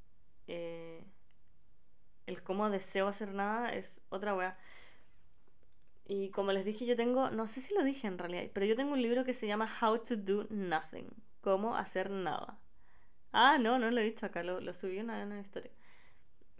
eh, 0.49 1.05
el 2.27 2.43
cómo 2.43 2.71
deseo 2.71 3.09
hacer 3.09 3.33
nada 3.33 3.73
es 3.73 4.03
otra 4.09 4.35
weá. 4.35 4.59
Y 6.05 6.31
como 6.31 6.53
les 6.53 6.65
dije, 6.65 6.87
yo 6.87 6.97
tengo, 6.97 7.31
no 7.31 7.47
sé 7.47 7.61
si 7.61 7.75
lo 7.75 7.83
dije 7.83 8.07
en 8.07 8.19
realidad, 8.19 8.45
pero 8.53 8.67
yo 8.67 8.77
tengo 8.77 8.93
un 8.93 9.03
libro 9.03 9.25
que 9.25 9.35
se 9.35 9.47
llama 9.47 9.69
How 9.83 9.99
to 9.99 10.17
Do 10.17 10.47
Nothing, 10.51 11.09
cómo 11.41 11.77
hacer 11.77 12.11
nada. 12.11 12.59
Ah, 13.33 13.59
no, 13.61 13.79
no 13.79 13.91
lo 13.91 14.01
he 14.01 14.05
dicho 14.05 14.27
acá, 14.27 14.43
lo, 14.43 14.61
lo 14.61 14.73
subí 14.73 14.99
en 14.99 15.11
una 15.11 15.41
historia 15.41 15.71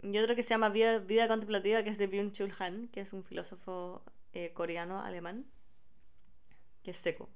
y 0.01 0.17
otro 0.19 0.35
que 0.35 0.43
se 0.43 0.49
llama 0.49 0.69
Vida, 0.69 1.27
Contemplativa, 1.27 1.83
que 1.83 1.89
es 1.89 1.97
de 1.97 2.09
Byung-Chul 2.09 2.53
Han, 2.59 2.87
que 2.89 3.01
es 3.01 3.13
un 3.13 3.23
filósofo 3.23 4.03
eh, 4.33 4.53
coreano 4.53 5.01
alemán, 5.01 5.45
que 6.83 6.91
es 6.91 6.97
seco. 6.97 7.29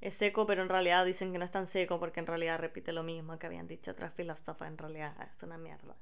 Es 0.00 0.14
seco, 0.14 0.46
pero 0.46 0.62
en 0.62 0.68
realidad 0.68 1.04
dicen 1.04 1.32
que 1.32 1.38
no 1.38 1.44
es 1.44 1.50
tan 1.50 1.66
seco 1.66 1.98
porque 1.98 2.20
en 2.20 2.26
realidad 2.26 2.58
repite 2.58 2.92
lo 2.92 3.02
mismo 3.02 3.38
que 3.38 3.46
habían 3.46 3.66
dicho 3.66 3.92
otras 3.92 4.12
filósofas. 4.12 4.68
En 4.68 4.76
realidad 4.76 5.16
es 5.34 5.42
una 5.42 5.58
mierda. 5.58 5.96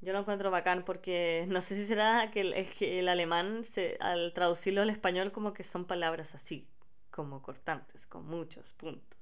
Yo 0.00 0.12
lo 0.12 0.20
encuentro 0.20 0.50
bacán 0.50 0.84
porque 0.84 1.46
no 1.48 1.62
sé 1.62 1.74
si 1.74 1.86
será 1.86 2.30
que 2.30 2.40
el, 2.40 2.54
el 2.80 3.08
alemán, 3.08 3.64
se, 3.64 3.96
al 4.00 4.32
traducirlo 4.34 4.82
al 4.82 4.90
español, 4.90 5.32
como 5.32 5.52
que 5.52 5.64
son 5.64 5.84
palabras 5.86 6.34
así, 6.34 6.68
como 7.10 7.42
cortantes, 7.42 8.06
con 8.06 8.26
muchos 8.26 8.72
puntos. 8.72 9.18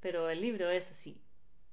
Pero 0.00 0.28
el 0.30 0.40
libro 0.40 0.68
es 0.70 0.90
así, 0.90 1.20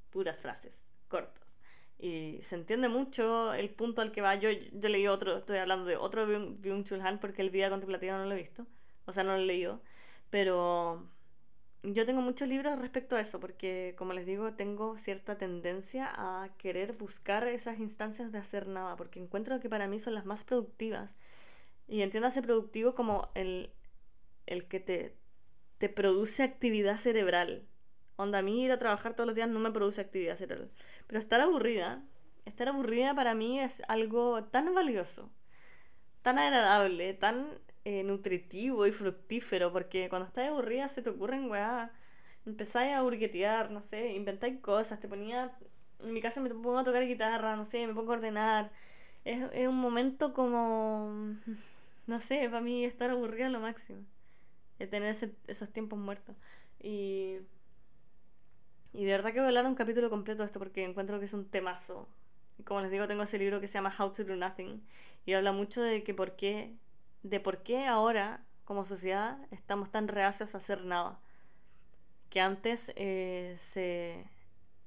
puras 0.09 0.39
frases, 0.39 0.85
cortas. 1.07 1.57
Y 1.99 2.39
se 2.41 2.55
entiende 2.55 2.89
mucho 2.89 3.53
el 3.53 3.69
punto 3.69 4.01
al 4.01 4.11
que 4.11 4.21
va. 4.21 4.35
Yo, 4.35 4.49
yo 4.49 4.89
leí 4.89 5.07
otro, 5.07 5.37
estoy 5.37 5.59
hablando 5.59 5.85
de 5.85 5.97
otro 5.97 6.25
Byung 6.25 6.83
Chul 6.83 7.01
Han 7.01 7.19
porque 7.19 7.43
el 7.43 7.51
Vida 7.51 7.69
Contemplativa 7.69 8.17
no 8.17 8.25
lo 8.25 8.33
he 8.33 8.37
visto. 8.37 8.65
O 9.05 9.13
sea, 9.13 9.23
no 9.23 9.35
lo 9.35 9.43
he 9.43 9.45
leído. 9.45 9.81
Pero 10.31 11.07
yo 11.83 12.05
tengo 12.05 12.21
muchos 12.21 12.47
libros 12.47 12.77
respecto 12.79 13.15
a 13.15 13.21
eso 13.21 13.39
porque, 13.39 13.95
como 13.97 14.13
les 14.13 14.25
digo, 14.25 14.53
tengo 14.53 14.97
cierta 14.97 15.37
tendencia 15.37 16.09
a 16.13 16.49
querer 16.57 16.93
buscar 16.93 17.47
esas 17.47 17.79
instancias 17.79 18.31
de 18.31 18.37
hacer 18.37 18.67
nada 18.67 18.95
porque 18.95 19.19
encuentro 19.19 19.59
que 19.59 19.69
para 19.69 19.87
mí 19.87 19.99
son 19.99 20.13
las 20.13 20.25
más 20.25 20.43
productivas. 20.43 21.15
Y 21.87 22.03
entiéndase 22.03 22.41
productivo 22.41 22.93
como 22.95 23.31
el, 23.35 23.71
el 24.45 24.67
que 24.67 24.79
te, 24.79 25.17
te 25.79 25.89
produce 25.89 26.43
actividad 26.43 26.97
cerebral. 26.97 27.67
Onda, 28.15 28.39
a 28.39 28.41
mí 28.43 28.63
ir 28.63 28.71
a 28.71 28.77
trabajar 28.79 29.15
todos 29.15 29.25
los 29.25 29.35
días 29.35 29.49
no 29.49 29.59
me 29.59 29.71
produce 29.71 30.01
actividad 30.01 30.35
cerebral. 30.35 30.71
Pero 31.07 31.19
estar 31.19 31.41
aburrida, 31.41 32.03
estar 32.45 32.67
aburrida 32.67 33.15
para 33.15 33.33
mí 33.33 33.59
es 33.59 33.81
algo 33.87 34.43
tan 34.45 34.73
valioso, 34.75 35.31
tan 36.21 36.37
agradable, 36.37 37.15
tan 37.15 37.59
eh, 37.85 38.03
nutritivo 38.03 38.85
y 38.87 38.91
fructífero, 38.91 39.71
porque 39.71 40.09
cuando 40.09 40.27
estás 40.27 40.47
aburrida 40.49 40.87
se 40.89 41.01
te 41.01 41.09
ocurren 41.09 41.49
weá, 41.49 41.91
empezáis 42.45 42.93
a 42.95 43.01
burguetear, 43.01 43.71
no 43.71 43.81
sé, 43.81 44.13
inventáis 44.13 44.59
cosas, 44.61 44.99
te 44.99 45.07
ponía, 45.07 45.57
en 45.99 46.13
mi 46.13 46.21
caso 46.21 46.41
me 46.41 46.49
pongo 46.49 46.79
a 46.79 46.83
tocar 46.83 47.05
guitarra, 47.07 47.55
no 47.55 47.65
sé, 47.65 47.87
me 47.87 47.93
pongo 47.93 48.11
a 48.13 48.15
ordenar. 48.17 48.71
Es, 49.25 49.43
es 49.53 49.67
un 49.67 49.77
momento 49.77 50.33
como, 50.33 51.11
no 52.07 52.19
sé, 52.19 52.47
para 52.49 52.61
mí 52.61 52.85
estar 52.85 53.09
aburrida 53.11 53.47
es 53.47 53.51
lo 53.51 53.59
máximo, 53.59 54.01
de 54.79 54.87
tener 54.87 55.15
esos 55.47 55.71
tiempos 55.71 55.99
muertos. 55.99 56.35
Y 56.81 57.39
y 58.93 59.05
de 59.05 59.11
verdad 59.11 59.31
que 59.33 59.39
voy 59.39 59.45
a 59.45 59.47
hablar 59.49 59.65
un 59.65 59.75
capítulo 59.75 60.09
completo 60.09 60.43
de 60.43 60.47
esto 60.47 60.59
porque 60.59 60.83
encuentro 60.83 61.19
que 61.19 61.25
es 61.25 61.33
un 61.33 61.45
temazo. 61.45 62.07
Como 62.65 62.81
les 62.81 62.91
digo, 62.91 63.07
tengo 63.07 63.23
ese 63.23 63.39
libro 63.39 63.59
que 63.61 63.67
se 63.67 63.75
llama 63.75 63.93
How 63.97 64.11
to 64.11 64.23
Do 64.23 64.35
Nothing 64.35 64.81
y 65.25 65.33
habla 65.33 65.51
mucho 65.51 65.81
de 65.81 66.03
que 66.03 66.13
por 66.13 66.35
qué, 66.35 66.75
de 67.23 67.39
por 67.39 67.63
qué 67.63 67.85
ahora, 67.85 68.43
como 68.65 68.85
sociedad 68.85 69.37
estamos 69.51 69.91
tan 69.91 70.07
reacios 70.07 70.55
a 70.55 70.59
hacer 70.59 70.85
nada. 70.85 71.19
Que 72.29 72.41
antes 72.41 72.93
eh, 72.95 74.25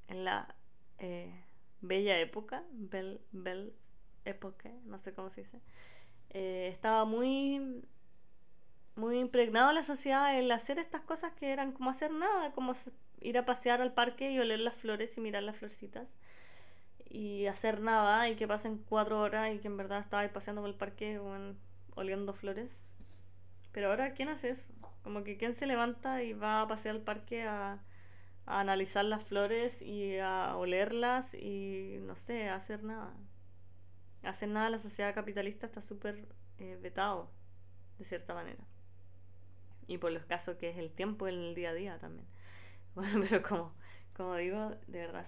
en 0.09 0.25
la 0.25 0.55
eh, 0.99 1.45
bella 1.81 2.19
época, 2.19 2.65
bel, 2.73 3.21
época, 4.25 4.71
no 4.85 4.99
sé 4.99 5.13
cómo 5.13 5.31
se 5.31 5.43
dice, 5.43 5.61
eh, 6.31 6.69
estaba 6.73 7.05
muy 7.05 7.83
muy 8.97 9.19
impregnado 9.19 9.73
la 9.73 9.83
sociedad 9.83 10.39
el 10.39 10.51
hacer 10.53 10.79
estas 10.79 11.01
cosas 11.03 11.33
que 11.33 11.53
eran 11.53 11.73
como 11.73 11.91
hacer 11.91 12.13
nada, 12.13 12.53
como 12.53 12.73
ir 13.21 13.39
a 13.39 13.45
pasear 13.45 13.81
al 13.81 13.93
parque 13.93 14.31
y 14.31 14.39
oler 14.39 14.61
las 14.61 14.77
flores 14.77 15.17
y 15.17 15.21
mirar 15.21 15.43
las 15.43 15.57
florcitas 15.57 16.15
y 17.09 17.47
hacer 17.47 17.81
nada 17.81 18.29
y 18.29 18.37
que 18.37 18.49
pasen 18.49 18.79
cuatro 18.79 19.21
horas 19.21 19.55
y 19.55 19.59
que 19.59 19.69
en 19.69 19.77
verdad 19.77 20.01
estaba 20.01 20.27
paseando 20.33 20.63
por 20.63 20.71
el 20.71 20.77
parque 20.77 21.19
oliendo 21.95 22.33
flores. 22.33 22.87
Pero 23.73 23.91
ahora, 23.91 24.15
¿quién 24.15 24.29
hace 24.29 24.51
eso? 24.51 24.73
Como 25.03 25.25
que 25.25 25.37
quién 25.37 25.55
se 25.55 25.67
levanta 25.67 26.23
y 26.23 26.33
va 26.33 26.63
a 26.63 26.69
pasear 26.69 26.97
al 26.97 27.03
parque 27.03 27.45
a, 27.45 27.83
analizar 28.47 29.05
las 29.07 29.25
flores 29.25 29.81
y 29.81 30.19
a 30.19 30.55
olerlas 30.57 31.35
y 31.35 31.97
no 32.03 32.15
sé, 32.15 32.49
a 32.49 32.57
hacer 32.57 32.85
nada. 32.85 33.15
Hacer 34.23 34.51
nada, 34.51 34.71
la 34.71 34.79
sociedad 34.79 35.15
capitalista 35.15 35.67
está 35.67 35.81
súper 35.81 36.29
eh, 36.59 36.79
vetado, 36.81 37.31
de 37.99 38.05
cierta 38.05 38.35
manera. 38.35 38.63
Y 39.87 39.99
por 39.99 40.13
los 40.13 40.25
casos 40.25 40.57
que 40.57 40.71
es 40.71 40.77
el 40.77 40.93
tiempo 40.93 41.27
en 41.29 41.35
el 41.37 41.55
día 41.55 41.71
a 41.71 41.75
día 41.75 41.99
también. 41.99 42.27
Bueno, 42.95 43.25
pero 43.29 43.43
como, 43.43 43.75
como 44.17 44.37
digo, 44.37 44.71
de 44.87 45.01
verdad, 45.01 45.27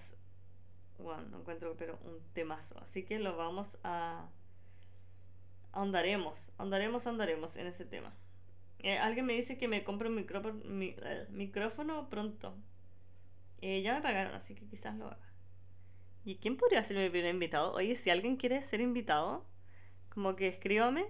bueno, 0.99 1.23
no 1.29 1.39
encuentro 1.39 1.75
pero 1.77 1.99
un 2.03 2.21
temazo. 2.33 2.79
Así 2.79 3.03
que 3.03 3.19
lo 3.19 3.35
vamos 3.35 3.77
a... 3.83 4.29
Ahondaremos, 5.71 6.51
ahondaremos, 6.57 7.05
ahondaremos 7.05 7.57
en 7.57 7.67
ese 7.67 7.85
tema. 7.85 8.13
Eh, 8.79 8.97
alguien 8.97 9.25
me 9.25 9.33
dice 9.33 9.57
que 9.57 9.67
me 9.67 9.83
compre 9.83 10.09
un 10.09 10.15
micrófono, 10.15 10.61
eh, 10.63 11.27
micrófono 11.29 12.09
pronto. 12.09 12.55
Eh, 13.61 13.81
ya 13.81 13.95
me 13.95 14.01
pagaron, 14.01 14.35
así 14.35 14.55
que 14.55 14.65
quizás 14.65 14.95
lo 14.95 15.07
haga. 15.07 15.33
¿Y 16.23 16.35
quién 16.37 16.57
podría 16.57 16.83
ser 16.83 16.97
mi 16.97 17.09
primer 17.09 17.33
invitado? 17.33 17.73
Oye, 17.73 17.95
si 17.95 18.09
alguien 18.09 18.35
quiere 18.37 18.61
ser 18.61 18.81
invitado, 18.81 19.45
como 20.09 20.35
que 20.35 20.47
escríbame 20.47 21.05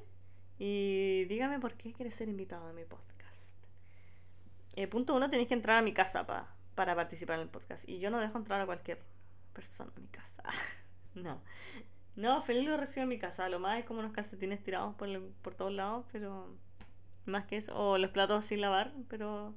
y 0.60 1.26
dígame 1.26 1.60
por 1.60 1.74
qué 1.76 1.92
quiere 1.94 2.12
ser 2.12 2.30
invitado 2.30 2.68
a 2.68 2.74
mi 2.74 2.86
podcast. 2.86 3.52
punto 4.90 5.16
uno, 5.16 5.30
tenéis 5.30 5.48
que 5.48 5.56
entrar 5.56 5.78
a 5.78 5.82
mi 5.82 5.94
casa 5.94 6.26
para 6.76 6.96
participar 6.96 7.36
en 7.36 7.44
el 7.44 7.50
podcast. 7.50 7.88
Y 7.90 8.00
yo 8.00 8.10
no 8.12 8.20
dejo 8.20 8.38
entrar 8.38 8.62
a 8.62 8.66
cualquier 8.66 9.02
persona 9.54 9.92
a 9.96 10.00
mi 10.00 10.08
casa. 10.08 10.44
no. 11.16 11.42
No, 12.18 12.42
feliz 12.42 12.66
lo 12.66 12.76
recibo 12.78 13.04
en 13.04 13.10
mi 13.10 13.20
casa. 13.20 13.48
Lo 13.48 13.60
más 13.60 13.80
es 13.80 13.86
como 13.86 14.00
unos 14.00 14.12
calcetines 14.12 14.62
tirados 14.64 14.96
por, 14.96 15.08
por 15.44 15.54
todos 15.54 15.72
lados, 15.72 16.06
pero 16.12 16.58
más 17.26 17.46
que 17.46 17.58
eso. 17.58 17.78
O 17.78 17.98
los 18.00 18.10
platos 18.10 18.44
sin 18.44 18.60
lavar, 18.60 18.92
pero 19.08 19.54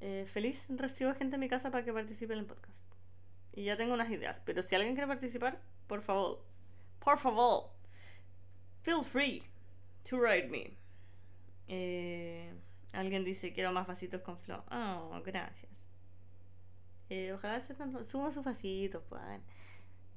eh, 0.00 0.26
feliz 0.26 0.66
recibo 0.68 1.14
gente 1.14 1.36
en 1.36 1.40
mi 1.40 1.48
casa 1.48 1.70
para 1.70 1.84
que 1.84 1.92
participe 1.92 2.32
en 2.32 2.40
el 2.40 2.44
podcast. 2.44 2.92
Y 3.52 3.64
ya 3.64 3.76
tengo 3.76 3.94
unas 3.94 4.10
ideas, 4.10 4.40
pero 4.44 4.62
si 4.62 4.74
alguien 4.74 4.94
quiere 4.94 5.06
participar, 5.06 5.60
por 5.86 6.02
favor, 6.02 6.44
por 6.98 7.18
favor, 7.18 7.70
feel 8.82 9.04
free 9.04 9.44
to 10.08 10.16
write 10.16 10.48
me. 10.48 10.76
Eh, 11.68 12.52
alguien 12.92 13.22
dice 13.22 13.52
quiero 13.52 13.72
más 13.72 13.86
vasitos 13.86 14.22
con 14.22 14.36
flow. 14.38 14.64
Oh, 14.72 15.22
gracias. 15.24 15.88
Eh, 17.10 17.32
ojalá 17.32 17.60
se 17.60 17.74
suban 18.04 18.32
sus 18.32 18.44
vasitos, 18.44 19.04
pues. 19.08 19.22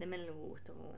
Denme 0.01 0.15
el 0.15 0.31
gusto, 0.31 0.73
pues. 0.73 0.97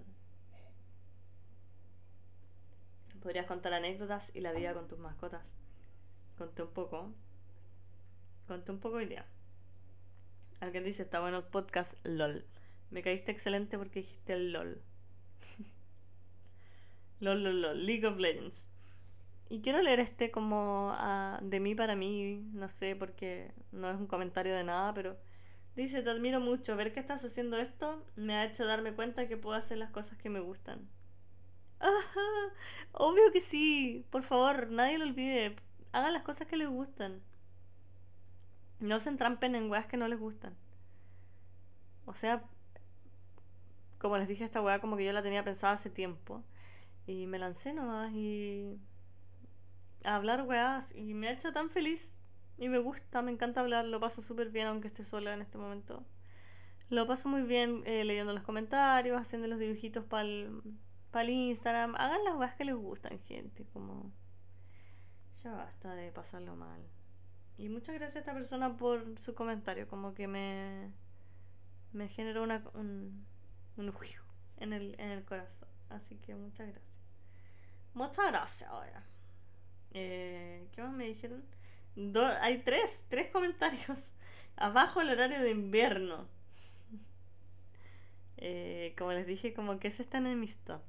Podrías 3.22 3.46
contar 3.46 3.74
anécdotas 3.74 4.32
y 4.34 4.40
la 4.40 4.54
vida 4.54 4.74
con 4.74 4.88
tus 4.88 4.98
mascotas. 4.98 5.58
Conté 6.38 6.62
un 6.64 6.70
poco. 6.70 7.12
Conté 8.48 8.72
un 8.72 8.80
poco 8.80 9.00
día. 9.00 9.26
Alguien 10.62 10.86
dice, 10.86 11.04
está 11.04 11.20
bueno 11.20 11.40
el 11.40 11.44
podcast 11.44 11.96
LOL. 12.06 12.46
Me 12.92 13.02
caíste 13.02 13.34
excelente 13.34 13.78
porque 13.78 14.04
dijiste 14.04 14.32
el 14.32 14.54
LOL. 14.54 14.82
LOL, 17.20 17.44
LOL, 17.44 17.62
LOL. 17.62 17.86
League 17.86 18.08
of 18.08 18.18
Legends. 18.20 18.70
Y 19.50 19.60
quiero 19.60 19.82
leer 19.82 20.00
este 20.00 20.32
como 20.32 20.94
ah, 20.98 21.42
de 21.44 21.60
mí 21.60 21.76
para 21.76 21.98
mí, 21.98 22.42
no 22.54 22.70
sé, 22.70 22.96
porque 22.96 23.52
no 23.74 23.92
es 23.92 23.98
un 23.98 24.08
comentario 24.08 24.56
de 24.56 24.64
nada, 24.64 24.94
pero 24.94 25.18
dice, 25.76 26.02
te 26.02 26.10
admiro 26.10 26.40
mucho. 26.40 26.76
Ver 26.76 26.94
que 26.94 27.00
estás 27.00 27.24
haciendo 27.24 27.58
esto 27.58 28.06
me 28.16 28.36
ha 28.36 28.46
hecho 28.46 28.66
darme 28.66 28.94
cuenta 28.94 29.28
que 29.28 29.38
puedo 29.38 29.58
hacer 29.58 29.78
las 29.78 29.92
cosas 29.92 30.18
que 30.18 30.30
me 30.30 30.40
gustan. 30.40 30.88
obvio 32.94 33.32
que 33.32 33.42
sí. 33.42 34.06
Por 34.10 34.24
favor, 34.24 34.70
nadie 34.70 34.98
lo 34.98 35.06
olvide. 35.06 35.56
Hagan 35.92 36.14
las 36.14 36.24
cosas 36.24 36.48
que 36.48 36.58
les 36.58 36.70
gustan. 36.70 37.22
No 38.80 39.00
se 39.00 39.10
entrampen 39.10 39.56
en 39.56 39.70
weas 39.70 39.86
que 39.86 39.98
no 39.98 40.08
les 40.08 40.20
gustan. 40.20 40.56
O 42.06 42.14
sea, 42.14 42.44
como 44.00 44.18
les 44.18 44.28
dije, 44.28 44.44
esta 44.44 44.62
wea 44.62 44.80
como 44.80 44.98
que 44.98 45.06
yo 45.06 45.14
la 45.14 45.24
tenía 45.24 45.44
pensada 45.44 45.74
hace 45.74 45.90
tiempo. 45.90 46.44
Y 47.08 47.28
me 47.28 47.40
lancé 47.40 47.74
nomás 47.74 48.12
y... 48.14 48.80
A 50.06 50.16
hablar 50.16 50.44
weas. 50.44 50.94
Y 50.96 51.14
me 51.14 51.28
ha 51.30 51.32
hecho 51.32 51.54
tan 51.54 51.70
feliz. 51.70 52.23
Y 52.58 52.70
me 52.70 52.80
gusta, 52.80 53.22
me 53.22 53.32
encanta 53.32 53.62
hablar. 53.62 53.86
Lo 53.86 54.00
paso 54.00 54.22
súper 54.22 54.50
bien 54.50 54.68
aunque 54.68 54.88
esté 54.88 55.04
sola 55.04 55.34
en 55.34 55.42
este 55.42 55.58
momento. 55.58 56.04
Lo 56.90 57.08
paso 57.08 57.30
muy 57.30 57.44
bien 57.44 57.84
eh, 57.86 58.04
leyendo 58.04 58.34
los 58.34 58.44
comentarios, 58.44 59.20
haciendo 59.20 59.48
los 59.48 59.60
dibujitos 59.60 60.04
para 60.06 60.24
el 60.24 61.30
Instagram. 61.30 61.96
Hagan 61.96 62.24
las 62.24 62.36
weas 62.36 62.56
que 62.56 62.66
les 62.66 62.76
gustan, 62.76 63.20
gente. 63.20 63.66
Como. 63.74 64.12
Ya 65.44 65.54
basta 65.54 65.96
de 65.96 66.12
pasarlo 66.12 66.56
mal. 66.56 66.82
Y 67.58 67.70
muchas 67.70 67.96
gracias 67.96 68.18
a 68.18 68.20
esta 68.20 68.34
persona 68.34 68.78
por 68.78 69.18
su 69.20 69.34
comentario. 69.34 69.88
Como 69.88 70.14
que 70.14 70.28
me. 70.28 70.92
Me 71.92 72.08
generó 72.10 72.44
una, 72.44 72.64
un. 72.74 73.26
Un 73.76 73.92
en 74.58 74.74
el, 74.74 74.96
en 75.00 75.10
el 75.10 75.26
corazón. 75.26 75.70
Así 75.90 76.16
que 76.18 76.36
muchas 76.36 76.68
gracias. 76.68 76.94
Muchas 77.94 78.28
gracias 78.28 78.70
ahora. 78.70 79.04
Eh, 79.92 80.68
¿Qué 80.72 80.82
más 80.82 80.94
me 80.94 81.06
dijeron? 81.06 81.44
Hay 82.42 82.60
tres, 82.60 83.04
tres 83.10 83.30
comentarios. 83.32 84.14
Abajo 84.56 85.02
el 85.02 85.10
horario 85.10 85.42
de 85.42 85.52
invierno. 85.52 86.28
Eh, 88.38 88.94
como 88.98 89.14
les 89.14 89.26
dije, 89.26 89.54
como 89.54 89.80
que 89.80 89.88
ese 89.88 90.04
está 90.04 90.18
en 90.18 90.28
enemistad. 90.28 90.82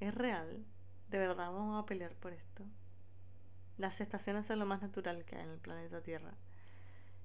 Es 0.00 0.14
real. 0.14 0.64
De 1.08 1.18
verdad, 1.18 1.52
vamos 1.52 1.82
a 1.82 1.86
pelear 1.86 2.14
por 2.14 2.32
esto. 2.32 2.64
Las 3.78 4.00
estaciones 4.00 4.46
son 4.46 4.58
lo 4.58 4.66
más 4.66 4.82
natural 4.82 5.24
que 5.24 5.36
hay 5.36 5.42
en 5.42 5.50
el 5.50 5.58
planeta 5.58 6.02
Tierra. 6.02 6.34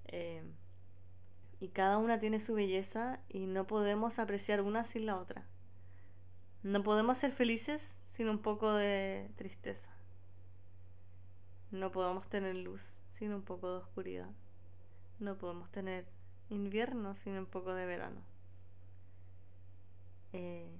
Eh, 0.08 0.44
y 1.60 1.70
cada 1.70 1.98
una 1.98 2.20
tiene 2.20 2.40
su 2.40 2.54
belleza 2.54 3.20
y 3.30 3.46
no 3.46 3.68
podemos 3.68 4.20
apreciar 4.20 4.62
una 4.62 4.84
sin 4.84 5.06
la 5.06 5.18
otra. 5.18 5.46
No 6.64 6.82
podemos 6.84 7.18
ser 7.18 7.32
felices 7.32 8.00
sin 8.06 8.28
un 8.28 8.40
poco 8.40 8.74
de 8.74 9.30
tristeza. 9.36 9.96
No 11.76 11.92
podemos 11.92 12.30
tener 12.30 12.56
luz 12.56 13.04
sin 13.10 13.34
un 13.34 13.42
poco 13.42 13.70
de 13.70 13.80
oscuridad. 13.80 14.30
No 15.20 15.38
podemos 15.38 15.70
tener 15.72 16.06
invierno 16.50 17.16
sin 17.16 17.38
un 17.38 17.46
poco 17.46 17.74
de 17.74 17.86
verano. 17.86 18.22
Eh, 20.32 20.74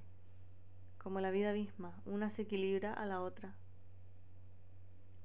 como 0.98 1.20
la 1.20 1.32
vida 1.32 1.52
misma, 1.52 2.02
una 2.06 2.30
se 2.30 2.44
equilibra 2.44 2.94
a 2.94 3.06
la 3.06 3.22
otra. 3.22 3.54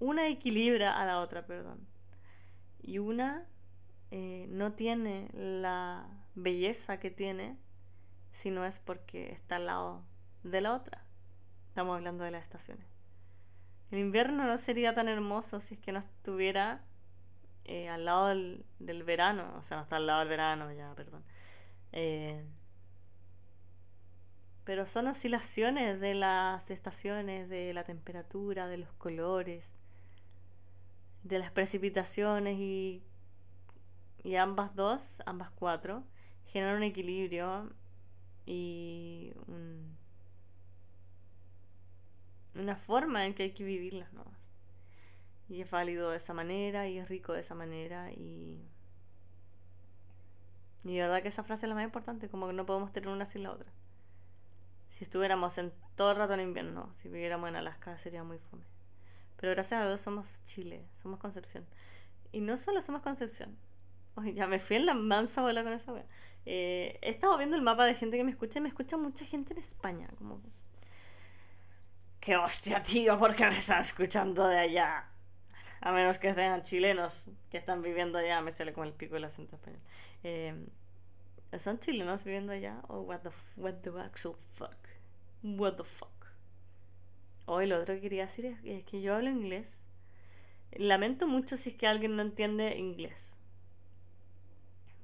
Una 0.00 0.26
equilibra 0.26 1.00
a 1.00 1.06
la 1.06 1.20
otra, 1.20 1.46
perdón. 1.46 1.86
Y 2.82 2.98
una 2.98 3.46
eh, 4.10 4.46
no 4.50 4.72
tiene 4.72 5.30
la 5.32 6.08
belleza 6.34 6.98
que 6.98 7.12
tiene 7.12 7.56
si 8.32 8.50
no 8.50 8.64
es 8.64 8.80
porque 8.80 9.30
está 9.30 9.56
al 9.56 9.66
lado 9.66 10.02
de 10.42 10.62
la 10.62 10.74
otra. 10.74 11.04
Estamos 11.68 11.94
hablando 11.94 12.24
de 12.24 12.32
las 12.32 12.42
estaciones. 12.42 12.86
El 13.90 13.98
invierno 13.98 14.44
no 14.44 14.56
sería 14.56 14.94
tan 14.94 15.08
hermoso 15.08 15.60
si 15.60 15.74
es 15.74 15.80
que 15.80 15.92
no 15.92 15.98
estuviera 15.98 16.82
eh, 17.64 17.88
al 17.88 18.04
lado 18.04 18.28
del, 18.28 18.64
verano. 19.04 19.52
O 19.58 19.62
sea, 19.62 19.78
no 19.78 19.82
está 19.82 19.96
al 19.96 20.06
lado 20.06 20.20
del 20.20 20.28
verano, 20.28 20.72
ya, 20.72 20.94
perdón. 20.94 21.24
Eh, 21.92 22.44
pero 24.64 24.86
son 24.86 25.08
oscilaciones 25.08 26.00
de 26.00 26.14
las 26.14 26.70
estaciones, 26.70 27.48
de 27.48 27.74
la 27.74 27.84
temperatura, 27.84 28.68
de 28.68 28.78
los 28.78 28.92
colores, 28.92 29.74
de 31.24 31.38
las 31.38 31.50
precipitaciones 31.50 32.56
y, 32.58 33.02
y 34.22 34.36
ambas 34.36 34.74
dos, 34.76 35.22
ambas 35.26 35.50
cuatro, 35.50 36.04
generan 36.46 36.76
un 36.76 36.82
equilibrio 36.84 37.72
y 38.46 39.32
una 42.60 42.76
forma 42.76 43.26
en 43.26 43.34
que 43.34 43.44
hay 43.44 43.52
que 43.52 43.64
vivirlas 43.64 44.12
nuevas. 44.12 44.52
Y 45.48 45.60
es 45.62 45.70
válido 45.70 46.10
de 46.10 46.18
esa 46.18 46.34
manera 46.34 46.88
y 46.88 46.98
es 46.98 47.08
rico 47.08 47.32
de 47.32 47.40
esa 47.40 47.54
manera 47.54 48.12
y... 48.12 48.62
Y 50.84 50.94
de 50.94 51.02
verdad 51.02 51.22
que 51.22 51.28
esa 51.28 51.44
frase 51.44 51.66
es 51.66 51.68
la 51.68 51.74
más 51.74 51.84
importante, 51.84 52.28
como 52.30 52.46
que 52.46 52.54
no 52.54 52.64
podemos 52.64 52.90
tener 52.92 53.10
una 53.10 53.26
sin 53.26 53.42
la 53.42 53.52
otra 53.52 53.70
si 55.00 55.04
estuviéramos 55.04 55.56
en 55.56 55.72
todo 55.96 56.10
el 56.10 56.18
rato 56.18 56.34
en 56.34 56.40
invierno, 56.40 56.90
si 56.92 57.08
viviéramos 57.08 57.48
en 57.48 57.56
Alaska 57.56 57.96
sería 57.96 58.22
muy 58.22 58.38
fome. 58.38 58.64
Pero 59.38 59.52
gracias 59.52 59.80
a 59.80 59.86
Dios 59.86 59.98
somos 60.02 60.44
Chile, 60.44 60.84
somos 60.94 61.18
Concepción. 61.18 61.64
Y 62.32 62.42
no 62.42 62.58
solo 62.58 62.82
somos 62.82 63.00
Concepción. 63.00 63.56
Oye, 64.16 64.34
ya 64.34 64.46
me 64.46 64.58
fui 64.58 64.76
en 64.76 64.84
la 64.84 64.92
mansa 64.92 65.40
bola 65.40 65.64
con 65.64 65.72
esa 65.72 65.94
wea. 65.94 66.04
Eh, 66.44 66.98
he 67.00 67.12
estado 67.12 67.38
viendo 67.38 67.56
el 67.56 67.62
mapa 67.62 67.86
de 67.86 67.94
gente 67.94 68.18
que 68.18 68.24
me 68.24 68.30
escucha 68.30 68.58
y 68.58 68.62
me 68.62 68.68
escucha 68.68 68.98
mucha 68.98 69.24
gente 69.24 69.54
en 69.54 69.60
España. 69.60 70.06
Como. 70.18 70.42
¡Qué 72.20 72.36
hostia, 72.36 72.82
tío! 72.82 73.18
¿Por 73.18 73.34
qué 73.34 73.46
me 73.46 73.56
están 73.56 73.80
escuchando 73.80 74.46
de 74.46 74.58
allá? 74.58 75.06
A 75.80 75.92
menos 75.92 76.18
que 76.18 76.34
sean 76.34 76.62
chilenos 76.62 77.30
que 77.50 77.56
están 77.58 77.82
viviendo 77.82 78.18
allá. 78.18 78.40
Me 78.42 78.52
sale 78.52 78.72
como 78.72 78.84
el 78.84 78.92
pico 78.92 79.16
el 79.16 79.24
acento 79.24 79.56
español. 79.56 79.80
Eh, 80.22 80.54
¿Son 81.56 81.78
chilenos 81.78 82.24
viviendo 82.24 82.52
allá? 82.52 82.82
¿O 82.88 83.00
what 83.00 83.20
the, 83.20 83.30
what 83.56 83.74
the 83.82 83.90
actual 84.00 84.36
fuck? 84.52 84.76
What 85.42 85.76
the 85.76 85.84
fuck? 85.84 86.26
Hoy 87.46 87.66
lo 87.66 87.80
otro 87.80 87.94
que 87.94 88.02
quería 88.02 88.26
decir 88.26 88.58
es 88.64 88.84
que 88.84 89.00
yo 89.00 89.14
hablo 89.14 89.30
inglés. 89.30 89.86
Lamento 90.72 91.26
mucho 91.26 91.56
si 91.56 91.70
es 91.70 91.76
que 91.76 91.86
alguien 91.86 92.16
no 92.16 92.22
entiende 92.22 92.76
inglés. 92.76 93.38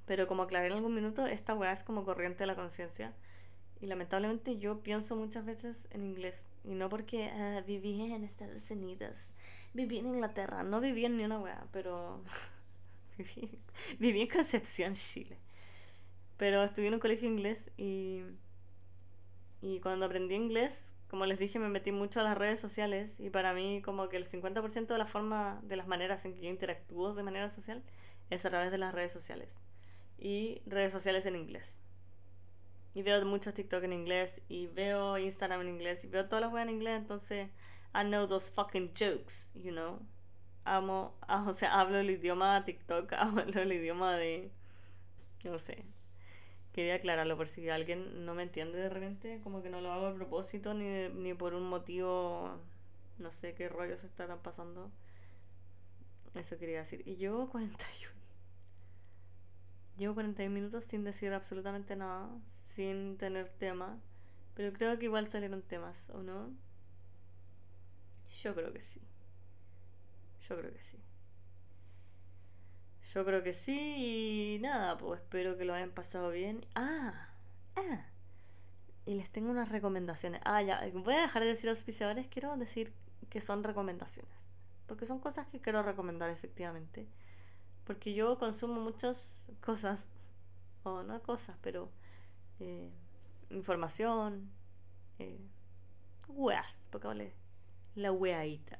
Pero 0.07 0.29
como 0.29 0.45
aclaré 0.45 0.69
en 0.69 0.75
algún 0.75 0.95
minuto, 0.95 1.27
esta 1.27 1.55
weá 1.55 1.73
es 1.73 1.83
como 1.83 2.05
corriente 2.05 2.41
de 2.45 2.47
la 2.47 2.55
conciencia. 2.55 3.12
Y 3.81 3.87
lamentablemente 3.87 4.59
yo 4.59 4.81
pienso 4.83 5.16
muchas 5.16 5.45
veces 5.45 5.89
en 5.91 6.05
inglés. 6.05 6.49
Y 6.64 6.74
no 6.74 6.89
porque 6.89 7.27
ah, 7.31 7.62
viví 7.66 8.01
en 8.12 8.24
Estados 8.24 8.70
Unidos, 8.70 9.29
viví 9.74 9.99
en 9.99 10.07
Inglaterra, 10.07 10.62
no 10.62 10.81
viví 10.81 11.05
en 11.05 11.16
ni 11.16 11.24
una 11.24 11.39
weá, 11.39 11.66
pero 11.72 12.22
viví, 13.18 13.59
viví 13.99 14.22
en 14.22 14.29
Concepción, 14.29 14.95
Chile. 14.95 15.39
Pero 16.37 16.64
estudié 16.64 16.89
en 16.89 16.95
un 16.95 17.01
colegio 17.01 17.29
inglés 17.29 17.70
y, 17.77 18.22
y 19.61 19.81
cuando 19.81 20.07
aprendí 20.07 20.35
inglés, 20.35 20.95
como 21.09 21.27
les 21.27 21.39
dije, 21.39 21.59
me 21.59 21.68
metí 21.68 21.93
mucho 21.93 22.20
a 22.20 22.22
las 22.24 22.37
redes 22.37 22.61
sociales 22.61 23.20
y 23.20 23.31
para 23.31 23.53
mí 23.55 23.81
como 23.83 24.09
que 24.09 24.16
el 24.16 24.27
50% 24.27 24.87
de 24.87 24.99
la 24.99 25.07
forma, 25.07 25.61
de 25.62 25.77
las 25.77 25.87
maneras 25.87 26.24
en 26.24 26.35
que 26.35 26.41
yo 26.41 26.51
interactúo 26.51 27.14
de 27.14 27.22
manera 27.22 27.49
social 27.51 27.83
es 28.31 28.45
a 28.45 28.51
través 28.51 28.70
de 28.70 28.79
las 28.79 28.93
redes 28.95 29.12
sociales 29.12 29.57
y 30.18 30.62
redes 30.66 30.93
sociales 30.93 31.27
en 31.27 31.37
inglés. 31.37 31.81
Y 32.97 33.03
veo 33.03 33.23
muchos 33.27 33.53
TikTok 33.53 33.85
en 33.85 33.93
inglés 33.93 34.41
y 34.49 34.69
veo 34.69 35.19
Instagram 35.19 35.61
en 35.61 35.69
inglés 35.69 36.03
y 36.03 36.07
veo 36.07 36.27
todas 36.29 36.41
las 36.41 36.51
webs 36.53 36.63
en 36.69 36.75
inglés, 36.75 36.97
entonces 36.97 37.51
I 37.95 38.05
know 38.05 38.27
those 38.27 38.51
fucking 38.51 38.95
jokes, 38.99 39.53
you 39.55 39.71
know. 39.71 40.01
Amo, 40.65 41.15
o 41.29 41.53
sea, 41.53 41.79
hablo 41.79 41.99
el 41.99 42.09
idioma 42.09 42.65
TikTok, 42.65 43.13
hablo 43.19 43.61
el 43.61 43.73
idioma 43.73 44.17
de 44.17 44.51
no 45.45 45.59
sé, 45.59 45.85
Quería 46.73 46.95
aclararlo 46.95 47.37
por 47.37 47.47
si 47.49 47.69
alguien 47.71 48.25
no 48.27 48.35
me 48.35 48.43
entiende 48.45 48.79
de 48.79 48.89
repente, 48.89 49.41
como 49.43 49.63
que 49.63 49.71
no 49.71 49.81
lo 49.83 49.93
hago 49.93 50.07
a 50.07 50.15
propósito 50.15 50.75
ni, 50.75 51.09
ni 51.11 51.35
por 51.35 51.55
un 51.55 51.65
motivo, 51.69 52.59
no 53.19 53.31
sé 53.31 53.55
qué 53.55 53.69
rollos 53.69 54.05
estarán 54.05 54.41
pasando. 54.41 54.91
Eso 56.35 56.59
quería 56.59 56.79
decir. 56.81 57.03
Y 57.07 57.17
llevo 57.17 57.49
41. 57.51 58.16
Llevo 59.97 60.15
41 60.15 60.55
minutos 60.55 60.85
sin 60.85 61.05
decir 61.05 61.33
absolutamente 61.33 61.97
nada, 61.97 62.29
sin 62.51 63.17
tener 63.17 63.49
tema. 63.49 63.99
Pero 64.55 64.73
creo 64.73 64.99
que 64.99 65.07
igual 65.07 65.29
salieron 65.29 65.63
temas, 65.63 66.11
¿o 66.11 66.23
no? 66.23 66.51
Yo 68.43 68.55
creo 68.55 68.73
que 68.73 68.83
sí. 68.83 69.01
Yo 70.43 70.59
creo 70.59 70.73
que 70.73 70.83
sí. 70.83 70.99
Yo 73.15 73.25
creo 73.25 73.43
que 73.43 73.55
sí 73.55 74.57
y 74.57 74.59
nada, 74.61 74.97
pues 74.99 75.21
espero 75.21 75.57
que 75.57 75.65
lo 75.65 75.75
hayan 75.75 75.93
pasado 75.93 76.31
bien. 76.31 76.67
Ah, 76.75 77.29
ah. 77.77 78.05
Y 79.07 79.15
les 79.15 79.31
tengo 79.31 79.51
unas 79.51 79.69
recomendaciones. 79.69 80.41
Ah, 80.45 80.61
ya, 80.63 80.81
voy 80.93 81.15
a 81.15 81.21
dejar 81.21 81.43
de 81.43 81.49
decir 81.51 81.71
auspiciadores, 81.71 82.27
quiero 82.27 82.57
decir 82.57 82.93
que 83.31 83.41
son 83.41 83.63
recomendaciones. 83.63 84.51
Porque 84.87 85.07
son 85.07 85.21
cosas 85.21 85.47
que 85.47 85.61
quiero 85.61 85.83
recomendar 85.83 86.31
efectivamente. 86.31 87.07
Porque 87.87 88.14
yo 88.14 88.39
consumo 88.39 88.80
muchas 88.80 89.49
cosas, 89.61 90.09
o 90.82 91.03
no 91.03 91.22
cosas, 91.22 91.57
pero 91.62 91.91
eh, 92.59 92.91
información, 93.51 94.51
eh, 95.18 95.39
weas, 96.28 96.78
porque 96.91 97.07
vale 97.07 97.47
la 97.97 98.12
weadita. 98.12 98.78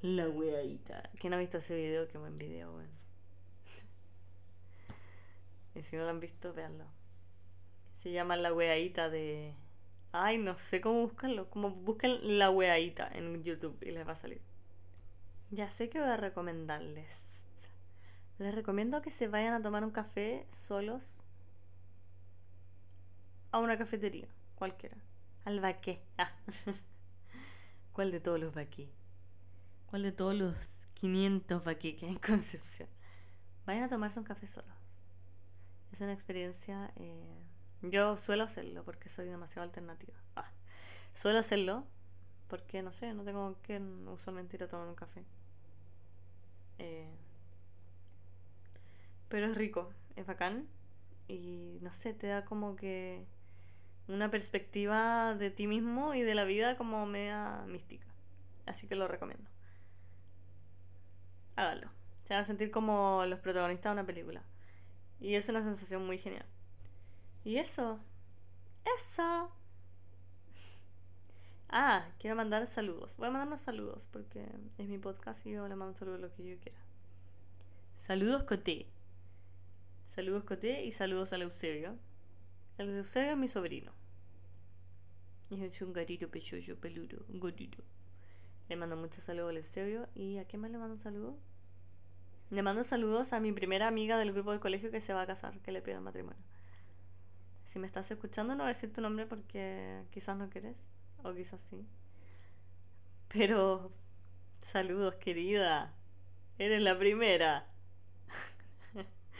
La 0.00 0.28
weadita. 0.28 1.10
¿Quién 1.20 1.34
ha 1.34 1.38
visto 1.38 1.58
ese 1.58 1.76
video? 1.76 2.08
Qué 2.08 2.18
buen 2.18 2.38
video, 2.38 2.74
weón. 2.74 2.88
y 5.74 5.82
si 5.82 5.96
no 5.96 6.04
lo 6.04 6.10
han 6.10 6.18
visto, 6.18 6.54
véanlo. 6.54 6.86
Se 7.98 8.10
llama 8.10 8.36
La 8.36 8.52
weadita 8.52 9.10
de. 9.10 9.54
Ay, 10.10 10.38
no 10.38 10.56
sé 10.56 10.80
cómo 10.80 11.02
buscarlo. 11.02 11.50
Como 11.50 11.70
busquen 11.70 12.38
La 12.38 12.50
weadita 12.50 13.08
en 13.12 13.44
YouTube 13.44 13.78
y 13.82 13.90
les 13.90 14.08
va 14.08 14.12
a 14.12 14.16
salir. 14.16 14.40
Ya 15.50 15.70
sé 15.70 15.90
que 15.90 16.00
voy 16.00 16.08
a 16.08 16.16
recomendarles. 16.16 17.31
Les 18.42 18.52
recomiendo 18.52 19.00
que 19.02 19.12
se 19.12 19.28
vayan 19.28 19.54
a 19.54 19.62
tomar 19.62 19.84
un 19.84 19.92
café 19.92 20.48
solos 20.50 21.24
a 23.52 23.60
una 23.60 23.78
cafetería, 23.78 24.26
cualquiera. 24.56 24.96
Al 25.44 25.60
vaqué. 25.60 26.02
Ah. 26.18 26.32
¿Cuál 27.92 28.10
de 28.10 28.18
todos 28.18 28.40
los 28.40 28.52
vaqué? 28.52 28.90
¿Cuál 29.86 30.02
de 30.02 30.10
todos 30.10 30.34
los 30.34 30.86
500 30.94 31.68
aquí 31.68 31.94
que 31.94 32.06
hay 32.06 32.12
en 32.12 32.18
Concepción? 32.18 32.88
Vayan 33.64 33.84
a 33.84 33.88
tomarse 33.88 34.18
un 34.18 34.24
café 34.24 34.48
solos. 34.48 34.74
Es 35.92 36.00
una 36.00 36.12
experiencia... 36.12 36.92
Eh, 36.96 37.44
yo 37.82 38.16
suelo 38.16 38.42
hacerlo 38.42 38.82
porque 38.82 39.08
soy 39.08 39.26
demasiado 39.26 39.62
alternativa. 39.62 40.18
Ah, 40.34 40.50
suelo 41.14 41.38
hacerlo 41.38 41.86
porque, 42.48 42.82
no 42.82 42.92
sé, 42.92 43.14
no 43.14 43.22
tengo 43.22 43.56
que 43.62 43.78
usualmente 43.78 44.56
ir 44.56 44.64
a 44.64 44.68
tomar 44.68 44.88
un 44.88 44.96
café. 44.96 45.24
Eh, 46.80 47.08
pero 49.32 49.46
es 49.46 49.56
rico, 49.56 49.90
es 50.14 50.26
bacán. 50.26 50.68
Y 51.26 51.78
no 51.80 51.92
sé, 51.92 52.12
te 52.12 52.26
da 52.26 52.44
como 52.44 52.76
que 52.76 53.24
una 54.06 54.30
perspectiva 54.30 55.34
de 55.34 55.50
ti 55.50 55.66
mismo 55.66 56.12
y 56.14 56.20
de 56.20 56.34
la 56.34 56.44
vida 56.44 56.76
como 56.76 57.06
media 57.06 57.64
mística. 57.66 58.06
Así 58.66 58.86
que 58.86 58.94
lo 58.94 59.08
recomiendo 59.08 59.52
háganlo. 61.56 61.88
Se 62.24 62.34
van 62.34 62.42
a 62.42 62.46
sentir 62.46 62.70
como 62.70 63.24
los 63.26 63.40
protagonistas 63.40 63.90
de 63.90 64.00
una 64.00 64.06
película. 64.06 64.42
Y 65.20 65.34
es 65.34 65.48
una 65.48 65.62
sensación 65.62 66.04
muy 66.06 66.18
genial. 66.18 66.46
Y 67.44 67.56
eso. 67.56 68.00
Eso. 68.98 69.50
Ah, 71.68 72.06
quiero 72.18 72.36
mandar 72.36 72.66
saludos. 72.66 73.16
Voy 73.16 73.28
a 73.28 73.30
mandar 73.30 73.48
unos 73.48 73.62
saludos 73.62 74.08
porque 74.12 74.46
es 74.78 74.88
mi 74.88 74.98
podcast 74.98 75.46
y 75.46 75.52
yo 75.52 75.66
le 75.68 75.74
mando 75.74 75.96
saludos 75.96 76.20
lo 76.20 76.32
que 76.34 76.44
yo 76.44 76.58
quiera. 76.58 76.78
Saludos 77.94 78.42
Coté. 78.44 78.86
Saludos 80.14 80.44
Coté 80.44 80.84
y 80.84 80.90
saludos 80.90 81.32
a 81.32 81.36
Eusebio. 81.36 81.96
El 82.76 82.90
Eusebio 82.98 83.30
es 83.30 83.38
mi 83.38 83.48
sobrino. 83.48 83.92
Es 85.50 85.80
un 85.80 85.94
peludo. 85.94 87.24
Le 88.68 88.76
mando 88.76 88.94
muchos 88.94 89.24
saludos 89.24 89.48
al 89.48 89.56
Eusebio. 89.56 90.06
¿Y 90.14 90.36
a 90.36 90.44
quién 90.44 90.60
más 90.60 90.70
le 90.70 90.76
mando 90.76 90.96
un 90.96 91.00
saludo? 91.00 91.38
Le 92.50 92.62
mando 92.62 92.84
saludos 92.84 93.32
a 93.32 93.40
mi 93.40 93.52
primera 93.52 93.88
amiga 93.88 94.18
del 94.18 94.34
grupo 94.34 94.50
del 94.50 94.60
colegio 94.60 94.90
que 94.90 95.00
se 95.00 95.14
va 95.14 95.22
a 95.22 95.26
casar, 95.26 95.58
que 95.60 95.72
le 95.72 95.80
pido 95.80 96.02
matrimonio. 96.02 96.44
Si 97.64 97.78
me 97.78 97.86
estás 97.86 98.10
escuchando, 98.10 98.54
no 98.54 98.64
voy 98.64 98.66
a 98.66 98.74
decir 98.74 98.92
tu 98.92 99.00
nombre 99.00 99.24
porque 99.24 100.04
quizás 100.10 100.36
no 100.36 100.50
quieres, 100.50 100.92
o 101.22 101.32
quizás 101.32 101.62
sí. 101.62 101.86
Pero, 103.28 103.90
saludos, 104.60 105.14
querida. 105.14 105.94
Eres 106.58 106.82
la 106.82 106.98
primera. 106.98 107.71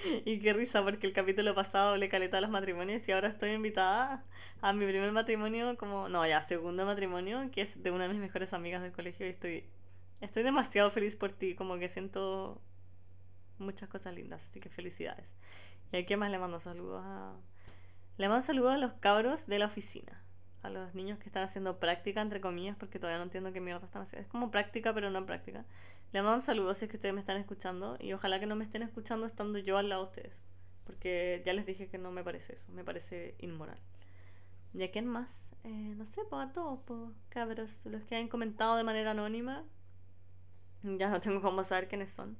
y 0.24 0.40
qué 0.40 0.52
risa 0.52 0.82
porque 0.82 1.06
el 1.06 1.12
capítulo 1.12 1.54
pasado 1.54 1.96
le 1.96 2.08
caleta 2.08 2.38
a 2.38 2.40
los 2.40 2.50
matrimonios 2.50 3.06
y 3.08 3.12
ahora 3.12 3.28
estoy 3.28 3.50
invitada 3.50 4.24
a 4.60 4.72
mi 4.72 4.86
primer 4.86 5.12
matrimonio 5.12 5.76
como, 5.76 6.08
no, 6.08 6.26
ya, 6.26 6.40
segundo 6.42 6.84
matrimonio, 6.86 7.50
que 7.50 7.62
es 7.62 7.82
de 7.82 7.90
una 7.90 8.04
de 8.04 8.10
mis 8.10 8.20
mejores 8.20 8.52
amigas 8.52 8.82
del 8.82 8.92
colegio 8.92 9.26
y 9.26 9.30
estoy, 9.30 9.64
estoy 10.20 10.42
demasiado 10.42 10.90
feliz 10.90 11.16
por 11.16 11.32
ti, 11.32 11.54
como 11.54 11.78
que 11.78 11.88
siento 11.88 12.60
muchas 13.58 13.88
cosas 13.88 14.14
lindas, 14.14 14.44
así 14.44 14.60
que 14.60 14.68
felicidades. 14.68 15.34
¿Y 15.92 15.98
a 15.98 16.06
quién 16.06 16.18
más 16.18 16.30
le 16.30 16.38
mando 16.38 16.58
saludos? 16.58 17.04
Le 18.18 18.28
mando 18.28 18.44
saludos 18.44 18.74
a 18.74 18.78
los 18.78 18.92
cabros 18.94 19.46
de 19.46 19.58
la 19.58 19.66
oficina 19.66 20.22
a 20.62 20.70
los 20.70 20.94
niños 20.94 21.18
que 21.18 21.26
están 21.26 21.42
haciendo 21.42 21.78
práctica, 21.78 22.20
entre 22.22 22.40
comillas, 22.40 22.76
porque 22.76 22.98
todavía 22.98 23.18
no 23.18 23.24
entiendo 23.24 23.52
qué 23.52 23.60
mierda 23.60 23.84
están 23.84 24.02
haciendo. 24.02 24.26
Es 24.26 24.30
como 24.30 24.50
práctica, 24.50 24.94
pero 24.94 25.10
no 25.10 25.26
práctica. 25.26 25.64
Le 26.12 26.22
mando 26.22 26.40
saludos 26.40 26.78
si 26.78 26.84
es 26.84 26.90
que 26.90 26.96
ustedes 26.96 27.14
me 27.14 27.20
están 27.20 27.38
escuchando 27.38 27.96
y 27.98 28.12
ojalá 28.12 28.38
que 28.38 28.46
no 28.46 28.54
me 28.54 28.64
estén 28.64 28.82
escuchando 28.82 29.26
estando 29.26 29.58
yo 29.58 29.78
al 29.78 29.88
lado 29.88 30.02
de 30.02 30.08
ustedes. 30.08 30.46
Porque 30.84 31.42
ya 31.44 31.52
les 31.54 31.64
dije 31.64 31.88
que 31.88 31.98
no 31.98 32.10
me 32.10 32.22
parece 32.22 32.54
eso, 32.54 32.70
me 32.72 32.84
parece 32.84 33.34
inmoral. 33.38 33.78
¿Y 34.74 34.82
a 34.82 34.90
quién 34.90 35.06
más? 35.06 35.54
Eh, 35.64 35.94
no 35.96 36.06
sé, 36.06 36.22
pues 36.28 36.48
a 36.48 36.52
todos, 36.52 36.80
pues, 36.86 37.00
cabros, 37.28 37.86
los 37.86 38.02
que 38.04 38.16
han 38.16 38.28
comentado 38.28 38.76
de 38.76 38.84
manera 38.84 39.12
anónima. 39.12 39.64
Ya 40.82 41.08
no 41.10 41.20
tengo 41.20 41.40
cómo 41.40 41.62
saber 41.62 41.88
quiénes 41.88 42.10
son. 42.10 42.36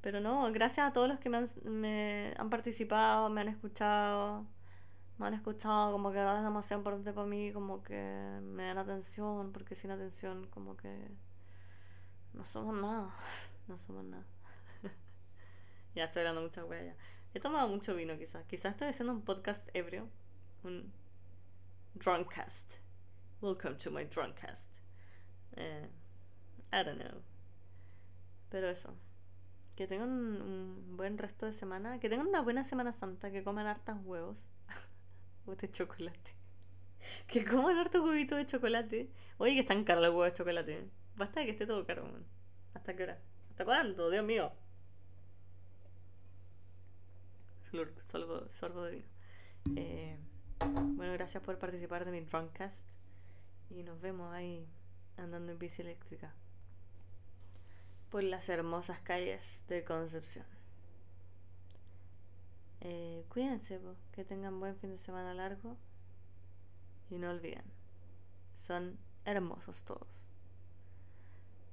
Pero 0.00 0.20
no, 0.20 0.50
gracias 0.52 0.88
a 0.88 0.92
todos 0.92 1.08
los 1.08 1.20
que 1.20 1.30
me 1.30 1.38
han, 1.38 1.46
me 1.64 2.34
han 2.38 2.50
participado, 2.50 3.30
me 3.30 3.40
han 3.40 3.48
escuchado 3.48 4.46
me 5.18 5.26
han 5.26 5.34
escuchado, 5.34 5.92
como 5.92 6.12
que 6.12 6.18
ahora 6.18 6.38
es 6.38 6.44
demasiado 6.44 6.80
importante 6.80 7.12
para 7.12 7.26
mí, 7.26 7.52
como 7.52 7.82
que 7.82 8.38
me 8.42 8.66
dan 8.66 8.78
atención, 8.78 9.52
porque 9.52 9.74
sin 9.74 9.90
atención 9.90 10.46
como 10.48 10.76
que 10.76 11.10
No 12.36 12.44
somos 12.44 12.74
nada. 12.74 13.10
No 13.66 13.76
somos 13.76 14.04
nada. 14.04 14.24
ya 15.96 16.04
estoy 16.04 16.20
hablando 16.20 16.42
mucha 16.42 16.64
wea 16.64 16.84
ya. 16.84 16.96
He 17.34 17.40
tomado 17.40 17.66
mucho 17.66 17.96
vino 17.96 18.16
quizás. 18.16 18.44
Quizás 18.46 18.72
estoy 18.72 18.88
haciendo 18.88 19.12
un 19.12 19.22
podcast 19.22 19.68
ebrio. 19.74 20.08
Un 20.62 20.92
drunkcast. 21.94 22.74
Welcome 23.40 23.76
to 23.78 23.90
my 23.90 24.04
drunkcast. 24.04 24.78
Eh, 25.56 25.88
I 26.72 26.84
don't 26.84 27.00
know. 27.00 27.22
Pero 28.50 28.68
eso. 28.68 28.94
Que 29.74 29.88
tengan 29.88 30.10
un, 30.10 30.96
buen 30.96 31.18
resto 31.18 31.46
de 31.46 31.52
semana. 31.52 31.98
Que 31.98 32.08
tengan 32.08 32.28
una 32.28 32.42
buena 32.42 32.62
Semana 32.62 32.92
Santa. 32.92 33.32
Que 33.32 33.42
coman 33.42 33.66
hartas 33.66 33.96
huevos. 34.04 34.48
Huevos 35.44 35.60
de 35.60 35.70
chocolate. 35.72 36.36
Que 37.26 37.44
coman 37.44 37.78
harto 37.78 38.04
huevito 38.04 38.36
de 38.36 38.46
chocolate. 38.46 39.10
Oye, 39.38 39.54
que 39.54 39.60
están 39.60 39.82
caros 39.82 40.04
los 40.04 40.10
huevos 40.10 40.26
de 40.26 40.32
chocolate. 40.34 40.90
Basta 41.16 41.40
de 41.40 41.46
que 41.46 41.52
esté 41.52 41.66
todo 41.66 41.86
caro. 41.86 42.06
¿Hasta 42.74 42.94
qué 42.94 43.04
hora? 43.04 43.18
¿Hasta 43.50 43.64
cuándo? 43.64 44.10
Dios 44.10 44.24
mío. 44.24 44.52
Solo 48.00 48.48
sorbo 48.50 48.82
de 48.84 48.90
vino. 48.92 49.06
Eh, 49.76 50.18
bueno, 50.94 51.12
gracias 51.14 51.42
por 51.42 51.58
participar 51.58 52.04
de 52.04 52.12
mi 52.12 52.20
Drunkcast. 52.20 52.86
Y 53.70 53.82
nos 53.82 54.00
vemos 54.00 54.32
ahí 54.32 54.68
andando 55.16 55.52
en 55.52 55.58
bici 55.58 55.82
eléctrica. 55.82 56.34
Por 58.10 58.22
las 58.22 58.48
hermosas 58.48 59.00
calles 59.00 59.64
de 59.68 59.84
Concepción. 59.84 60.46
Eh, 62.80 63.24
cuídense, 63.30 63.80
que 64.12 64.24
tengan 64.24 64.60
buen 64.60 64.76
fin 64.76 64.90
de 64.90 64.98
semana 64.98 65.34
largo. 65.34 65.76
Y 67.10 67.18
no 67.18 67.30
olviden, 67.30 67.64
son 68.54 68.98
hermosos 69.24 69.84
todos. 69.84 70.25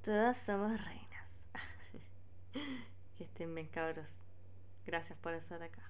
Todas 0.04 0.38
somos 0.38 0.72
reinas. 0.84 1.48
que 3.18 3.24
estén 3.24 3.56
bien 3.56 3.68
cabros. 3.68 4.18
Gracias 4.86 5.18
por 5.20 5.34
estar 5.34 5.64
acá. 5.64 5.82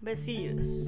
Besillos. 0.00 0.86